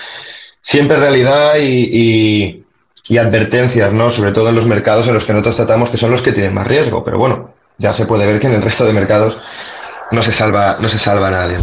Siempre 0.62 0.96
realidad 0.96 1.54
y, 1.60 2.64
y, 3.08 3.18
advertencias, 3.18 3.92
¿no? 3.92 4.12
Sobre 4.12 4.30
todo 4.30 4.50
en 4.50 4.54
los 4.54 4.66
mercados 4.66 5.08
en 5.08 5.14
los 5.14 5.24
que 5.24 5.32
nosotros 5.32 5.56
tratamos, 5.56 5.90
que 5.90 5.96
son 5.96 6.12
los 6.12 6.22
que 6.22 6.30
tienen 6.30 6.54
más 6.54 6.68
riesgo, 6.68 7.04
pero 7.04 7.18
bueno, 7.18 7.52
ya 7.76 7.92
se 7.92 8.06
puede 8.06 8.24
ver 8.24 8.38
que 8.38 8.46
en 8.46 8.54
el 8.54 8.62
resto 8.62 8.86
de 8.86 8.92
mercados 8.92 9.38
no 10.12 10.22
se 10.22 10.30
salva, 10.30 10.76
no 10.78 10.88
se 10.88 11.00
salva 11.00 11.30
nadie. 11.30 11.56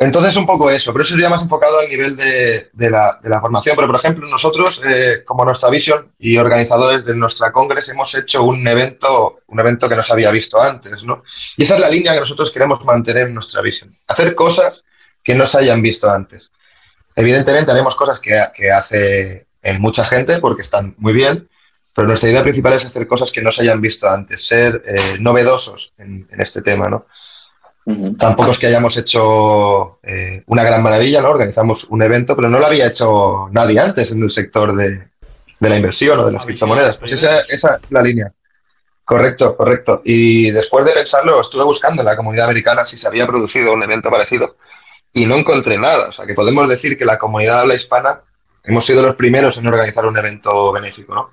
Entonces, 0.00 0.36
un 0.36 0.46
poco 0.46 0.70
eso, 0.70 0.92
pero 0.92 1.02
eso 1.02 1.14
sería 1.14 1.28
más 1.28 1.42
enfocado 1.42 1.80
al 1.80 1.88
nivel 1.88 2.16
de, 2.16 2.90
la, 2.90 3.40
formación. 3.40 3.74
Pero, 3.74 3.88
por 3.88 3.96
ejemplo, 3.96 4.28
nosotros, 4.28 4.80
eh, 4.86 5.24
como 5.24 5.44
nuestra 5.44 5.70
visión 5.70 6.12
y 6.20 6.36
organizadores 6.36 7.04
de 7.04 7.16
nuestra 7.16 7.50
congres, 7.50 7.88
hemos 7.88 8.14
hecho 8.14 8.44
un 8.44 8.66
evento, 8.68 9.40
un 9.48 9.58
evento 9.58 9.88
que 9.88 9.96
no 9.96 10.04
se 10.04 10.12
había 10.12 10.30
visto 10.30 10.60
antes, 10.60 11.02
¿no? 11.02 11.24
Y 11.56 11.64
esa 11.64 11.74
es 11.74 11.80
la 11.80 11.88
línea 11.88 12.14
que 12.14 12.20
nosotros 12.20 12.52
queremos 12.52 12.84
mantener 12.84 13.26
en 13.26 13.34
nuestra 13.34 13.60
visión. 13.60 13.92
Hacer 14.06 14.36
cosas 14.36 14.84
que 15.24 15.34
no 15.34 15.46
se 15.48 15.58
hayan 15.58 15.82
visto 15.82 16.08
antes. 16.08 16.50
Evidentemente, 17.16 17.72
haremos 17.72 17.96
cosas 17.96 18.20
que, 18.20 18.70
hace 18.70 19.48
en 19.62 19.80
mucha 19.80 20.04
gente 20.04 20.38
porque 20.38 20.62
están 20.62 20.94
muy 20.98 21.12
bien, 21.12 21.48
pero 21.92 22.06
nuestra 22.06 22.30
idea 22.30 22.44
principal 22.44 22.74
es 22.74 22.84
hacer 22.84 23.08
cosas 23.08 23.32
que 23.32 23.42
no 23.42 23.50
se 23.50 23.62
hayan 23.62 23.80
visto 23.80 24.08
antes, 24.08 24.46
ser 24.46 24.80
eh, 24.86 25.16
novedosos 25.18 25.92
en, 25.98 26.28
en 26.30 26.40
este 26.40 26.62
tema, 26.62 26.88
¿no? 26.88 27.06
Tampoco 28.18 28.50
es 28.50 28.58
que 28.58 28.66
hayamos 28.66 28.96
hecho 28.98 29.98
eh, 30.02 30.42
una 30.46 30.62
gran 30.62 30.82
maravilla, 30.82 31.22
¿no? 31.22 31.30
Organizamos 31.30 31.84
un 31.84 32.02
evento, 32.02 32.36
pero 32.36 32.50
no 32.50 32.58
lo 32.58 32.66
había 32.66 32.86
hecho 32.86 33.48
nadie 33.50 33.80
antes 33.80 34.12
en 34.12 34.22
el 34.22 34.30
sector 34.30 34.74
de, 34.74 35.08
la 35.60 35.76
inversión 35.76 36.18
o 36.20 36.26
de 36.26 36.32
las 36.32 36.44
criptomonedas. 36.44 36.98
Pues 36.98 37.12
esa, 37.12 37.40
es 37.40 37.90
la 37.90 38.02
línea. 38.02 38.30
Correcto, 39.04 39.56
correcto. 39.56 40.02
Y 40.04 40.50
después 40.50 40.84
de 40.84 40.92
pensarlo, 40.92 41.40
estuve 41.40 41.64
buscando 41.64 42.02
en 42.02 42.06
la 42.06 42.16
comunidad 42.16 42.44
americana 42.44 42.84
si 42.84 42.98
se 42.98 43.06
había 43.06 43.26
producido 43.26 43.72
un 43.72 43.82
evento 43.82 44.10
parecido 44.10 44.56
y 45.10 45.24
no 45.24 45.36
encontré 45.36 45.78
nada. 45.78 46.10
O 46.10 46.12
sea, 46.12 46.26
que 46.26 46.34
podemos 46.34 46.68
decir 46.68 46.98
que 46.98 47.06
la 47.06 47.16
comunidad 47.16 47.60
habla 47.60 47.74
hispana 47.74 48.20
hemos 48.64 48.84
sido 48.84 49.02
los 49.02 49.16
primeros 49.16 49.56
en 49.56 49.66
organizar 49.66 50.04
un 50.04 50.18
evento 50.18 50.72
benéfico, 50.72 51.14
¿no? 51.14 51.32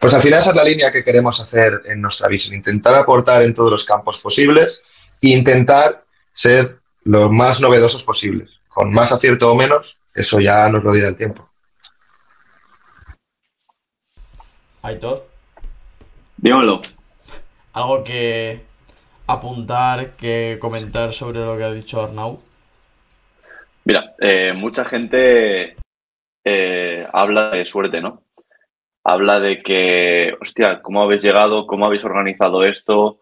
Pues 0.00 0.14
al 0.14 0.22
final 0.22 0.40
esa 0.40 0.50
es 0.50 0.56
la 0.56 0.64
línea 0.64 0.90
que 0.90 1.04
queremos 1.04 1.38
hacer 1.38 1.82
en 1.84 2.00
nuestra 2.00 2.28
visión, 2.28 2.54
intentar 2.54 2.94
aportar 2.94 3.42
en 3.42 3.52
todos 3.52 3.70
los 3.70 3.84
campos 3.84 4.18
posibles 4.18 4.82
e 5.20 5.28
intentar 5.28 6.04
ser 6.32 6.78
los 7.04 7.30
más 7.30 7.60
novedosos 7.60 8.02
posibles, 8.04 8.60
con 8.68 8.92
más 8.92 9.12
acierto 9.12 9.50
o 9.50 9.54
menos, 9.54 9.96
eso 10.14 10.40
ya 10.40 10.68
nos 10.68 10.82
lo 10.82 10.92
dirá 10.92 11.08
el 11.08 11.16
tiempo. 11.16 11.48
Aitor. 14.82 15.26
Dímelo. 16.36 16.82
¿Algo 17.72 18.04
que 18.04 18.64
apuntar, 19.26 20.10
que 20.16 20.58
comentar 20.60 21.12
sobre 21.12 21.40
lo 21.40 21.56
que 21.56 21.64
ha 21.64 21.72
dicho 21.72 22.02
Arnau? 22.02 22.40
Mira, 23.84 24.14
eh, 24.18 24.52
mucha 24.52 24.84
gente 24.84 25.76
eh, 26.44 27.06
habla 27.12 27.50
de 27.50 27.66
suerte, 27.66 28.00
¿no? 28.00 28.22
Habla 29.02 29.40
de 29.40 29.58
que, 29.58 30.34
hostia, 30.40 30.80
¿cómo 30.82 31.02
habéis 31.02 31.22
llegado? 31.22 31.66
¿Cómo 31.66 31.86
habéis 31.86 32.04
organizado 32.04 32.62
esto? 32.64 33.20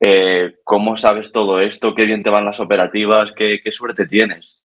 Eh, 0.00 0.56
¿Cómo 0.64 0.96
sabes 0.96 1.30
todo 1.30 1.60
esto? 1.60 1.94
¿Qué 1.94 2.04
bien 2.04 2.22
te 2.22 2.30
van 2.30 2.46
las 2.46 2.58
operativas? 2.58 3.32
¿Qué, 3.36 3.60
suerte 3.70 4.06
tienes? 4.06 4.62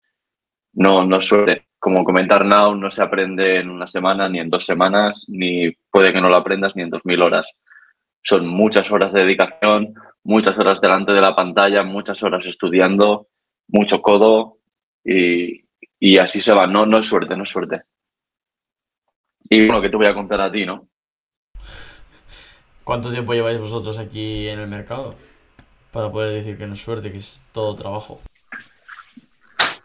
No, 0.74 1.04
no 1.04 1.20
suerte. 1.20 1.66
Como 1.78 2.04
comentar 2.04 2.46
Now, 2.46 2.74
no 2.74 2.88
se 2.88 3.02
aprende 3.02 3.58
en 3.58 3.68
una 3.68 3.86
semana, 3.86 4.28
ni 4.28 4.38
en 4.38 4.48
dos 4.48 4.64
semanas, 4.64 5.26
ni 5.28 5.70
puede 5.90 6.12
que 6.12 6.20
no 6.20 6.28
lo 6.28 6.36
aprendas 6.36 6.74
ni 6.76 6.82
en 6.82 6.90
dos 6.90 7.04
mil 7.04 7.20
horas. 7.20 7.50
Son 8.22 8.46
muchas 8.46 8.90
horas 8.90 9.12
de 9.12 9.20
dedicación, 9.20 9.94
muchas 10.22 10.56
horas 10.56 10.80
delante 10.80 11.12
de 11.12 11.20
la 11.20 11.36
pantalla, 11.36 11.82
muchas 11.82 12.22
horas 12.22 12.46
estudiando, 12.46 13.28
mucho 13.68 14.00
codo 14.00 14.58
y, 15.04 15.64
y 15.98 16.18
así 16.18 16.40
se 16.40 16.54
va. 16.54 16.66
No, 16.66 16.86
no 16.86 17.00
es 17.00 17.06
suerte, 17.06 17.36
no 17.36 17.42
es 17.42 17.50
suerte. 17.50 17.82
Y 19.50 19.66
bueno, 19.66 19.82
que 19.82 19.90
te 19.90 19.96
voy 19.96 20.06
a 20.06 20.14
contar 20.14 20.40
a 20.40 20.50
ti, 20.50 20.64
¿no? 20.64 20.88
¿Cuánto 22.84 23.10
tiempo 23.10 23.32
lleváis 23.32 23.58
vosotros 23.58 23.98
aquí 23.98 24.46
en 24.48 24.60
el 24.60 24.68
mercado? 24.68 25.14
Para 25.90 26.12
poder 26.12 26.32
decir 26.32 26.58
que 26.58 26.66
no 26.66 26.74
es 26.74 26.82
suerte, 26.82 27.10
que 27.10 27.18
es 27.18 27.40
todo 27.52 27.74
trabajo. 27.74 28.20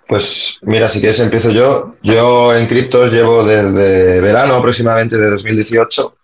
Pues 0.08 0.58
mira, 0.64 0.89
si 0.89 1.00
quieres 1.00 1.20
empiezo 1.20 1.52
yo. 1.52 1.95
Yo 2.04 2.54
en 2.56 2.68
criptos 2.68 3.12
llevo 3.12 3.43
desde 3.43 4.20
verano 4.20 4.56
aproximadamente 4.56 5.18
de 5.18 5.30
2018, 5.30 6.18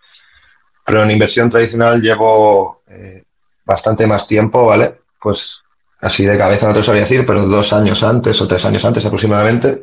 pero 0.84 1.04
en 1.04 1.12
inversión 1.12 1.48
tradicional 1.48 2.02
llevo 2.02 2.82
eh, 2.88 3.22
bastante 3.64 4.06
más 4.06 4.26
tiempo, 4.28 4.66
¿vale? 4.66 4.96
Pues 5.20 5.60
así 6.00 6.26
de 6.26 6.36
cabeza 6.36 6.68
no 6.68 6.74
te 6.74 6.82
sabría 6.82 7.04
decir, 7.04 7.24
pero 7.24 7.46
dos 7.46 7.72
años 7.72 8.02
antes 8.02 8.40
o 8.42 8.48
tres 8.48 8.64
años 8.64 8.84
antes 8.84 9.06
aproximadamente. 9.06 9.82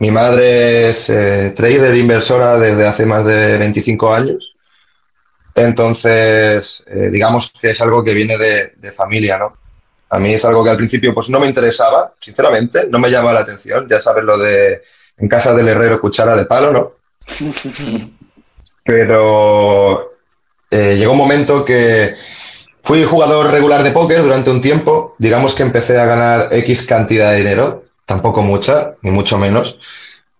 Mi 0.00 0.10
madre 0.10 0.90
es 0.90 1.08
eh, 1.08 1.52
trader, 1.56 1.94
inversora 1.94 2.58
desde 2.58 2.86
hace 2.86 3.06
más 3.06 3.24
de 3.24 3.56
25 3.56 4.14
años. 4.14 4.54
Entonces, 5.58 6.84
eh, 6.86 7.08
digamos 7.10 7.50
que 7.50 7.70
es 7.70 7.80
algo 7.80 8.02
que 8.02 8.14
viene 8.14 8.38
de, 8.38 8.74
de, 8.76 8.92
familia, 8.92 9.38
¿no? 9.38 9.56
A 10.10 10.18
mí 10.18 10.32
es 10.32 10.44
algo 10.44 10.64
que 10.64 10.70
al 10.70 10.76
principio 10.76 11.12
pues 11.12 11.28
no 11.28 11.40
me 11.40 11.46
interesaba, 11.46 12.12
sinceramente, 12.20 12.86
no 12.88 12.98
me 12.98 13.10
llamaba 13.10 13.34
la 13.34 13.40
atención. 13.40 13.86
Ya 13.88 14.00
sabes 14.00 14.24
lo 14.24 14.38
de 14.38 14.82
en 15.18 15.28
casa 15.28 15.52
del 15.52 15.68
herrero 15.68 16.00
cuchara 16.00 16.36
de 16.36 16.46
palo, 16.46 16.72
¿no? 16.72 16.92
Pero 18.84 20.12
eh, 20.70 20.96
llegó 20.96 21.12
un 21.12 21.18
momento 21.18 21.64
que 21.64 22.14
fui 22.82 23.04
jugador 23.04 23.50
regular 23.50 23.82
de 23.82 23.90
póker 23.90 24.22
durante 24.22 24.50
un 24.50 24.60
tiempo. 24.60 25.14
Digamos 25.18 25.54
que 25.54 25.62
empecé 25.62 25.98
a 25.98 26.06
ganar 26.06 26.48
X 26.52 26.84
cantidad 26.84 27.32
de 27.32 27.38
dinero 27.38 27.88
tampoco 28.08 28.40
mucha, 28.40 28.96
ni 29.02 29.10
mucho 29.10 29.36
menos, 29.36 29.78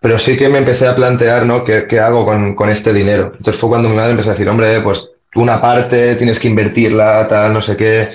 pero 0.01 0.19
sí 0.19 0.37
que 0.37 0.49
me 0.49 0.59
empecé 0.59 0.87
a 0.87 0.95
plantear, 0.95 1.45
¿no? 1.45 1.65
¿Qué, 1.65 1.87
qué 1.89 1.99
hago 1.99 2.25
con, 2.25 2.55
con, 2.55 2.69
este 2.69 2.93
dinero? 2.93 3.33
Entonces 3.37 3.57
fue 3.57 3.69
cuando 3.69 3.89
mi 3.89 3.97
madre 3.97 4.13
empezó 4.13 4.31
a 4.31 4.33
decir, 4.33 4.49
hombre, 4.49 4.81
pues 4.81 5.11
una 5.35 5.61
parte 5.61 6.15
tienes 6.17 6.39
que 6.39 6.49
invertirla, 6.49 7.27
tal, 7.27 7.53
no 7.53 7.61
sé 7.61 7.77
qué, 7.77 8.09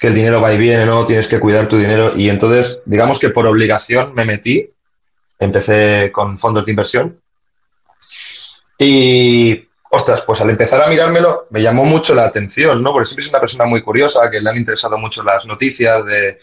que 0.00 0.06
el 0.08 0.14
dinero 0.14 0.40
va 0.40 0.52
y 0.52 0.58
viene, 0.58 0.84
¿no? 0.86 1.06
Tienes 1.06 1.28
que 1.28 1.38
cuidar 1.38 1.68
tu 1.68 1.76
dinero. 1.76 2.16
Y 2.16 2.28
entonces, 2.28 2.80
digamos 2.84 3.18
que 3.18 3.30
por 3.30 3.46
obligación 3.46 4.12
me 4.14 4.24
metí, 4.24 4.70
empecé 5.38 6.10
con 6.12 6.38
fondos 6.38 6.66
de 6.66 6.72
inversión. 6.72 7.20
Y, 8.76 9.68
ostras, 9.90 10.22
pues 10.22 10.40
al 10.40 10.50
empezar 10.50 10.82
a 10.82 10.88
mirármelo, 10.88 11.46
me 11.50 11.62
llamó 11.62 11.84
mucho 11.84 12.12
la 12.14 12.24
atención, 12.24 12.82
¿no? 12.82 12.92
Porque 12.92 13.06
siempre 13.06 13.24
soy 13.24 13.30
una 13.30 13.40
persona 13.40 13.66
muy 13.66 13.82
curiosa, 13.82 14.30
que 14.30 14.40
le 14.40 14.50
han 14.50 14.56
interesado 14.56 14.98
mucho 14.98 15.22
las 15.22 15.46
noticias 15.46 16.04
de 16.06 16.38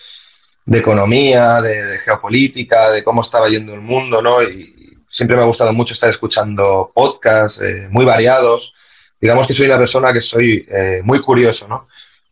de 0.67 0.79
economía, 0.79 1.61
de, 1.61 1.81
de, 1.81 1.97
geopolítica, 1.99 2.91
de 2.91 3.01
cómo 3.01 3.21
estaba 3.21 3.47
yendo 3.47 3.73
el 3.73 3.79
mundo, 3.79 4.21
¿no? 4.21 4.43
Y 4.43 4.76
siempre 5.09 5.35
me 5.35 5.43
ha 5.43 5.45
gustado 5.45 5.73
mucho 5.73 5.93
estar 5.93 6.09
escuchando 6.09 6.91
podcasts 6.93 7.61
eh, 7.61 7.87
muy 7.89 8.05
variados. 8.05 8.73
Digamos 9.19 9.47
que 9.47 9.53
soy 9.53 9.67
una 9.67 9.77
persona 9.77 10.13
que 10.13 10.21
soy 10.21 10.65
eh, 10.69 11.01
muy 11.03 11.19
curioso, 11.19 11.67
¿no? 11.67 11.87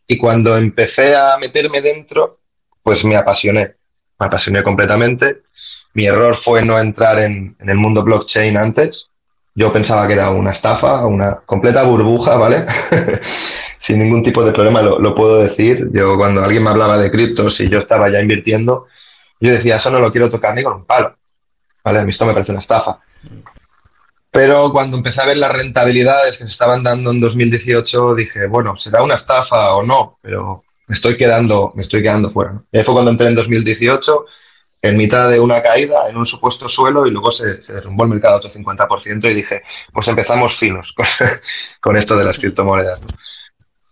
Y 0.06 0.16
cuando 0.16 0.56
empecé 0.56 1.16
a 1.16 1.36
meterme 1.38 1.80
dentro, 1.80 2.38
pues 2.82 3.04
me 3.04 3.16
apasioné, 3.16 3.74
me 4.18 4.26
apasioné 4.26 4.62
completamente. 4.62 5.42
Mi 5.94 6.06
error 6.06 6.36
fue 6.36 6.64
no 6.64 6.78
entrar 6.78 7.18
en, 7.18 7.56
el 7.58 7.76
mundo 7.76 8.04
blockchain 8.04 8.56
antes. 8.56 9.06
Yo 9.54 9.72
pensaba 9.72 10.06
que 10.06 10.12
era 10.12 10.30
una 10.30 10.52
estafa, 10.52 11.06
una 11.06 11.40
completa 11.46 11.82
burbuja, 11.82 12.36
¿vale? 12.36 12.64
sin 13.80 13.98
ningún 13.98 14.22
tipo 14.22 14.44
de 14.44 14.52
problema 14.52 14.82
lo, 14.82 14.98
lo, 15.00 15.14
puedo 15.14 15.40
decir. 15.42 15.88
Yo 15.92 16.16
cuando 16.16 16.44
alguien 16.44 16.62
me 16.62 16.70
hablaba 16.70 16.98
de 16.98 17.10
criptos 17.10 17.58
y 17.60 17.68
yo 17.68 17.78
estaba 17.78 18.08
ya 18.10 18.20
invirtiendo, 18.20 18.86
yo 19.40 19.50
decía, 19.50 19.76
eso 19.76 19.90
no 19.90 19.98
lo 19.98 20.12
quiero 20.12 20.30
tocar 20.30 20.54
ni 20.54 20.62
con 20.62 20.74
un 20.74 20.84
palo. 20.84 21.15
¿Vale? 21.86 22.00
A 22.00 22.02
mí 22.02 22.10
esto 22.10 22.26
me 22.26 22.32
parece 22.32 22.50
una 22.50 22.60
estafa. 22.60 22.98
Pero 24.32 24.72
cuando 24.72 24.96
empecé 24.96 25.20
a 25.20 25.26
ver 25.26 25.38
las 25.38 25.52
rentabilidades 25.52 26.32
que 26.36 26.42
se 26.42 26.50
estaban 26.50 26.82
dando 26.82 27.12
en 27.12 27.20
2018, 27.20 28.16
dije, 28.16 28.48
bueno, 28.48 28.76
será 28.76 29.04
una 29.04 29.14
estafa 29.14 29.76
o 29.76 29.84
no, 29.84 30.18
pero 30.20 30.64
me 30.88 30.94
estoy 30.94 31.16
quedando, 31.16 31.70
me 31.76 31.82
estoy 31.82 32.02
quedando 32.02 32.28
fuera. 32.28 32.54
¿no? 32.54 32.66
Y 32.72 32.78
ahí 32.78 32.84
fue 32.84 32.92
cuando 32.92 33.12
entré 33.12 33.28
en 33.28 33.36
2018, 33.36 34.24
en 34.82 34.96
mitad 34.96 35.30
de 35.30 35.38
una 35.38 35.62
caída, 35.62 36.08
en 36.10 36.16
un 36.16 36.26
supuesto 36.26 36.68
suelo, 36.68 37.06
y 37.06 37.12
luego 37.12 37.30
se, 37.30 37.62
se 37.62 37.72
derrumbó 37.72 38.02
el 38.02 38.10
mercado 38.10 38.38
otro 38.38 38.50
50%, 38.50 39.30
y 39.30 39.34
dije, 39.34 39.62
pues 39.92 40.08
empezamos 40.08 40.56
finos 40.56 40.92
con, 40.96 41.06
con 41.80 41.96
esto 41.96 42.16
de 42.16 42.24
las 42.24 42.36
criptomonedas. 42.36 43.00
¿no? 43.00 43.06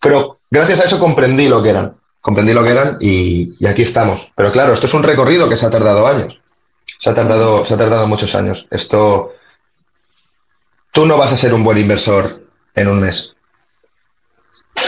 Pero 0.01 0.41
gracias 0.51 0.81
a 0.81 0.85
eso 0.87 0.99
comprendí 0.99 1.47
lo 1.47 1.63
que 1.63 1.71
eran. 1.71 1.97
Comprendí 2.21 2.55
lo 2.55 2.65
que 2.65 2.71
eran 2.71 2.97
y, 3.01 3.55
y, 3.61 3.67
aquí 3.69 3.83
estamos. 3.83 4.33
Pero 4.35 4.51
claro, 4.51 4.73
esto 4.73 4.87
es 4.87 4.95
un 4.95 5.05
recorrido 5.05 5.49
que 5.49 5.57
se 5.57 5.67
ha 5.67 5.71
tardado 5.71 6.09
años. 6.09 6.41
Se 6.99 7.11
ha 7.11 7.15
tardado, 7.15 7.65
se 7.65 7.75
ha 7.75 7.77
tardado 7.77 8.07
muchos 8.07 8.35
años. 8.35 8.67
Esto. 8.71 9.35
Tú 10.93 11.07
no 11.07 11.19
vas 11.19 11.33
a 11.33 11.37
ser 11.37 11.53
un 11.53 11.65
buen 11.65 11.79
inversor 11.79 12.47
en 12.75 12.89
un 12.89 13.01
mes. 13.01 13.35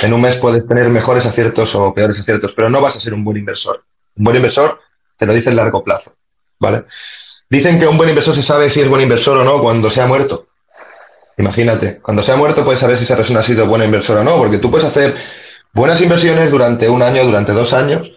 En 0.03 0.13
un 0.13 0.21
mes 0.21 0.37
puedes 0.37 0.67
tener 0.67 0.89
mejores 0.89 1.27
aciertos 1.27 1.75
o 1.75 1.93
peores 1.95 2.19
aciertos, 2.19 2.53
pero 2.53 2.69
no 2.69 2.81
vas 2.81 2.97
a 2.97 3.01
ser 3.01 3.15
un 3.15 3.25
buen 3.25 3.37
inversor. 3.37 3.85
Un 4.17 4.25
buen 4.25 4.37
inversor 4.37 4.81
te 5.17 5.27
lo 5.27 5.35
dice 5.35 5.51
en 5.51 5.57
largo 5.57 5.83
plazo. 5.83 6.15
¿Vale? 6.59 6.85
Dicen 7.49 7.79
que 7.79 7.87
un 7.87 7.97
buen 7.97 8.09
inversor 8.09 8.35
se 8.35 8.43
sabe 8.43 8.71
si 8.71 8.81
es 8.81 8.89
buen 8.89 9.03
inversor 9.03 9.39
o 9.39 9.45
no 9.45 9.61
cuando 9.61 9.91
se 9.91 10.01
ha 10.01 10.07
muerto. 10.07 10.49
Imagínate, 11.39 12.01
cuando 12.01 12.23
se 12.23 12.33
ha 12.33 12.37
muerto 12.37 12.65
puedes 12.65 12.81
saber 12.81 12.97
si 12.97 13.05
esa 13.05 13.17
persona 13.17 13.41
ha 13.41 13.43
sido 13.43 13.67
buena 13.67 13.85
inversora 13.85 14.23
o 14.23 14.25
no, 14.25 14.37
porque 14.37 14.59
tú 14.59 14.71
puedes 14.71 14.87
hacer 14.87 15.15
buenas 15.73 16.01
inversiones 16.01 16.51
durante 16.51 16.89
un 16.89 17.03
año, 17.03 17.25
durante 17.25 17.53
dos 17.53 17.73
años. 17.73 18.11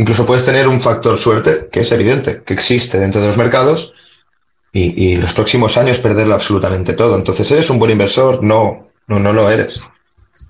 Incluso 0.00 0.24
puedes 0.24 0.46
tener 0.46 0.66
un 0.66 0.80
factor 0.80 1.18
suerte, 1.18 1.68
que 1.70 1.80
es 1.80 1.92
evidente, 1.92 2.42
que 2.42 2.54
existe 2.54 2.98
dentro 2.98 3.20
de 3.20 3.26
los 3.26 3.36
mercados, 3.36 3.92
y, 4.72 5.16
los 5.16 5.34
próximos 5.34 5.76
años 5.76 5.98
perderlo 5.98 6.32
absolutamente 6.32 6.94
todo. 6.94 7.16
Entonces, 7.16 7.50
¿eres 7.50 7.68
un 7.68 7.78
buen 7.78 7.90
inversor? 7.90 8.42
No, 8.42 8.88
no, 9.08 9.18
no 9.18 9.34
lo 9.34 9.50
eres. 9.50 9.82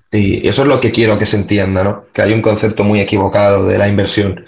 Y 0.09 0.47
eso 0.47 0.61
es 0.61 0.69
lo 0.69 0.79
que 0.79 0.93
quiero 0.93 1.19
que 1.19 1.25
se 1.25 1.35
entienda, 1.35 1.83
¿no? 1.83 2.05
Que 2.13 2.21
hay 2.21 2.31
un 2.31 2.41
concepto 2.41 2.85
muy 2.85 3.01
equivocado 3.01 3.65
de 3.65 3.77
la 3.77 3.89
inversión. 3.89 4.45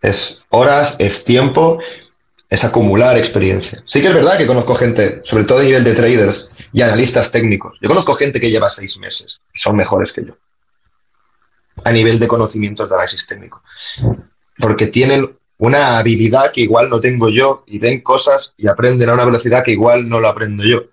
Es 0.00 0.42
horas, 0.50 0.94
es 1.00 1.24
tiempo 1.24 1.80
es 2.48 2.64
acumular 2.64 3.16
experiencia. 3.18 3.82
Sí 3.84 4.00
que 4.00 4.08
es 4.08 4.14
verdad 4.14 4.38
que 4.38 4.46
conozco 4.46 4.76
gente, 4.76 5.22
sobre 5.24 5.44
todo 5.44 5.58
a 5.58 5.64
nivel 5.64 5.82
de 5.82 5.94
traders 5.94 6.50
y 6.72 6.82
analistas 6.82 7.32
técnicos. 7.32 7.78
Yo 7.82 7.88
conozco 7.88 8.14
gente 8.14 8.40
que 8.40 8.50
lleva 8.50 8.70
seis 8.70 8.96
meses 8.98 9.40
son 9.54 9.76
mejores 9.76 10.12
que 10.12 10.24
yo. 10.24 10.36
A 11.84 11.92
nivel 11.92 12.18
de 12.18 12.28
conocimientos 12.28 12.88
de 12.88 12.94
análisis 12.94 13.26
técnico. 13.26 13.62
Porque 14.58 14.86
tienen 14.88 15.36
una 15.58 15.98
habilidad 15.98 16.52
que 16.52 16.62
igual 16.62 16.88
no 16.88 17.00
tengo 17.00 17.28
yo 17.28 17.64
y 17.66 17.78
ven 17.78 18.00
cosas 18.00 18.54
y 18.56 18.66
aprenden 18.66 19.08
a 19.10 19.14
una 19.14 19.24
velocidad 19.24 19.62
que 19.62 19.72
igual 19.72 20.08
no 20.08 20.20
lo 20.20 20.28
aprendo 20.28 20.64
yo. 20.64 20.84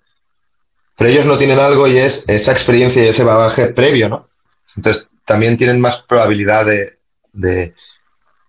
Pero 0.96 1.10
ellos 1.10 1.26
no 1.26 1.38
tienen 1.38 1.58
algo 1.58 1.86
y 1.86 1.96
es 1.98 2.24
esa 2.26 2.52
experiencia 2.52 3.04
y 3.04 3.08
ese 3.08 3.24
bagaje 3.24 3.66
previo, 3.68 4.08
¿no? 4.08 4.28
Entonces 4.76 5.08
también 5.24 5.56
tienen 5.56 5.80
más 5.80 5.98
probabilidad 6.02 6.66
de, 6.66 6.98
de 7.32 7.74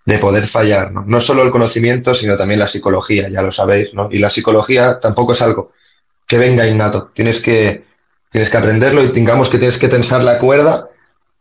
de 0.10 0.18
poder 0.18 0.48
fallar, 0.48 0.92
¿no? 0.92 1.04
No 1.06 1.22
solo 1.22 1.44
el 1.44 1.52
conocimiento, 1.52 2.16
sino 2.16 2.36
también 2.36 2.60
la 2.60 2.68
psicología, 2.68 3.30
ya 3.30 3.44
lo 3.44 3.52
sabéis, 3.52 3.94
¿no? 3.94 4.10
Y 4.12 4.18
la 4.18 4.32
psicología 4.32 5.00
tampoco 5.00 5.34
es 5.34 5.42
algo 5.44 5.72
que 6.26 6.40
venga 6.40 6.66
innato. 6.66 7.12
Tienes 7.14 7.40
que, 7.40 7.86
tienes 8.32 8.50
que 8.50 8.58
aprenderlo 8.58 9.04
y 9.04 9.10
tengamos 9.10 9.50
que 9.50 9.60
tienes 9.60 9.78
que 9.78 9.88
tensar 9.88 10.24
la 10.24 10.40
cuerda 10.40 10.90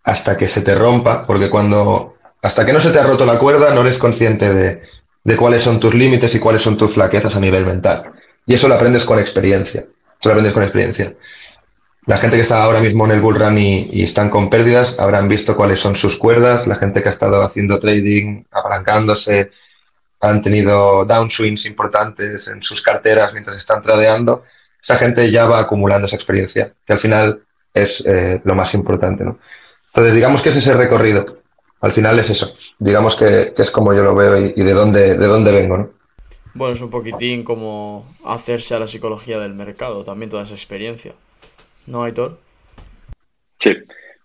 hasta 0.08 0.38
que 0.38 0.48
se 0.48 0.62
te 0.62 0.74
rompa, 0.74 1.26
porque 1.26 1.50
cuando, 1.50 2.16
hasta 2.40 2.64
que 2.64 2.72
no 2.72 2.80
se 2.80 2.90
te 2.90 2.98
ha 2.98 3.02
roto 3.02 3.26
la 3.26 3.38
cuerda, 3.38 3.74
no 3.74 3.82
eres 3.82 3.98
consciente 3.98 4.54
de, 4.54 4.80
de 5.22 5.36
cuáles 5.36 5.62
son 5.62 5.78
tus 5.78 5.92
límites 5.92 6.34
y 6.34 6.38
cuáles 6.38 6.62
son 6.62 6.78
tus 6.78 6.94
flaquezas 6.94 7.36
a 7.36 7.40
nivel 7.40 7.66
mental. 7.66 8.10
Y 8.46 8.54
eso 8.54 8.68
lo 8.68 8.74
aprendes 8.74 9.04
con 9.04 9.18
experiencia. 9.18 9.80
Eso 9.80 10.28
lo 10.28 10.30
aprendes 10.30 10.54
con 10.54 10.62
experiencia. 10.62 11.14
la 12.06 12.16
gente 12.16 12.36
que 12.36 12.42
está 12.42 12.62
ahora 12.62 12.80
mismo 12.80 13.04
en 13.04 13.12
el 13.12 13.20
bull 13.20 13.38
run 13.38 13.58
y, 13.58 14.02
están 14.02 14.30
con 14.30 14.48
pérdidas 14.48 14.96
habrán 14.98 15.28
visto 15.28 15.54
cuáles 15.54 15.78
son 15.78 15.94
sus 15.94 16.16
cuerdas. 16.16 16.66
La 16.66 16.76
gente 16.76 17.02
que 17.02 17.10
ha 17.10 17.12
estado 17.12 17.42
haciendo 17.42 17.78
trading, 17.78 18.44
apalancándose, 18.50 19.50
han 20.22 20.40
tenido 20.40 21.04
downswings 21.04 21.66
importantes 21.66 22.48
en 22.48 22.62
sus 22.62 22.80
carteras 22.80 23.34
mientras 23.34 23.58
están 23.58 23.82
tradeando. 23.82 24.42
Esa 24.82 24.96
gente 24.96 25.30
ya 25.30 25.44
va 25.44 25.60
acumulando 25.60 26.06
esa 26.06 26.16
experiencia, 26.16 26.72
que 26.86 26.94
al 26.94 26.98
final 26.98 27.42
es 27.74 28.02
eh, 28.06 28.40
lo 28.42 28.54
más 28.54 28.72
importante. 28.72 29.22
¿no? 29.22 29.38
Entonces, 29.88 30.14
digamos 30.14 30.42
que 30.42 30.50
es 30.50 30.56
ese 30.56 30.74
recorrido. 30.74 31.38
Al 31.80 31.92
final 31.92 32.18
es 32.18 32.30
eso. 32.30 32.54
Digamos 32.78 33.16
que, 33.16 33.54
es 33.56 33.70
como 33.70 33.94
yo 33.94 34.02
lo 34.02 34.14
veo 34.14 34.36
y, 34.38 34.62
de, 34.62 34.72
dónde, 34.72 35.16
de 35.16 35.26
dónde 35.26 35.52
vengo. 35.52 35.78
¿no? 35.78 35.90
Bueno, 36.54 36.72
es 36.72 36.80
un 36.80 36.90
poquitín 36.90 37.44
como 37.44 38.06
hacerse 38.24 38.74
a 38.74 38.80
la 38.80 38.86
psicología 38.86 39.38
del 39.38 39.54
mercado, 39.54 40.02
también 40.02 40.30
toda 40.30 40.42
esa 40.42 40.54
experiencia. 40.54 41.12
¿No, 41.86 42.02
Aitor? 42.02 42.40
Sí, 43.58 43.76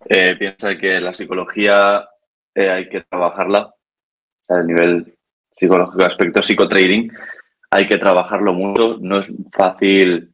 eh, 0.10 0.36
piensa 0.38 0.78
que 0.78 1.00
la 1.00 1.14
psicología 1.14 2.08
eh, 2.56 2.70
hay 2.70 2.90
que 2.90 3.02
trabajarla 3.02 3.74
a 4.50 4.64
nivel 4.64 5.16
psicológico, 5.52 6.06
aspecto 6.06 6.42
psicotrading, 6.42 7.12
hay 7.70 7.88
que 7.88 7.98
trabajarlo 7.98 8.54
mucho. 8.54 8.98
No 9.00 9.20
es 9.20 9.32
fácil 9.52 10.34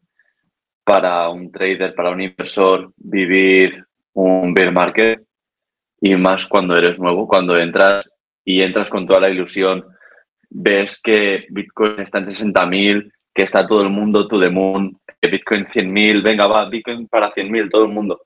para 0.84 1.30
un 1.30 1.52
trader, 1.52 1.94
para 1.94 2.12
un 2.12 2.22
inversor, 2.22 2.94
vivir 2.98 3.86
un 4.14 4.54
bear 4.54 4.72
market 4.72 5.24
y 6.02 6.16
más 6.16 6.46
cuando 6.48 6.76
eres 6.76 7.00
nuevo, 7.00 7.28
cuando 7.28 7.58
entras 7.58 8.10
y 8.46 8.62
entras 8.62 8.90
con 8.90 9.06
toda 9.06 9.22
la 9.22 9.30
ilusión, 9.30 9.86
ves 10.50 11.00
que 11.02 11.46
Bitcoin 11.50 12.00
está 12.00 12.20
en 12.20 12.28
60.000, 12.28 13.12
que 13.34 13.44
está 13.44 13.68
todo 13.68 13.82
el 13.82 13.90
mundo 13.90 14.28
to 14.28 14.40
the 14.40 14.50
moon, 14.50 15.00
Bitcoin 15.22 15.66
100.000, 15.66 16.24
venga, 16.24 16.48
va, 16.48 16.70
Bitcoin 16.70 17.08
para 17.08 17.32
100.000, 17.34 17.70
todo 17.70 17.86
el 17.86 17.92
mundo. 17.92 18.22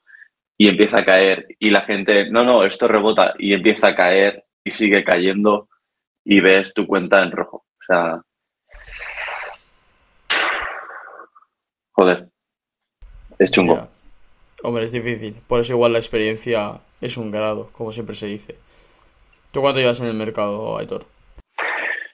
Y 0.57 0.69
empieza 0.69 1.01
a 1.01 1.05
caer. 1.05 1.47
Y 1.59 1.71
la 1.71 1.81
gente, 1.81 2.29
no, 2.29 2.43
no, 2.43 2.63
esto 2.63 2.87
rebota. 2.87 3.33
Y 3.39 3.53
empieza 3.53 3.89
a 3.89 3.95
caer 3.95 4.45
y 4.63 4.71
sigue 4.71 5.03
cayendo 5.03 5.67
y 6.23 6.39
ves 6.39 6.73
tu 6.73 6.85
cuenta 6.85 7.23
en 7.23 7.31
rojo. 7.31 7.57
O 7.57 7.85
sea. 7.85 8.21
Joder. 11.91 12.29
Es 13.39 13.51
chungo. 13.51 13.92
Hombre, 14.63 14.85
es 14.85 14.93
difícil. 14.93 15.35
Por 15.45 15.59
eso 15.59 15.73
igual 15.73 15.91
la 15.91 15.99
experiencia 15.99 16.79
es 17.01 17.17
un 17.17 17.31
grado, 17.31 17.69
como 17.73 17.91
siempre 17.91 18.15
se 18.15 18.27
dice. 18.27 18.55
¿Tú 19.51 19.59
cuánto 19.59 19.81
llevas 19.81 19.99
en 19.99 20.07
el 20.07 20.13
mercado, 20.13 20.77
Aitor? 20.77 21.05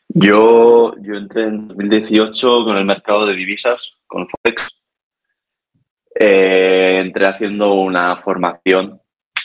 Yo, 0.08 0.96
yo 1.00 1.14
entré 1.14 1.44
en 1.44 1.68
2018 1.68 2.66
con 2.66 2.76
el 2.76 2.86
mercado 2.86 3.28
de 3.28 3.36
divisas, 3.36 3.94
con 4.08 4.28
Forex. 4.28 4.68
Eh, 6.20 7.00
entré 7.00 7.28
haciendo 7.28 7.74
una 7.76 8.18
formación, 8.18 9.00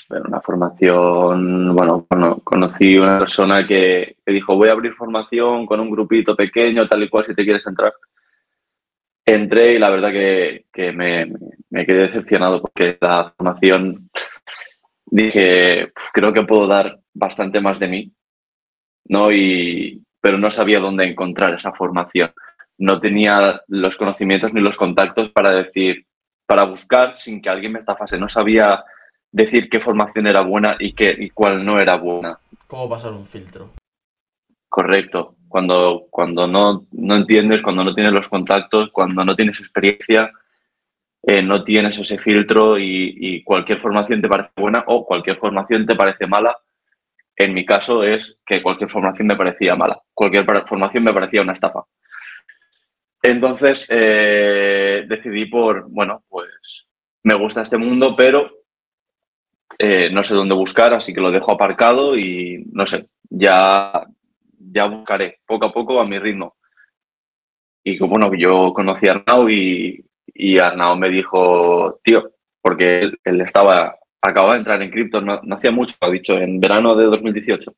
una 0.09 0.41
formación, 0.41 1.77
bueno, 1.77 2.07
conocí 2.43 2.97
una 2.97 3.19
persona 3.19 3.67
que, 3.67 4.17
dijo, 4.27 4.57
voy 4.57 4.71
a 4.71 4.73
abrir 4.73 4.95
formación 4.95 5.67
con 5.67 5.79
un 5.79 5.91
grupito 5.91 6.35
pequeño, 6.35 6.89
tal 6.89 7.03
y 7.03 7.11
cual, 7.11 7.27
si 7.27 7.35
te 7.35 7.45
quieres 7.45 7.67
entrar. 7.67 7.93
Entré 9.27 9.75
y 9.75 9.79
la 9.79 9.91
verdad 9.91 10.11
que, 10.11 10.93
me, 10.93 11.33
me, 11.71 11.87
quedé 11.87 12.09
decepcionado 12.09 12.61
porque 12.61 12.99
la 13.01 13.33
formación, 13.37 14.11
dije, 15.07 15.93
creo 16.13 16.33
que 16.33 16.43
puedo 16.43 16.67
dar 16.67 17.01
bastante 17.15 17.61
más 17.61 17.79
de 17.79 17.89
mí, 17.89 18.13
¿no? 19.07 19.33
Y, 19.33 20.03
pero 20.21 20.37
no 20.37 20.51
sabía 20.51 20.79
dónde 20.79 21.07
encontrar 21.07 21.55
esa 21.55 21.73
formación. 21.73 22.33
No 22.79 23.01
tenía 23.01 23.63
los 23.69 23.97
conocimientos 23.97 24.53
ni 24.53 24.61
los 24.61 24.77
contactos 24.77 25.31
para 25.31 25.53
decir, 25.53 26.07
para 26.47 26.65
buscar 26.65 27.17
sin 27.17 27.41
que 27.41 27.49
alguien 27.49 27.73
me 27.73 27.79
estafase. 27.79 28.19
No 28.19 28.29
sabía 28.29 28.85
decir 29.33 29.69
qué 29.71 29.81
formación 29.81 30.27
era 30.27 30.43
buena 30.43 30.77
y, 30.79 30.93
qué, 30.93 31.15
y 31.19 31.31
cuál 31.31 31.65
no 31.65 31.79
era 31.79 31.97
buena. 31.97 32.39
¿Cómo 32.67 32.89
pasar 32.89 33.13
un 33.13 33.25
filtro? 33.25 33.71
Correcto. 34.69 35.37
Cuando, 35.55 36.09
cuando 36.11 36.49
no, 36.49 36.85
no 36.91 37.15
entiendes, 37.15 37.63
cuando 37.63 37.85
no 37.85 37.95
tienes 37.95 38.13
los 38.13 38.27
contactos, 38.27 38.91
cuando 38.91 39.25
no 39.25 39.37
tienes 39.37 39.61
experiencia, 39.61 40.33
eh, 41.23 41.43
no 41.43 41.63
tienes 41.63 41.97
ese 41.97 42.19
filtro 42.19 42.77
y, 42.77 43.41
cualquier 43.45 43.81
formación 43.81 44.21
te 44.21 44.27
parece 44.27 44.51
buena 44.57 44.83
o 44.89 45.07
cualquier 45.07 45.37
formación 45.37 45.87
te 45.87 45.95
parece 45.95 46.27
mala 46.27 46.57
en 47.37 47.55
mi 47.55 47.65
caso 47.65 48.03
es 48.03 48.37
que 48.45 48.61
cualquier 48.61 48.91
formación 48.91 49.29
me 49.29 49.37
parecía 49.37 49.77
mala, 49.77 50.03
cualquier 50.13 50.45
formación 50.45 51.05
me 51.05 51.15
parecía 51.15 51.43
una 51.43 51.53
estafa. 51.53 51.85
Entonces 53.23 53.87
eh, 53.91 55.05
decidí 55.07 55.47
por, 55.47 55.89
bueno, 55.89 56.25
pues 56.29 56.89
me 57.23 57.37
gusta 57.37 57.63
este 57.63 57.79
mundo, 57.79 58.17
pero 58.17 58.51
eh, 59.79 60.11
no 60.11 60.25
sé 60.25 60.35
dónde 60.35 60.57
buscar, 60.57 60.95
así 60.95 61.15
que 61.15 61.21
lo 61.21 61.31
dejo 61.31 61.53
aparcado 61.53 62.19
y 62.19 62.65
no 62.73 62.87
sé, 62.87 63.07
ya, 63.31 64.05
ya 64.75 64.87
buscaré 64.87 65.39
poco 65.47 65.67
a 65.67 65.73
poco 65.73 66.01
a 66.01 66.07
mi 66.07 66.19
ritmo. 66.19 66.57
Y 67.85 67.99
bueno, 67.99 68.31
yo 68.35 68.73
conocí 68.73 69.07
a 69.07 69.13
Arnau 69.13 69.49
y, 69.49 70.05
y 70.27 70.59
Arnau 70.59 70.97
me 70.97 71.09
dijo, 71.11 72.01
tío, 72.03 72.33
porque 72.61 73.11
él, 73.23 73.41
estaba 73.43 73.97
acababa 74.23 74.55
de 74.55 74.61
entrar 74.61 74.81
en 74.81 74.91
cripto, 74.91 75.21
no, 75.21 75.41
hacía 75.55 75.71
mucho, 75.71 75.97
ha 76.01 76.11
dicho, 76.11 76.33
en 76.33 76.59
verano 76.59 76.95
de 76.97 77.05
2018. 77.05 77.75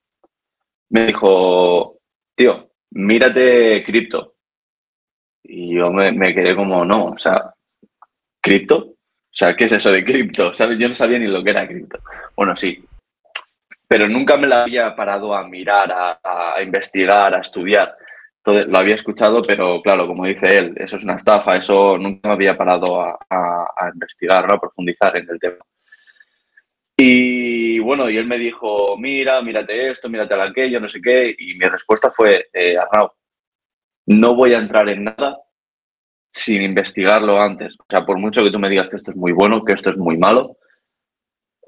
Me 0.90 1.06
dijo, 1.06 1.98
tío, 2.36 2.70
mírate 2.92 3.82
cripto. 3.84 4.34
Y 5.42 5.74
yo 5.74 5.90
me, 5.90 6.34
quedé 6.34 6.54
como, 6.54 6.84
no, 6.84 7.06
o 7.06 7.18
sea, 7.18 7.52
¿cripto? 8.40 8.76
O 8.76 9.38
sea, 9.38 9.56
¿qué 9.56 9.64
es 9.64 9.72
eso 9.72 9.90
de 9.90 10.04
cripto? 10.04 10.52
Yo 10.52 10.88
no 10.88 10.94
sabía 10.94 11.18
ni 11.18 11.26
lo 11.26 11.42
que 11.42 11.50
era 11.50 11.66
cripto. 11.66 11.98
Bueno, 12.36 12.54
sí. 12.54 12.82
Pero 13.88 14.08
nunca 14.08 14.36
me 14.36 14.48
la 14.48 14.64
había 14.64 14.94
parado 14.96 15.34
a 15.34 15.46
mirar, 15.46 15.92
a, 15.92 16.60
investigar, 16.62 17.34
a 17.34 17.40
estudiar. 17.40 17.96
Entonces, 18.38 18.66
lo 18.68 18.78
había 18.78 18.94
escuchado, 18.94 19.40
pero 19.42 19.80
claro, 19.82 20.06
como 20.06 20.26
dice 20.26 20.58
él, 20.58 20.74
eso 20.76 20.96
es 20.96 21.04
una 21.04 21.14
estafa, 21.14 21.56
eso 21.56 21.96
nunca 21.98 22.28
me 22.28 22.34
había 22.34 22.56
parado 22.56 23.00
a, 23.00 23.16
a 23.30 23.90
investigar, 23.92 24.52
a 24.52 24.60
profundizar 24.60 25.16
en 25.16 25.28
el 25.30 25.38
tema. 25.38 25.64
Y 26.96 27.78
bueno, 27.80 28.08
y 28.08 28.16
él 28.16 28.26
me 28.26 28.38
dijo, 28.38 28.96
mira, 28.96 29.42
mírate 29.42 29.90
esto, 29.90 30.08
mírate 30.08 30.34
aquello, 30.34 30.80
no 30.80 30.88
sé 30.88 31.00
qué. 31.02 31.34
Y 31.38 31.54
mi 31.54 31.66
respuesta 31.66 32.10
fue, 32.10 32.48
eh, 32.52 32.76
no 34.06 34.34
voy 34.34 34.54
a 34.54 34.58
entrar 34.58 34.88
en 34.88 35.04
nada 35.04 35.38
sin 36.32 36.62
investigarlo 36.62 37.40
antes. 37.40 37.74
O 37.78 37.84
sea, 37.88 38.06
por 38.06 38.18
mucho 38.18 38.42
que 38.42 38.50
tú 38.50 38.58
me 38.58 38.70
digas 38.70 38.88
que 38.88 38.96
esto 38.96 39.10
es 39.10 39.16
muy 39.16 39.32
bueno, 39.32 39.62
que 39.64 39.74
esto 39.74 39.90
es 39.90 39.98
muy 39.98 40.16
malo, 40.16 40.56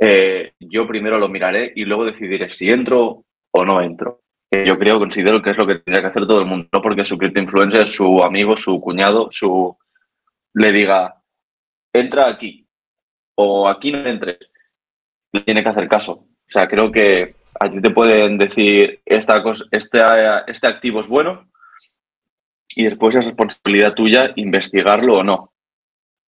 eh, 0.00 0.52
yo 0.60 0.86
primero 0.86 1.18
lo 1.18 1.28
miraré 1.28 1.72
y 1.74 1.84
luego 1.84 2.04
decidiré 2.04 2.50
si 2.50 2.68
entro 2.68 3.24
o 3.50 3.64
no 3.64 3.80
entro. 3.80 4.22
yo 4.50 4.78
creo, 4.78 4.98
considero 4.98 5.42
que 5.42 5.50
es 5.50 5.56
lo 5.56 5.66
que 5.66 5.76
tendría 5.76 6.02
que 6.02 6.08
hacer 6.08 6.26
todo 6.26 6.40
el 6.40 6.46
mundo, 6.46 6.68
no 6.72 6.82
porque 6.82 7.04
su 7.04 7.18
cripto 7.18 7.42
influencer, 7.42 7.86
su 7.86 8.22
amigo, 8.22 8.56
su 8.56 8.80
cuñado, 8.80 9.28
su 9.30 9.76
le 10.54 10.72
diga, 10.72 11.22
entra 11.92 12.28
aquí 12.28 12.66
o 13.36 13.68
aquí 13.68 13.92
no 13.92 14.06
entres 14.06 14.38
le 15.32 15.40
tiene 15.42 15.62
que 15.62 15.68
hacer 15.68 15.88
caso. 15.88 16.12
O 16.12 16.50
sea, 16.50 16.66
creo 16.68 16.90
que 16.90 17.36
a 17.60 17.70
ti 17.70 17.80
te 17.80 17.90
pueden 17.90 18.38
decir 18.38 19.00
esta 19.04 19.42
cosa, 19.42 19.64
este, 19.70 20.00
este 20.46 20.66
activo 20.66 21.00
es 21.00 21.08
bueno 21.08 21.48
y 22.74 22.84
después 22.84 23.14
es 23.14 23.26
responsabilidad 23.26 23.94
tuya 23.94 24.32
investigarlo 24.36 25.18
o 25.18 25.24
no. 25.24 25.52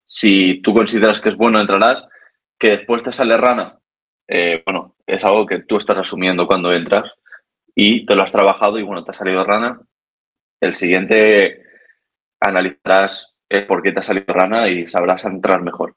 Si 0.07 0.61
tú 0.62 0.75
consideras 0.75 1.21
que 1.21 1.29
es 1.29 1.37
bueno, 1.37 1.61
entrarás. 1.61 2.05
Que 2.61 2.77
después 2.77 3.03
te 3.03 3.11
sale 3.11 3.37
rana, 3.37 3.81
eh, 4.29 4.63
bueno, 4.65 4.95
es 5.05 5.25
algo 5.25 5.45
que 5.45 5.59
tú 5.59 5.77
estás 5.77 5.99
asumiendo 5.99 6.47
cuando 6.47 6.73
entras 6.73 7.11
y 7.75 8.07
te 8.07 8.15
lo 8.15 8.23
has 8.23 8.31
trabajado 8.31 8.79
y 8.79 8.85
bueno, 8.85 9.03
te 9.03 9.11
ha 9.11 9.15
salido 9.15 9.43
rana. 9.43 9.81
El 10.61 10.77
siguiente 10.77 11.65
analizarás 12.39 13.35
por 13.67 13.83
qué 13.83 13.91
te 13.91 13.99
ha 13.99 14.05
salido 14.05 14.33
rana 14.33 14.69
y 14.69 14.87
sabrás 14.87 15.25
entrar 15.25 15.63
mejor. 15.63 15.97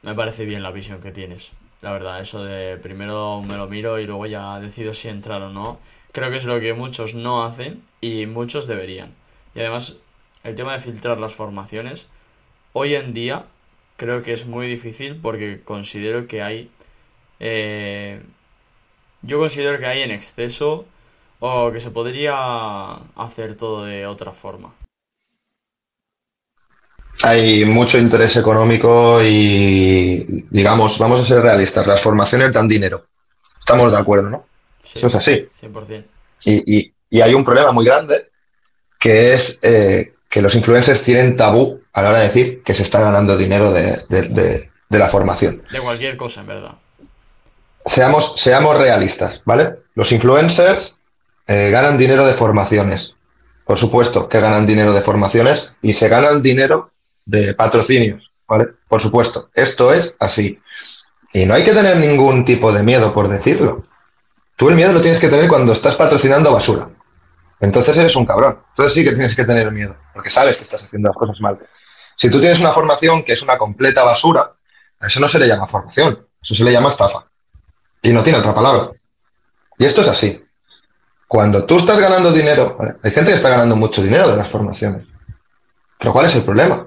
Me 0.00 0.14
parece 0.14 0.46
bien 0.46 0.62
la 0.62 0.70
visión 0.70 1.02
que 1.02 1.12
tienes. 1.12 1.52
La 1.82 1.92
verdad, 1.92 2.20
eso 2.20 2.44
de 2.44 2.78
primero 2.78 3.42
me 3.42 3.56
lo 3.56 3.66
miro 3.66 3.98
y 3.98 4.06
luego 4.06 4.24
ya 4.26 4.58
decido 4.60 4.94
si 4.94 5.08
entrar 5.08 5.42
o 5.42 5.50
no. 5.50 5.78
Creo 6.12 6.30
que 6.30 6.36
es 6.36 6.46
lo 6.46 6.58
que 6.60 6.72
muchos 6.72 7.14
no 7.14 7.44
hacen 7.44 7.82
y 8.00 8.26
muchos 8.26 8.66
deberían. 8.66 9.14
Y 9.54 9.60
además, 9.60 10.00
el 10.42 10.54
tema 10.54 10.72
de 10.72 10.78
filtrar 10.78 11.18
las 11.18 11.34
formaciones, 11.34 12.10
hoy 12.72 12.94
en 12.94 13.12
día 13.12 13.44
creo 13.96 14.22
que 14.22 14.32
es 14.32 14.46
muy 14.46 14.66
difícil 14.66 15.18
porque 15.20 15.60
considero 15.64 16.26
que 16.26 16.42
hay... 16.42 16.70
Eh, 17.40 18.20
yo 19.22 19.38
considero 19.38 19.78
que 19.78 19.86
hay 19.86 20.02
en 20.02 20.10
exceso 20.10 20.86
o 21.40 21.72
que 21.72 21.80
se 21.80 21.90
podría 21.90 22.94
hacer 23.16 23.54
todo 23.56 23.84
de 23.84 24.06
otra 24.06 24.32
forma. 24.32 24.72
Hay 27.24 27.64
mucho 27.64 27.98
interés 27.98 28.36
económico 28.36 29.20
y, 29.22 30.46
digamos, 30.50 30.98
vamos 30.98 31.20
a 31.20 31.24
ser 31.24 31.42
realistas, 31.42 31.86
las 31.86 32.00
formaciones 32.00 32.52
dan 32.52 32.68
dinero. 32.68 33.06
Estamos 33.60 33.92
de 33.92 33.98
acuerdo, 33.98 34.30
¿no? 34.30 34.46
Eso 34.82 35.06
es 35.06 35.14
así. 35.14 35.46
100%. 35.62 36.04
Y, 36.44 36.92
y, 37.10 37.20
hay 37.20 37.34
un 37.34 37.44
problema 37.44 37.72
muy 37.72 37.84
grande 37.84 38.30
que 38.98 39.34
es 39.34 39.58
eh, 39.62 40.14
que 40.28 40.42
los 40.42 40.54
influencers 40.54 41.02
tienen 41.02 41.36
tabú 41.36 41.81
a 41.92 42.02
la 42.02 42.08
hora 42.08 42.18
de 42.18 42.28
decir 42.28 42.62
que 42.62 42.74
se 42.74 42.82
está 42.82 43.00
ganando 43.00 43.36
dinero 43.36 43.70
de, 43.70 44.70
la 44.88 45.08
formación. 45.08 45.62
De 45.70 45.80
cualquier 45.80 46.16
cosa, 46.16 46.40
en 46.40 46.46
verdad. 46.46 46.72
Seamos, 47.84 48.34
seamos 48.36 48.76
realistas, 48.76 49.42
¿vale? 49.44 49.76
Los 49.94 50.12
influencers 50.12 50.96
eh, 51.46 51.70
ganan 51.70 51.98
dinero 51.98 52.26
de 52.26 52.34
formaciones. 52.34 53.16
Por 53.64 53.78
supuesto 53.78 54.28
que 54.28 54.40
ganan 54.40 54.66
dinero 54.66 54.92
de 54.92 55.00
formaciones 55.00 55.72
y 55.82 55.92
se 55.92 56.08
ganan 56.08 56.42
dinero 56.42 56.90
de 57.24 57.54
patrocinios, 57.54 58.30
¿vale? 58.46 58.68
Por 58.88 59.00
supuesto, 59.00 59.50
esto 59.54 59.92
es 59.92 60.16
así. 60.20 60.60
Y 61.32 61.46
no 61.46 61.54
hay 61.54 61.64
que 61.64 61.72
tener 61.72 61.96
ningún 61.96 62.44
tipo 62.44 62.72
de 62.72 62.82
miedo 62.82 63.12
por 63.12 63.28
decirlo. 63.28 63.86
Tú 64.56 64.68
el 64.68 64.76
miedo 64.76 64.92
lo 64.92 65.00
tienes 65.00 65.18
que 65.18 65.28
tener 65.28 65.48
cuando 65.48 65.72
estás 65.72 65.96
patrocinando 65.96 66.52
basura. 66.52 66.90
Entonces 67.60 67.96
eres 67.96 68.14
un 68.16 68.26
cabrón. 68.26 68.58
Entonces 68.70 68.94
sí 68.94 69.04
que 69.04 69.12
tienes 69.12 69.34
que 69.34 69.44
tener 69.44 69.70
miedo, 69.70 69.96
porque 70.12 70.30
sabes 70.30 70.56
que 70.56 70.64
estás 70.64 70.82
haciendo 70.82 71.08
las 71.08 71.16
cosas 71.16 71.40
mal. 71.40 71.58
Si 72.22 72.30
tú 72.30 72.38
tienes 72.38 72.60
una 72.60 72.70
formación 72.70 73.24
que 73.24 73.32
es 73.32 73.42
una 73.42 73.58
completa 73.58 74.04
basura, 74.04 74.52
a 75.00 75.06
eso 75.08 75.18
no 75.18 75.26
se 75.26 75.40
le 75.40 75.48
llama 75.48 75.66
formación, 75.66 76.24
eso 76.40 76.54
se 76.54 76.62
le 76.62 76.70
llama 76.70 76.90
estafa. 76.90 77.26
Y 78.00 78.12
no 78.12 78.22
tiene 78.22 78.38
otra 78.38 78.54
palabra. 78.54 78.92
Y 79.76 79.84
esto 79.84 80.02
es 80.02 80.06
así. 80.06 80.40
Cuando 81.26 81.66
tú 81.66 81.78
estás 81.78 81.98
ganando 81.98 82.30
dinero, 82.30 82.78
hay 83.02 83.10
gente 83.10 83.32
que 83.32 83.36
está 83.36 83.48
ganando 83.48 83.74
mucho 83.74 84.00
dinero 84.00 84.30
de 84.30 84.36
las 84.36 84.48
formaciones. 84.48 85.04
Pero 85.98 86.12
¿cuál 86.12 86.26
es 86.26 86.36
el 86.36 86.44
problema? 86.44 86.86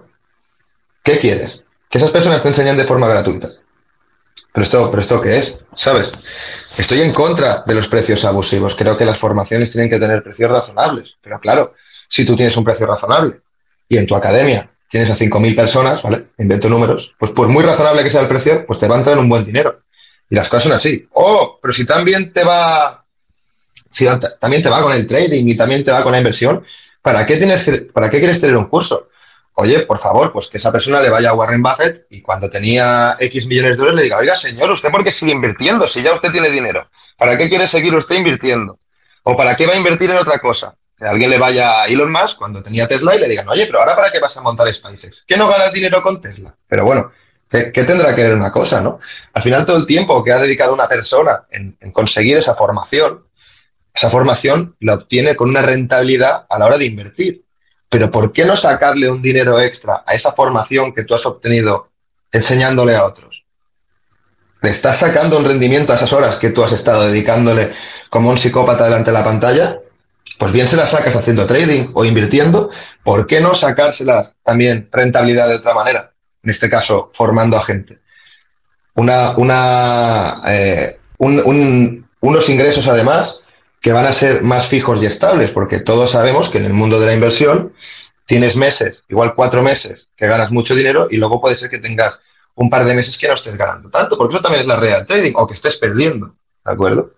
¿Qué 1.04 1.20
quieres? 1.20 1.62
Que 1.90 1.98
esas 1.98 2.12
personas 2.12 2.42
te 2.42 2.48
enseñen 2.48 2.78
de 2.78 2.86
forma 2.86 3.10
gratuita. 3.10 3.50
Pero 4.54 4.64
esto, 4.64 4.90
pero 4.90 5.02
esto 5.02 5.20
qué 5.20 5.38
es, 5.38 5.58
¿sabes? 5.76 6.14
Estoy 6.78 7.02
en 7.02 7.12
contra 7.12 7.62
de 7.66 7.76
los 7.76 7.90
precios 7.90 8.24
abusivos. 8.24 8.74
Creo 8.74 8.98
que 8.98 9.04
las 9.04 9.18
formaciones 9.18 9.70
tienen 9.70 9.90
que 9.90 10.00
tener 10.00 10.24
precios 10.24 10.50
razonables. 10.50 11.16
Pero 11.22 11.42
claro, 11.42 11.74
si 12.08 12.24
tú 12.24 12.38
tienes 12.38 12.56
un 12.56 12.64
precio 12.64 12.88
razonable 12.88 13.42
y 13.90 13.98
en 13.98 14.08
tu 14.08 14.16
academia 14.16 14.72
tienes 14.96 15.12
a 15.12 15.18
5.000 15.18 15.58
personas, 15.58 16.02
¿vale? 16.04 16.28
Invento 16.38 16.70
números, 16.70 17.14
pues 17.20 17.34
por 17.34 17.50
muy 17.50 17.66
razonable 17.66 18.02
que 18.02 18.10
sea 18.10 18.22
el 18.22 18.30
precio, 18.30 18.66
pues 18.66 18.80
te 18.80 18.88
va 18.88 18.96
a 18.96 19.00
entrar 19.00 19.20
un 19.20 19.28
buen 19.28 19.44
dinero. 19.44 19.82
Y 20.30 20.36
las 20.36 20.48
cosas 20.48 20.64
son 20.64 20.72
así. 20.72 21.06
Oh, 21.12 21.60
pero 21.62 21.74
si 21.74 21.86
también 21.86 22.32
te 22.32 22.46
va 22.46 23.04
si 23.92 24.08
también 24.40 24.64
te 24.64 24.70
va 24.70 24.82
con 24.82 24.94
el 24.94 25.06
trading 25.06 25.50
y 25.50 25.58
también 25.58 25.84
te 25.84 25.92
va 25.92 26.02
con 26.02 26.14
la 26.14 26.20
inversión, 26.20 26.64
¿para 27.02 27.26
qué, 27.26 27.36
tienes 27.36 27.70
¿para 27.94 28.10
qué 28.10 28.20
quieres 28.20 28.40
tener 28.40 28.56
un 28.56 28.68
curso? 28.68 29.10
Oye, 29.56 29.82
por 29.82 30.00
favor, 30.00 30.32
pues 30.32 30.48
que 30.48 30.60
esa 30.60 30.72
persona 30.72 31.02
le 31.02 31.10
vaya 31.10 31.32
a 31.32 31.34
Warren 31.34 31.62
Buffett 31.62 32.06
y 32.10 32.22
cuando 32.22 32.50
tenía 32.50 33.18
X 33.20 33.48
millones 33.48 33.72
de 33.72 33.78
dólares 33.78 33.98
le 33.98 34.04
diga, 34.04 34.18
oiga, 34.18 34.36
señor, 34.38 34.72
¿usted 34.72 34.92
por 34.92 35.04
qué 35.04 35.12
sigue 35.12 35.34
invirtiendo 35.34 35.88
si 35.90 36.02
ya 36.04 36.14
usted 36.14 36.32
tiene 36.32 36.50
dinero? 36.50 36.90
¿Para 37.18 37.38
qué 37.38 37.50
quiere 37.50 37.68
seguir 37.68 37.94
usted 37.96 38.16
invirtiendo? 38.16 38.80
¿O 39.24 39.36
para 39.36 39.58
qué 39.58 39.68
va 39.68 39.74
a 39.74 39.78
invertir 39.78 40.10
en 40.10 40.18
otra 40.18 40.40
cosa? 40.40 40.74
Que 40.98 41.06
alguien 41.06 41.30
le 41.30 41.38
vaya 41.38 41.82
a 41.82 41.88
Elon 41.88 42.12
Musk 42.12 42.38
cuando 42.38 42.64
tenía 42.64 42.88
Tesla 42.88 43.16
y 43.16 43.20
le 43.20 43.28
digan, 43.28 43.50
oye, 43.50 43.66
pero 43.66 43.80
ahora 43.80 43.96
¿para 43.96 44.12
qué 44.12 44.20
vas 44.20 44.36
a 44.38 44.42
montar 44.42 44.74
SpaceX? 44.74 45.24
¿Que 45.28 45.36
no 45.38 45.48
ganas 45.50 45.74
dinero 45.74 46.02
con 46.02 46.22
Tesla? 46.22 46.56
Pero 46.68 46.86
bueno, 46.86 47.12
¿qué, 47.50 47.72
tendrá 47.72 48.16
que 48.16 48.24
ver 48.24 48.34
una 48.34 48.52
cosa, 48.52 48.82
no? 48.82 49.00
Al 49.34 49.42
final 49.44 49.66
todo 49.66 49.78
el 49.78 49.86
tiempo 49.86 50.24
que 50.24 50.32
ha 50.32 50.40
dedicado 50.40 50.74
una 50.74 50.88
persona 50.88 51.44
en 51.50 51.92
conseguir 51.92 52.38
esa 52.38 52.56
formación, 52.56 53.26
esa 53.96 54.10
formación 54.10 54.76
la 54.82 54.96
obtiene 54.96 55.38
con 55.38 55.50
una 55.50 55.62
rentabilidad 55.62 56.46
a 56.50 56.60
la 56.60 56.66
hora 56.66 56.78
de 56.78 56.86
invertir. 56.86 57.46
Pero 57.90 58.12
¿por 58.12 58.34
qué 58.34 58.44
no 58.44 58.58
sacarle 58.58 59.10
un 59.10 59.22
dinero 59.22 59.60
extra 59.60 60.04
a 60.06 60.14
esa 60.14 60.34
formación 60.34 60.94
que 60.94 61.06
tú 61.06 61.16
has 61.16 61.26
obtenido 61.26 61.92
enseñándole 62.30 62.94
a 62.94 63.06
otros? 63.06 63.46
¿Le 64.62 64.72
estás 64.72 64.98
sacando 64.98 65.38
un 65.38 65.46
rendimiento 65.46 65.94
a 65.94 65.96
esas 65.96 66.12
horas 66.12 66.36
que 66.36 66.50
tú 66.50 66.62
has 66.62 66.74
estado 66.74 67.08
dedicándole 67.08 67.72
como 68.10 68.30
un 68.30 68.38
psicópata 68.38 68.84
delante 68.84 69.12
de 69.12 69.18
la 69.18 69.24
pantalla? 69.24 69.80
Pues 70.38 70.52
bien 70.52 70.68
se 70.68 70.76
las 70.76 70.92
sacas 70.92 71.16
haciendo 71.16 71.46
trading 71.46 71.92
o 71.94 72.04
invirtiendo, 72.04 72.70
¿por 73.04 73.26
qué 73.26 73.40
no 73.40 73.56
sacársela 73.56 74.34
también 74.44 74.90
rentabilidad 74.92 75.48
de 75.48 75.56
otra 75.56 75.74
manera? 75.74 76.12
En 76.44 76.50
este 76.50 76.70
caso, 76.70 77.12
formando 77.14 77.58
a 77.58 77.64
gente. 77.64 78.00
Una, 78.96 79.38
una, 79.38 80.42
eh, 80.48 81.00
unos 81.18 82.50
ingresos 82.50 82.88
además 82.88 83.50
que 83.82 83.94
van 83.94 84.06
a 84.06 84.14
ser 84.14 84.42
más 84.42 84.68
fijos 84.68 85.02
y 85.02 85.06
estables, 85.06 85.52
porque 85.52 85.80
todos 85.80 86.12
sabemos 86.12 86.50
que 86.50 86.58
en 86.58 86.66
el 86.66 86.74
mundo 86.74 87.00
de 87.00 87.06
la 87.06 87.14
inversión 87.14 87.74
tienes 88.26 88.56
meses, 88.56 89.04
igual 89.10 89.36
cuatro 89.36 89.62
meses, 89.62 90.10
que 90.16 90.28
ganas 90.28 90.52
mucho 90.52 90.76
dinero 90.76 91.08
y 91.10 91.18
luego 91.18 91.40
puede 91.40 91.56
ser 91.56 91.70
que 91.70 91.80
tengas 91.80 92.20
un 92.56 92.70
par 92.70 92.86
de 92.86 92.96
meses 92.96 93.18
que 93.18 93.28
no 93.28 93.36
estés 93.36 93.58
ganando 93.58 93.90
tanto, 93.90 94.18
porque 94.18 94.36
eso 94.36 94.42
también 94.42 94.62
es 94.62 94.68
la 94.68 94.78
real 94.78 95.06
trading, 95.06 95.34
o 95.36 95.46
que 95.46 95.54
estés 95.54 95.78
perdiendo, 95.78 96.36
¿de 96.66 96.74
acuerdo? 96.74 97.14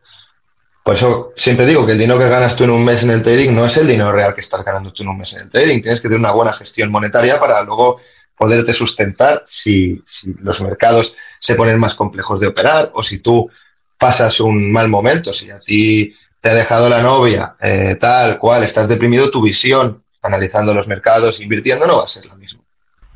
Por 0.88 0.95
eso 0.95 1.33
siempre 1.35 1.65
digo 1.65 1.85
que 1.85 1.91
el 1.91 1.97
dinero 1.97 2.17
que 2.17 2.29
ganas 2.29 2.55
tú 2.55 2.63
en 2.63 2.69
un 2.69 2.85
mes 2.85 3.03
en 3.03 3.09
el 3.09 3.21
trading 3.21 3.53
no 3.53 3.65
es 3.65 3.75
el 3.75 3.85
dinero 3.85 4.09
real 4.13 4.33
que 4.33 4.39
estás 4.39 4.63
ganando 4.63 4.93
tú 4.93 5.03
en 5.03 5.09
un 5.09 5.17
mes 5.17 5.33
en 5.33 5.41
el 5.41 5.49
trading. 5.49 5.81
Tienes 5.81 5.99
que 5.99 6.07
tener 6.07 6.17
una 6.17 6.31
buena 6.31 6.53
gestión 6.53 6.89
monetaria 6.89 7.38
para 7.38 7.61
luego 7.63 7.99
poderte 8.38 8.73
sustentar 8.73 9.43
si, 9.45 10.01
si 10.05 10.33
los 10.39 10.61
mercados 10.61 11.17
se 11.39 11.55
ponen 11.55 11.77
más 11.77 11.93
complejos 11.93 12.39
de 12.39 12.47
operar 12.47 12.89
o 12.93 13.03
si 13.03 13.17
tú 13.17 13.49
pasas 13.97 14.39
un 14.39 14.71
mal 14.71 14.88
momento, 14.88 15.33
si 15.33 15.51
a 15.51 15.59
ti 15.59 16.15
te 16.39 16.51
ha 16.51 16.53
dejado 16.53 16.88
la 16.88 17.01
novia, 17.01 17.57
eh, 17.59 17.97
tal 17.99 18.39
cual, 18.39 18.63
estás 18.63 18.88
deprimido, 18.88 19.29
tu 19.29 19.41
visión, 19.41 20.01
analizando 20.21 20.73
los 20.73 20.88
mercados, 20.88 21.41
invirtiendo, 21.41 21.85
no 21.85 21.97
va 21.97 22.05
a 22.05 22.07
ser 22.07 22.27
la 22.27 22.35
misma. 22.35 22.61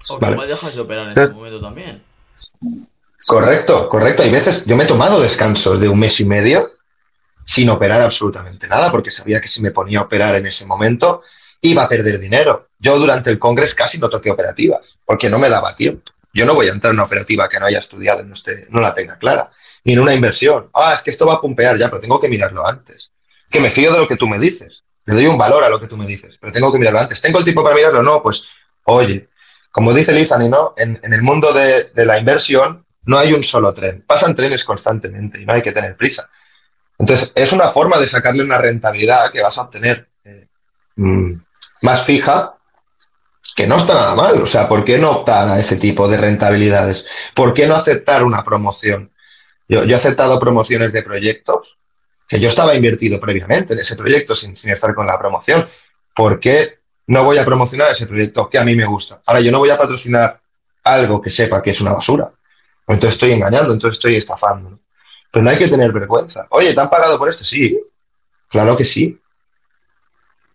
O 0.09 0.19
que 0.19 0.26
me 0.26 0.45
dejas 0.45 0.76
de 0.76 0.82
operar 0.82 1.05
en 1.05 1.11
ese 1.11 1.30
momento 1.30 1.61
también. 1.61 2.03
Correcto, 3.28 3.88
correcto. 3.88 4.24
Hay 4.24 4.30
veces, 4.30 4.65
yo 4.65 4.76
me 4.76 4.84
he 4.84 4.88
tomado 4.88 5.22
descansos 5.22 5.80
de 5.80 5.88
un 5.88 5.99
mes 5.99 6.19
y 6.19 6.26
medio 6.26 6.70
sin 7.52 7.70
operar 7.70 8.02
absolutamente 8.02 8.66
nada, 8.70 8.89
porque 8.89 9.12
sabía 9.12 9.41
que 9.41 9.49
si 9.49 9.62
me 9.62 9.72
ponía 9.72 9.99
a 9.99 10.04
operar 10.04 10.36
en 10.36 10.45
ese 10.45 10.66
momento 10.66 11.24
iba 11.60 11.84
a 11.84 11.89
perder 11.89 12.18
dinero. 12.18 12.70
Yo 12.80 12.97
durante 12.97 13.30
el 13.30 13.38
Congreso 13.38 13.76
casi 13.78 13.97
no 13.97 14.10
toqué 14.10 14.32
operativas, 14.32 14.95
porque 15.04 15.30
no 15.30 15.38
me 15.38 15.49
daba 15.49 15.76
tiempo. 15.76 16.14
Yo 16.34 16.45
no 16.45 16.54
voy 16.54 16.70
a 16.70 16.72
entrar 16.72 16.93
en 16.93 16.99
una 16.99 17.08
operativa 17.08 17.49
que 17.49 17.60
no 17.60 17.66
haya 17.66 17.80
estudiado 17.80 18.22
y 18.22 18.26
no, 18.26 18.36
esté, 18.36 18.68
no 18.70 18.80
la 18.80 18.93
tenga 18.93 19.18
clara 19.18 19.49
ni 19.84 19.91
en 19.91 19.99
una 19.99 20.14
inversión. 20.14 20.70
Ah, 20.74 20.93
es 20.95 21.02
que 21.02 21.10
esto 21.10 21.26
va 21.26 21.34
a 21.34 21.41
pumpear 21.41 21.78
ya, 21.78 21.89
pero 21.89 21.99
tengo 21.99 22.22
que 22.22 22.30
mirarlo 22.30 22.66
antes. 22.66 23.12
Que 23.49 23.60
me 23.60 23.70
fío 23.70 23.91
de 23.91 23.99
lo 23.99 24.08
que 24.08 24.16
tú 24.16 24.30
me 24.30 24.39
dices. 24.39 24.84
Le 25.06 25.16
doy 25.16 25.28
un 25.28 25.38
valor 25.38 25.62
a 25.66 25.70
lo 25.70 25.78
que 25.78 25.88
tú 25.88 25.97
me 25.97 26.06
dices, 26.06 26.38
pero 26.39 26.54
tengo 26.54 26.72
que 26.72 26.78
mirarlo 26.78 26.99
antes. 26.99 27.20
¿Tengo 27.20 27.39
el 27.39 27.43
tiempo 27.43 27.64
para 27.64 27.76
mirarlo? 27.76 28.02
No, 28.02 28.24
pues, 28.24 28.47
oye, 28.86 29.28
como 29.72 29.93
dice 29.93 30.14
Lizani, 30.14 30.47
¿no? 30.47 30.74
En, 30.78 30.99
el 31.04 31.22
mundo 31.22 31.52
de, 31.52 31.91
la 31.95 32.18
inversión 32.18 32.86
no 33.04 33.18
hay 33.18 33.34
un 33.34 33.43
solo 33.43 33.74
tren. 33.74 34.06
Pasan 34.08 34.38
trenes 34.38 34.64
constantemente 34.64 35.41
y 35.41 35.45
no 35.45 35.52
hay 35.52 35.62
que 35.62 35.74
tener 35.74 35.97
prisa. 35.97 36.30
Entonces, 37.02 37.32
es 37.34 37.52
una 37.52 37.72
forma 37.72 37.97
de 37.97 38.08
sacarle 38.08 38.43
una 38.43 38.60
rentabilidad 38.60 39.32
que 39.32 39.41
vas 39.41 39.58
a 39.58 39.64
obtener 39.64 40.08
eh, 40.24 40.47
mm, 40.97 41.34
más 41.82 42.06
fija 42.06 42.56
que 43.56 43.66
no 43.66 43.78
está 43.78 43.95
nada 43.95 44.14
mal. 44.14 44.39
O 44.39 44.45
sea, 44.45 44.70
¿por 44.70 44.86
qué 44.86 44.99
no 44.99 45.10
optar 45.10 45.49
a 45.49 45.60
ese 45.60 45.78
tipo 45.78 46.08
de 46.08 46.18
rentabilidades? 46.18 47.04
¿Por 47.34 47.56
qué 47.56 47.66
no 47.66 47.76
aceptar 47.76 48.24
una 48.24 48.43
promoción? 48.43 49.12
Yo, 49.68 49.82
he 49.82 49.95
aceptado 49.95 50.39
promociones 50.39 50.93
de 50.93 51.02
proyectos 51.02 51.76
que 52.28 52.39
yo 52.39 52.49
estaba 52.49 52.76
invertido 52.76 53.20
previamente 53.20 53.74
en 53.74 53.80
ese 53.80 53.95
proyecto 53.95 54.36
sin, 54.36 54.56
estar 54.70 54.93
con 54.93 55.08
la 55.08 55.18
promoción. 55.18 55.68
¿Por 56.16 56.39
qué 56.39 56.82
no 57.08 57.24
voy 57.24 57.39
a 57.39 57.45
promocionar 57.45 57.91
ese 57.91 58.06
proyecto 58.06 58.47
que 58.47 58.60
a 58.60 58.64
mí 58.64 58.76
me 58.76 58.86
gusta? 58.86 59.24
Ahora, 59.26 59.41
yo 59.41 59.52
no 59.52 59.58
voy 59.58 59.72
a 59.72 59.78
patrocinar 59.78 60.39
algo 60.84 61.20
que 61.20 61.32
sepa 61.32 61.64
que 61.64 61.72
es 61.72 61.82
una 61.82 61.93
basura. 61.93 62.32
Entonces 62.88 63.14
estoy 63.14 63.32
engañando, 63.32 63.74
entonces 63.74 63.97
estoy 63.97 64.18
estafando. 64.18 64.81
Pero 65.32 65.44
no 65.44 65.50
hay 65.50 65.58
que 65.58 65.68
tener 65.68 65.92
vergüenza. 65.92 66.46
Oye, 66.50 66.74
¿te 66.74 66.82
han 66.82 66.90
pagado 66.90 67.18
por 67.18 67.30
esto? 67.30 67.46
Sí, 67.46 67.80
claro 68.50 68.76
que 68.76 68.84
sí. 68.84 69.18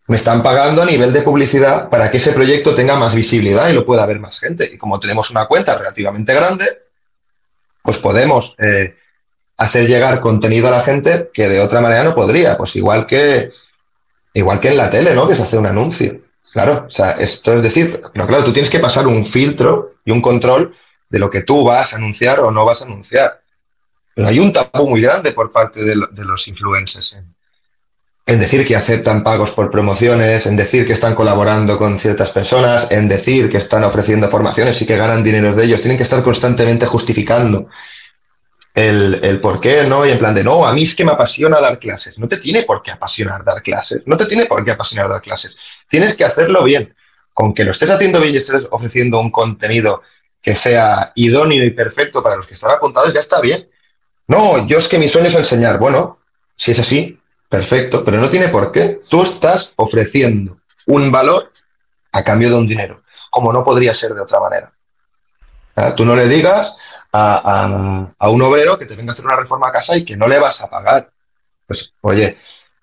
Me 0.08 0.16
están 0.16 0.42
pagando 0.42 0.82
a 0.82 0.86
nivel 0.86 1.12
de 1.12 1.22
publicidad 1.22 1.88
para 1.88 2.10
que 2.10 2.18
ese 2.18 2.32
proyecto 2.32 2.74
tenga 2.74 2.96
más 2.96 3.14
visibilidad 3.14 3.68
y 3.68 3.72
lo 3.72 3.84
pueda 3.84 4.06
ver 4.06 4.20
más 4.20 4.38
gente. 4.38 4.70
Y 4.72 4.78
como 4.78 5.00
tenemos 5.00 5.30
una 5.30 5.46
cuenta 5.46 5.76
relativamente 5.76 6.32
grande, 6.32 6.82
pues 7.82 7.98
podemos 7.98 8.54
eh, 8.58 8.94
hacer 9.56 9.88
llegar 9.88 10.20
contenido 10.20 10.68
a 10.68 10.72
la 10.72 10.82
gente 10.82 11.30
que 11.32 11.48
de 11.48 11.60
otra 11.60 11.80
manera 11.80 12.04
no 12.04 12.14
podría. 12.14 12.56
Pues 12.56 12.76
igual 12.76 13.06
que, 13.06 13.50
igual 14.34 14.60
que 14.60 14.68
en 14.68 14.76
la 14.76 14.90
tele, 14.90 15.14
¿no? 15.14 15.26
Que 15.26 15.34
se 15.34 15.42
hace 15.42 15.58
un 15.58 15.66
anuncio. 15.66 16.20
Claro, 16.52 16.84
o 16.86 16.90
sea, 16.90 17.12
esto 17.12 17.54
es 17.54 17.62
decir, 17.62 18.00
pero 18.12 18.26
claro, 18.26 18.44
tú 18.44 18.52
tienes 18.52 18.70
que 18.70 18.78
pasar 18.78 19.06
un 19.06 19.26
filtro 19.26 19.96
y 20.04 20.12
un 20.12 20.22
control 20.22 20.74
de 21.08 21.18
lo 21.18 21.28
que 21.30 21.42
tú 21.42 21.64
vas 21.64 21.92
a 21.92 21.96
anunciar 21.96 22.40
o 22.40 22.50
no 22.50 22.64
vas 22.64 22.82
a 22.82 22.84
anunciar. 22.84 23.42
Pero 24.16 24.28
hay 24.28 24.38
un 24.38 24.50
tabú 24.50 24.88
muy 24.88 25.02
grande 25.02 25.32
por 25.32 25.52
parte 25.52 25.84
de, 25.84 25.94
los 25.94 26.48
influencers 26.48 27.20
en, 28.24 28.40
decir 28.40 28.66
que 28.66 28.74
aceptan 28.74 29.22
pagos 29.22 29.50
por 29.50 29.70
promociones, 29.70 30.46
en 30.46 30.56
decir 30.56 30.86
que 30.86 30.94
están 30.94 31.14
colaborando 31.14 31.76
con 31.76 31.98
ciertas 31.98 32.30
personas, 32.30 32.90
en 32.90 33.08
decir 33.08 33.50
que 33.50 33.58
están 33.58 33.84
ofreciendo 33.84 34.30
formaciones 34.30 34.80
y 34.80 34.86
que 34.86 34.96
ganan 34.96 35.22
dinero 35.22 35.54
de 35.54 35.66
ellos. 35.66 35.82
Tienen 35.82 35.98
que 35.98 36.04
estar 36.04 36.22
constantemente 36.22 36.86
justificando 36.86 37.68
el, 38.72 39.38
por 39.42 39.60
qué, 39.60 39.84
¿no? 39.84 40.06
Y 40.06 40.12
en 40.12 40.18
plan 40.18 40.34
de, 40.34 40.42
no, 40.42 40.66
a 40.66 40.72
mí 40.72 40.84
es 40.84 40.94
que 40.94 41.04
me 41.04 41.12
apasiona 41.12 41.60
dar 41.60 41.78
clases. 41.78 42.18
No 42.18 42.26
te 42.26 42.38
tiene 42.38 42.62
por 42.62 42.82
qué 42.82 42.92
apasionar 42.92 43.44
dar 43.44 43.62
clases. 43.62 44.00
No 44.06 44.16
te 44.16 44.24
tiene 44.24 44.46
por 44.46 44.64
qué 44.64 44.70
apasionar 44.70 45.10
dar 45.10 45.20
clases. 45.20 45.84
Tienes 45.90 46.14
que 46.14 46.24
hacerlo 46.24 46.64
bien. 46.64 46.96
Con 47.34 47.52
que 47.52 47.64
lo 47.64 47.72
estés 47.72 47.90
haciendo 47.90 48.18
bien 48.22 48.32
y 48.32 48.38
estés 48.38 48.62
ofreciendo 48.70 49.20
un 49.20 49.30
contenido 49.30 50.00
que 50.40 50.56
sea 50.56 51.12
idóneo 51.16 51.62
y 51.62 51.70
perfecto 51.72 52.22
para 52.22 52.36
los 52.36 52.46
que 52.46 52.54
están 52.54 52.70
apuntados, 52.70 53.12
ya 53.12 53.20
está 53.20 53.42
bien. 53.42 53.68
No, 54.28 54.66
yo 54.66 54.78
es 54.78 54.88
que 54.88 54.98
mi 54.98 55.08
sueño 55.08 55.28
es 55.28 55.34
enseñar. 55.34 55.78
Bueno, 55.78 56.18
si 56.56 56.72
es 56.72 56.78
así, 56.78 57.18
perfecto, 57.48 58.04
pero 58.04 58.18
no 58.18 58.28
tiene 58.28 58.48
por 58.48 58.72
qué. 58.72 58.98
Tú 59.08 59.22
estás 59.22 59.72
ofreciendo 59.76 60.58
un 60.86 61.10
valor 61.12 61.52
a 62.12 62.24
cambio 62.24 62.50
de 62.50 62.56
un 62.56 62.66
dinero. 62.66 63.02
como 63.30 63.52
no 63.52 63.62
podría 63.62 63.92
ser 63.92 64.14
de 64.14 64.22
otra 64.22 64.40
manera. 64.40 64.72
Tú 65.94 66.06
no 66.06 66.16
le 66.16 66.26
digas 66.26 66.74
a, 67.12 68.08
un 68.30 68.42
obrero 68.42 68.78
que 68.78 68.86
te 68.86 68.96
venga 68.96 69.10
a 69.10 69.12
hacer 69.12 69.26
una 69.26 69.36
reforma 69.36 69.68
a 69.68 69.72
casa 69.72 69.94
y 69.94 70.04
que 70.04 70.16
no 70.16 70.26
le 70.26 70.38
vas 70.38 70.62
a 70.62 70.70
pagar. 70.70 71.10
Pues, 71.66 71.92
oye, 72.00 72.38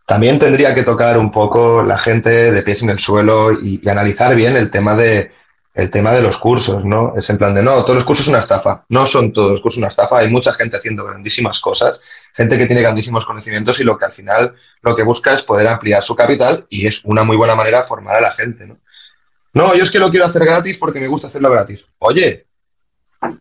también 0.06 0.38
tendría 0.38 0.76
que 0.76 0.84
tocar 0.84 1.18
un 1.18 1.32
poco 1.32 1.82
la 1.82 1.98
gente 1.98 2.52
de 2.52 2.62
pies 2.62 2.84
en 2.84 2.92
el 2.92 3.00
suelo 3.00 3.52
y, 3.52 3.82
analizar 3.90 4.36
bien 4.36 4.56
el 4.56 4.70
tema 4.70 4.96
de 4.96 5.32
el 5.74 5.90
tema 5.90 6.12
de 6.12 6.22
los 6.22 6.38
cursos, 6.38 6.86
¿no? 6.86 7.14
Es 7.18 7.30
en 7.30 7.38
plan 7.38 7.56
de 7.56 7.64
no, 7.64 7.84
todos 7.84 7.96
los 7.96 8.06
cursos 8.06 8.26
son 8.26 8.36
una 8.36 8.44
estafa. 8.44 8.86
No 8.90 9.08
son 9.08 9.34
todos 9.34 9.52
los 9.52 9.62
cursos 9.62 9.80
una 9.80 9.88
estafa. 9.88 10.20
Hay 10.20 10.30
mucha 10.30 10.54
gente 10.54 10.78
haciendo 10.78 11.04
grandísimas 11.04 11.60
cosas, 11.60 12.00
gente 12.34 12.58
que 12.58 12.68
tiene 12.68 12.82
grandísimos 12.82 13.26
conocimientos 13.26 13.80
y 13.80 13.84
lo 13.84 13.98
que 13.98 14.06
al 14.06 14.14
final 14.14 14.56
lo 14.82 14.96
que 14.96 15.04
busca 15.04 15.34
es 15.34 15.42
poder 15.42 15.68
ampliar 15.68 16.04
su 16.04 16.16
capital 16.16 16.68
y 16.70 16.86
es 16.86 17.02
una 17.06 17.24
muy 17.24 17.36
buena 17.38 17.56
manera 17.56 17.82
de 17.82 17.88
formar 17.88 18.18
a 18.18 18.22
la 18.22 18.32
gente, 18.32 18.68
¿no? 18.68 18.78
No, 19.54 19.76
yo 19.76 19.84
es 19.84 19.92
que 19.92 20.00
lo 20.00 20.10
quiero 20.10 20.26
hacer 20.26 20.46
gratis 20.46 20.78
porque 20.78 21.00
me 21.00 21.08
gusta 21.08 21.28
hacerlo 21.28 21.50
gratis. 21.50 21.86
Oye, 22.00 22.46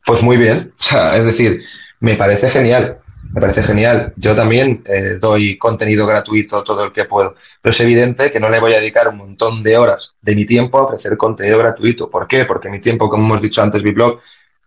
pues 0.05 0.23
muy 0.23 0.37
bien. 0.37 0.73
O 0.79 0.83
sea, 0.83 1.17
es 1.17 1.27
decir, 1.27 1.63
me 2.01 2.17
parece 2.17 2.49
genial. 2.49 2.99
Me 3.33 3.41
parece 3.41 3.63
genial. 3.63 4.13
Yo 4.17 4.37
también 4.37 4.85
eh, 4.87 5.17
doy 5.19 5.57
contenido 5.57 6.07
gratuito 6.07 6.63
todo 6.63 6.85
el 6.85 6.93
que 6.93 7.07
puedo. 7.07 7.35
Pero 7.63 7.71
es 7.71 7.81
evidente 7.81 8.31
que 8.31 8.39
no 8.39 8.51
le 8.51 8.61
voy 8.61 8.75
a 8.75 8.79
dedicar 8.79 9.09
un 9.09 9.17
montón 9.17 9.63
de 9.63 9.79
horas 9.79 10.15
de 10.21 10.37
mi 10.37 10.45
tiempo 10.45 10.79
a 10.79 10.85
ofrecer 10.85 11.17
contenido 11.17 11.59
gratuito. 11.59 12.11
¿Por 12.11 12.29
qué? 12.29 12.45
Porque 12.45 12.69
mi 12.69 12.81
tiempo, 12.81 13.09
como 13.09 13.25
hemos 13.25 13.43
dicho 13.43 13.63
antes, 13.63 13.83
mi 13.83 13.93
blog 13.93 14.21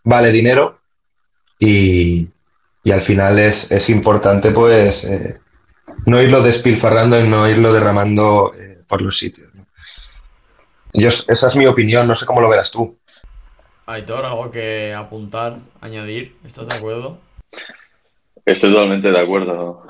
vale 0.03 0.31
dinero 0.31 0.79
y, 1.59 2.27
al 2.91 3.01
final 3.01 3.39
es, 3.39 3.89
importante 3.89 4.51
pues 4.51 5.03
eh, 5.03 5.39
no 6.05 6.21
irlo 6.21 6.41
despilfarrando 6.41 7.19
y 7.19 7.27
no 7.27 7.47
irlo 7.49 7.73
derramando 7.73 8.53
eh, 8.55 8.79
por 8.87 9.01
los 9.01 9.17
sitios. 9.17 9.49
esa 10.93 11.47
es 11.47 11.55
mi 11.55 11.65
opinión, 11.65 12.07
no 12.07 12.15
sé 12.15 12.25
cómo 12.25 12.41
lo 12.41 12.49
verás 12.49 12.71
tú. 12.71 12.97
Aitor, 13.87 14.25
¿algo 14.25 14.49
que 14.49 14.93
apuntar, 14.95 15.57
añadir? 15.81 16.35
¿Estás 16.43 16.67
de 16.67 16.75
acuerdo? 16.75 17.19
Estoy 18.45 18.71
totalmente 18.71 19.11
de 19.11 19.19
acuerdo. 19.19 19.85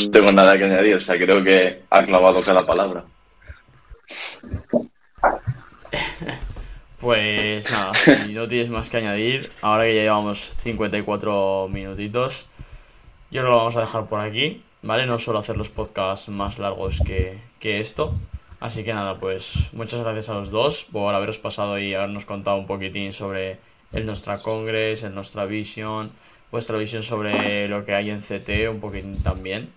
No 0.00 0.10
tengo 0.10 0.32
nada 0.32 0.58
que 0.58 0.64
añadir, 0.64 0.96
o 0.96 1.00
sea, 1.00 1.16
creo 1.16 1.42
que 1.44 1.82
ha 1.90 2.04
clavado 2.04 2.42
cada 2.42 2.60
palabra. 2.66 3.04
Pues 6.98 7.70
nada, 7.70 7.94
si 7.94 8.32
no 8.32 8.48
tienes 8.48 8.68
más 8.68 8.90
que 8.90 8.96
añadir, 8.96 9.50
ahora 9.62 9.84
que 9.84 9.94
ya 9.94 10.02
llevamos 10.02 10.38
54 10.38 11.68
minutitos, 11.70 12.48
yo 13.30 13.40
creo 13.40 13.44
que 13.44 13.50
lo 13.50 13.56
vamos 13.56 13.76
a 13.76 13.82
dejar 13.82 14.06
por 14.06 14.20
aquí, 14.20 14.62
¿vale? 14.82 15.06
No 15.06 15.18
suelo 15.18 15.38
hacer 15.38 15.56
los 15.56 15.70
podcasts 15.70 16.28
más 16.28 16.58
largos 16.58 17.00
que, 17.06 17.38
que 17.60 17.78
esto. 17.78 18.14
Así 18.58 18.84
que 18.84 18.94
nada, 18.94 19.18
pues 19.20 19.70
muchas 19.72 20.00
gracias 20.00 20.30
a 20.30 20.34
los 20.34 20.50
dos 20.50 20.84
por 20.84 21.14
haberos 21.14 21.38
pasado 21.38 21.78
y 21.78 21.94
habernos 21.94 22.24
contado 22.24 22.56
un 22.56 22.66
poquitín 22.66 23.12
sobre 23.12 23.58
el 23.94 24.06
Nostra 24.06 24.42
Congress, 24.42 25.02
el 25.02 25.14
Nostra 25.14 25.46
Vision, 25.46 26.10
vuestra 26.50 26.78
visión 26.78 27.02
sobre 27.02 27.68
lo 27.68 27.84
que 27.84 27.94
hay 27.94 28.10
en 28.10 28.20
CT, 28.20 28.68
un 28.70 28.80
poquitín 28.80 29.22
también. 29.22 29.70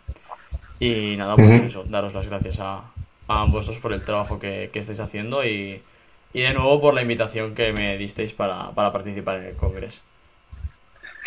Y 0.80 1.16
nada, 1.18 1.36
pues 1.36 1.62
eso, 1.62 1.84
daros 1.88 2.14
las 2.14 2.28
gracias 2.28 2.60
a, 2.60 2.84
a 3.28 3.42
ambos 3.42 3.66
dos 3.66 3.80
por 3.80 3.94
el 3.94 4.04
trabajo 4.04 4.40
que, 4.40 4.70
que 4.72 4.80
estáis 4.80 5.00
haciendo 5.00 5.44
y, 5.44 5.82
y, 6.34 6.42
de 6.42 6.54
nuevo 6.54 6.80
por 6.80 6.94
la 6.94 7.02
invitación 7.02 7.56
que 7.56 7.74
me 7.74 7.98
disteis 7.98 8.34
para, 8.34 8.72
para 8.72 8.92
participar 8.92 9.38
en 9.38 9.46
el 9.46 9.56
Congreso. 9.56 10.02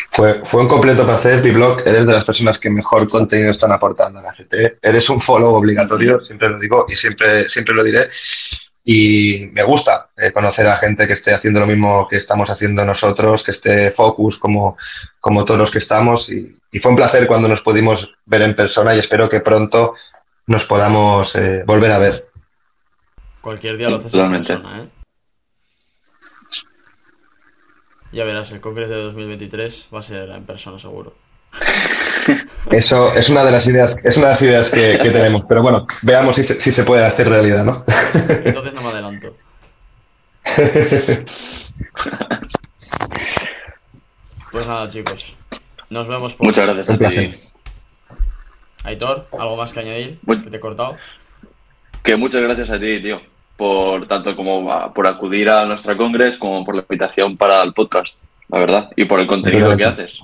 Fue, 0.09 0.41
fue 0.45 0.61
un 0.61 0.67
completo 0.67 1.05
placer, 1.05 1.41
Biblog. 1.41 1.81
Eres 1.85 2.07
de 2.07 2.13
las 2.13 2.25
personas 2.25 2.57
que 2.57 2.69
mejor 2.69 3.07
contenido 3.07 3.51
están 3.51 3.71
aportando 3.71 4.19
a 4.19 4.23
la 4.23 4.31
CT. 4.31 4.79
Eres 4.81 5.09
un 5.09 5.21
follow 5.21 5.53
obligatorio, 5.53 6.21
siempre 6.21 6.49
lo 6.49 6.57
digo 6.57 6.85
y 6.87 6.95
siempre, 6.95 7.49
siempre 7.49 7.75
lo 7.75 7.83
diré. 7.83 8.09
Y 8.83 9.49
me 9.53 9.63
gusta 9.63 10.09
eh, 10.17 10.31
conocer 10.31 10.65
a 10.67 10.75
gente 10.75 11.05
que 11.05 11.13
esté 11.13 11.33
haciendo 11.33 11.59
lo 11.59 11.67
mismo 11.67 12.07
que 12.07 12.17
estamos 12.17 12.49
haciendo 12.49 12.83
nosotros, 12.83 13.43
que 13.43 13.51
esté 13.51 13.91
focus 13.91 14.39
como, 14.39 14.75
como 15.19 15.45
todos 15.45 15.59
los 15.59 15.71
que 15.71 15.77
estamos. 15.77 16.29
Y, 16.29 16.59
fue 16.79 16.91
un 16.91 16.97
placer 16.97 17.27
cuando 17.27 17.47
nos 17.47 17.61
pudimos 17.61 18.09
ver 18.25 18.41
en 18.43 18.55
persona 18.55 18.95
y 18.95 18.99
espero 18.99 19.29
que 19.29 19.41
pronto 19.41 19.93
nos 20.47 20.65
podamos 20.65 21.35
eh, 21.35 21.63
volver 21.65 21.91
a 21.91 21.99
ver. 21.99 22.29
Cualquier 23.41 23.77
día 23.77 23.89
lo 23.89 23.97
haces 23.97 24.13
en 24.13 24.31
persona, 24.31 24.83
¿eh? 24.83 24.89
Ya 28.13 28.25
verás, 28.25 28.51
el 28.51 28.59
Congreso 28.59 28.93
de 28.93 29.03
2023 29.03 29.89
va 29.93 29.99
a 29.99 30.01
ser 30.01 30.29
en 30.29 30.45
persona 30.45 30.77
seguro. 30.77 31.15
Eso 32.71 33.13
es 33.13 33.29
una 33.29 33.43
de 33.43 33.51
las 33.51 33.67
ideas, 33.67 33.97
es 34.03 34.17
una 34.17 34.27
de 34.27 34.31
las 34.31 34.41
ideas 34.41 34.71
que, 34.71 34.97
tenemos, 34.97 35.45
pero 35.45 35.61
bueno, 35.61 35.87
veamos 36.01 36.35
si 36.35 36.43
se, 36.43 36.59
si 36.61 36.71
se, 36.71 36.83
puede 36.83 37.05
hacer 37.05 37.27
realidad, 37.29 37.63
¿no? 37.63 37.83
Entonces 38.43 38.73
no 38.73 38.81
me 38.81 38.89
adelanto. 38.89 39.35
Pues 44.51 44.67
nada, 44.67 44.87
chicos. 44.89 45.37
Nos 45.89 46.09
vemos 46.09 46.33
por 46.33 46.47
Muchas 46.47 46.65
gracias 46.65 46.89
a 46.89 46.97
ti. 46.97 47.33
Aitor, 48.83 49.27
¿algo 49.31 49.55
más 49.55 49.71
que 49.71 49.79
añadir? 49.79 50.19
Que 50.27 50.49
te 50.49 50.57
he 50.57 50.59
cortado. 50.59 50.97
Que 52.03 52.17
muchas 52.17 52.41
gracias 52.41 52.69
a 52.69 52.79
ti, 52.79 53.01
tío 53.01 53.21
por 53.61 54.07
tanto 54.07 54.35
como 54.35 54.91
por 54.91 55.05
acudir 55.05 55.47
a 55.47 55.67
nuestra 55.67 55.95
congres 55.95 56.35
como 56.35 56.65
por 56.65 56.73
la 56.73 56.81
invitación 56.81 57.37
para 57.37 57.61
el 57.61 57.73
podcast, 57.73 58.17
la 58.49 58.57
verdad, 58.57 58.89
y 58.95 59.05
por 59.05 59.19
el 59.19 59.27
contenido 59.27 59.77
que 59.77 59.85
haces. 59.85 60.19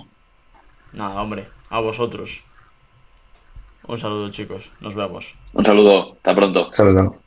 Nada, 0.91 1.21
hombre, 1.21 1.47
a 1.70 1.80
vosotros. 1.80 2.43
Un 3.88 3.97
saludo, 3.97 4.30
chicos. 4.30 4.72
Nos 4.82 4.95
vemos. 4.95 5.36
Un 5.53 5.65
saludo. 5.65 6.13
Hasta 6.18 6.36
pronto. 6.36 6.70
Saludo. 6.74 7.26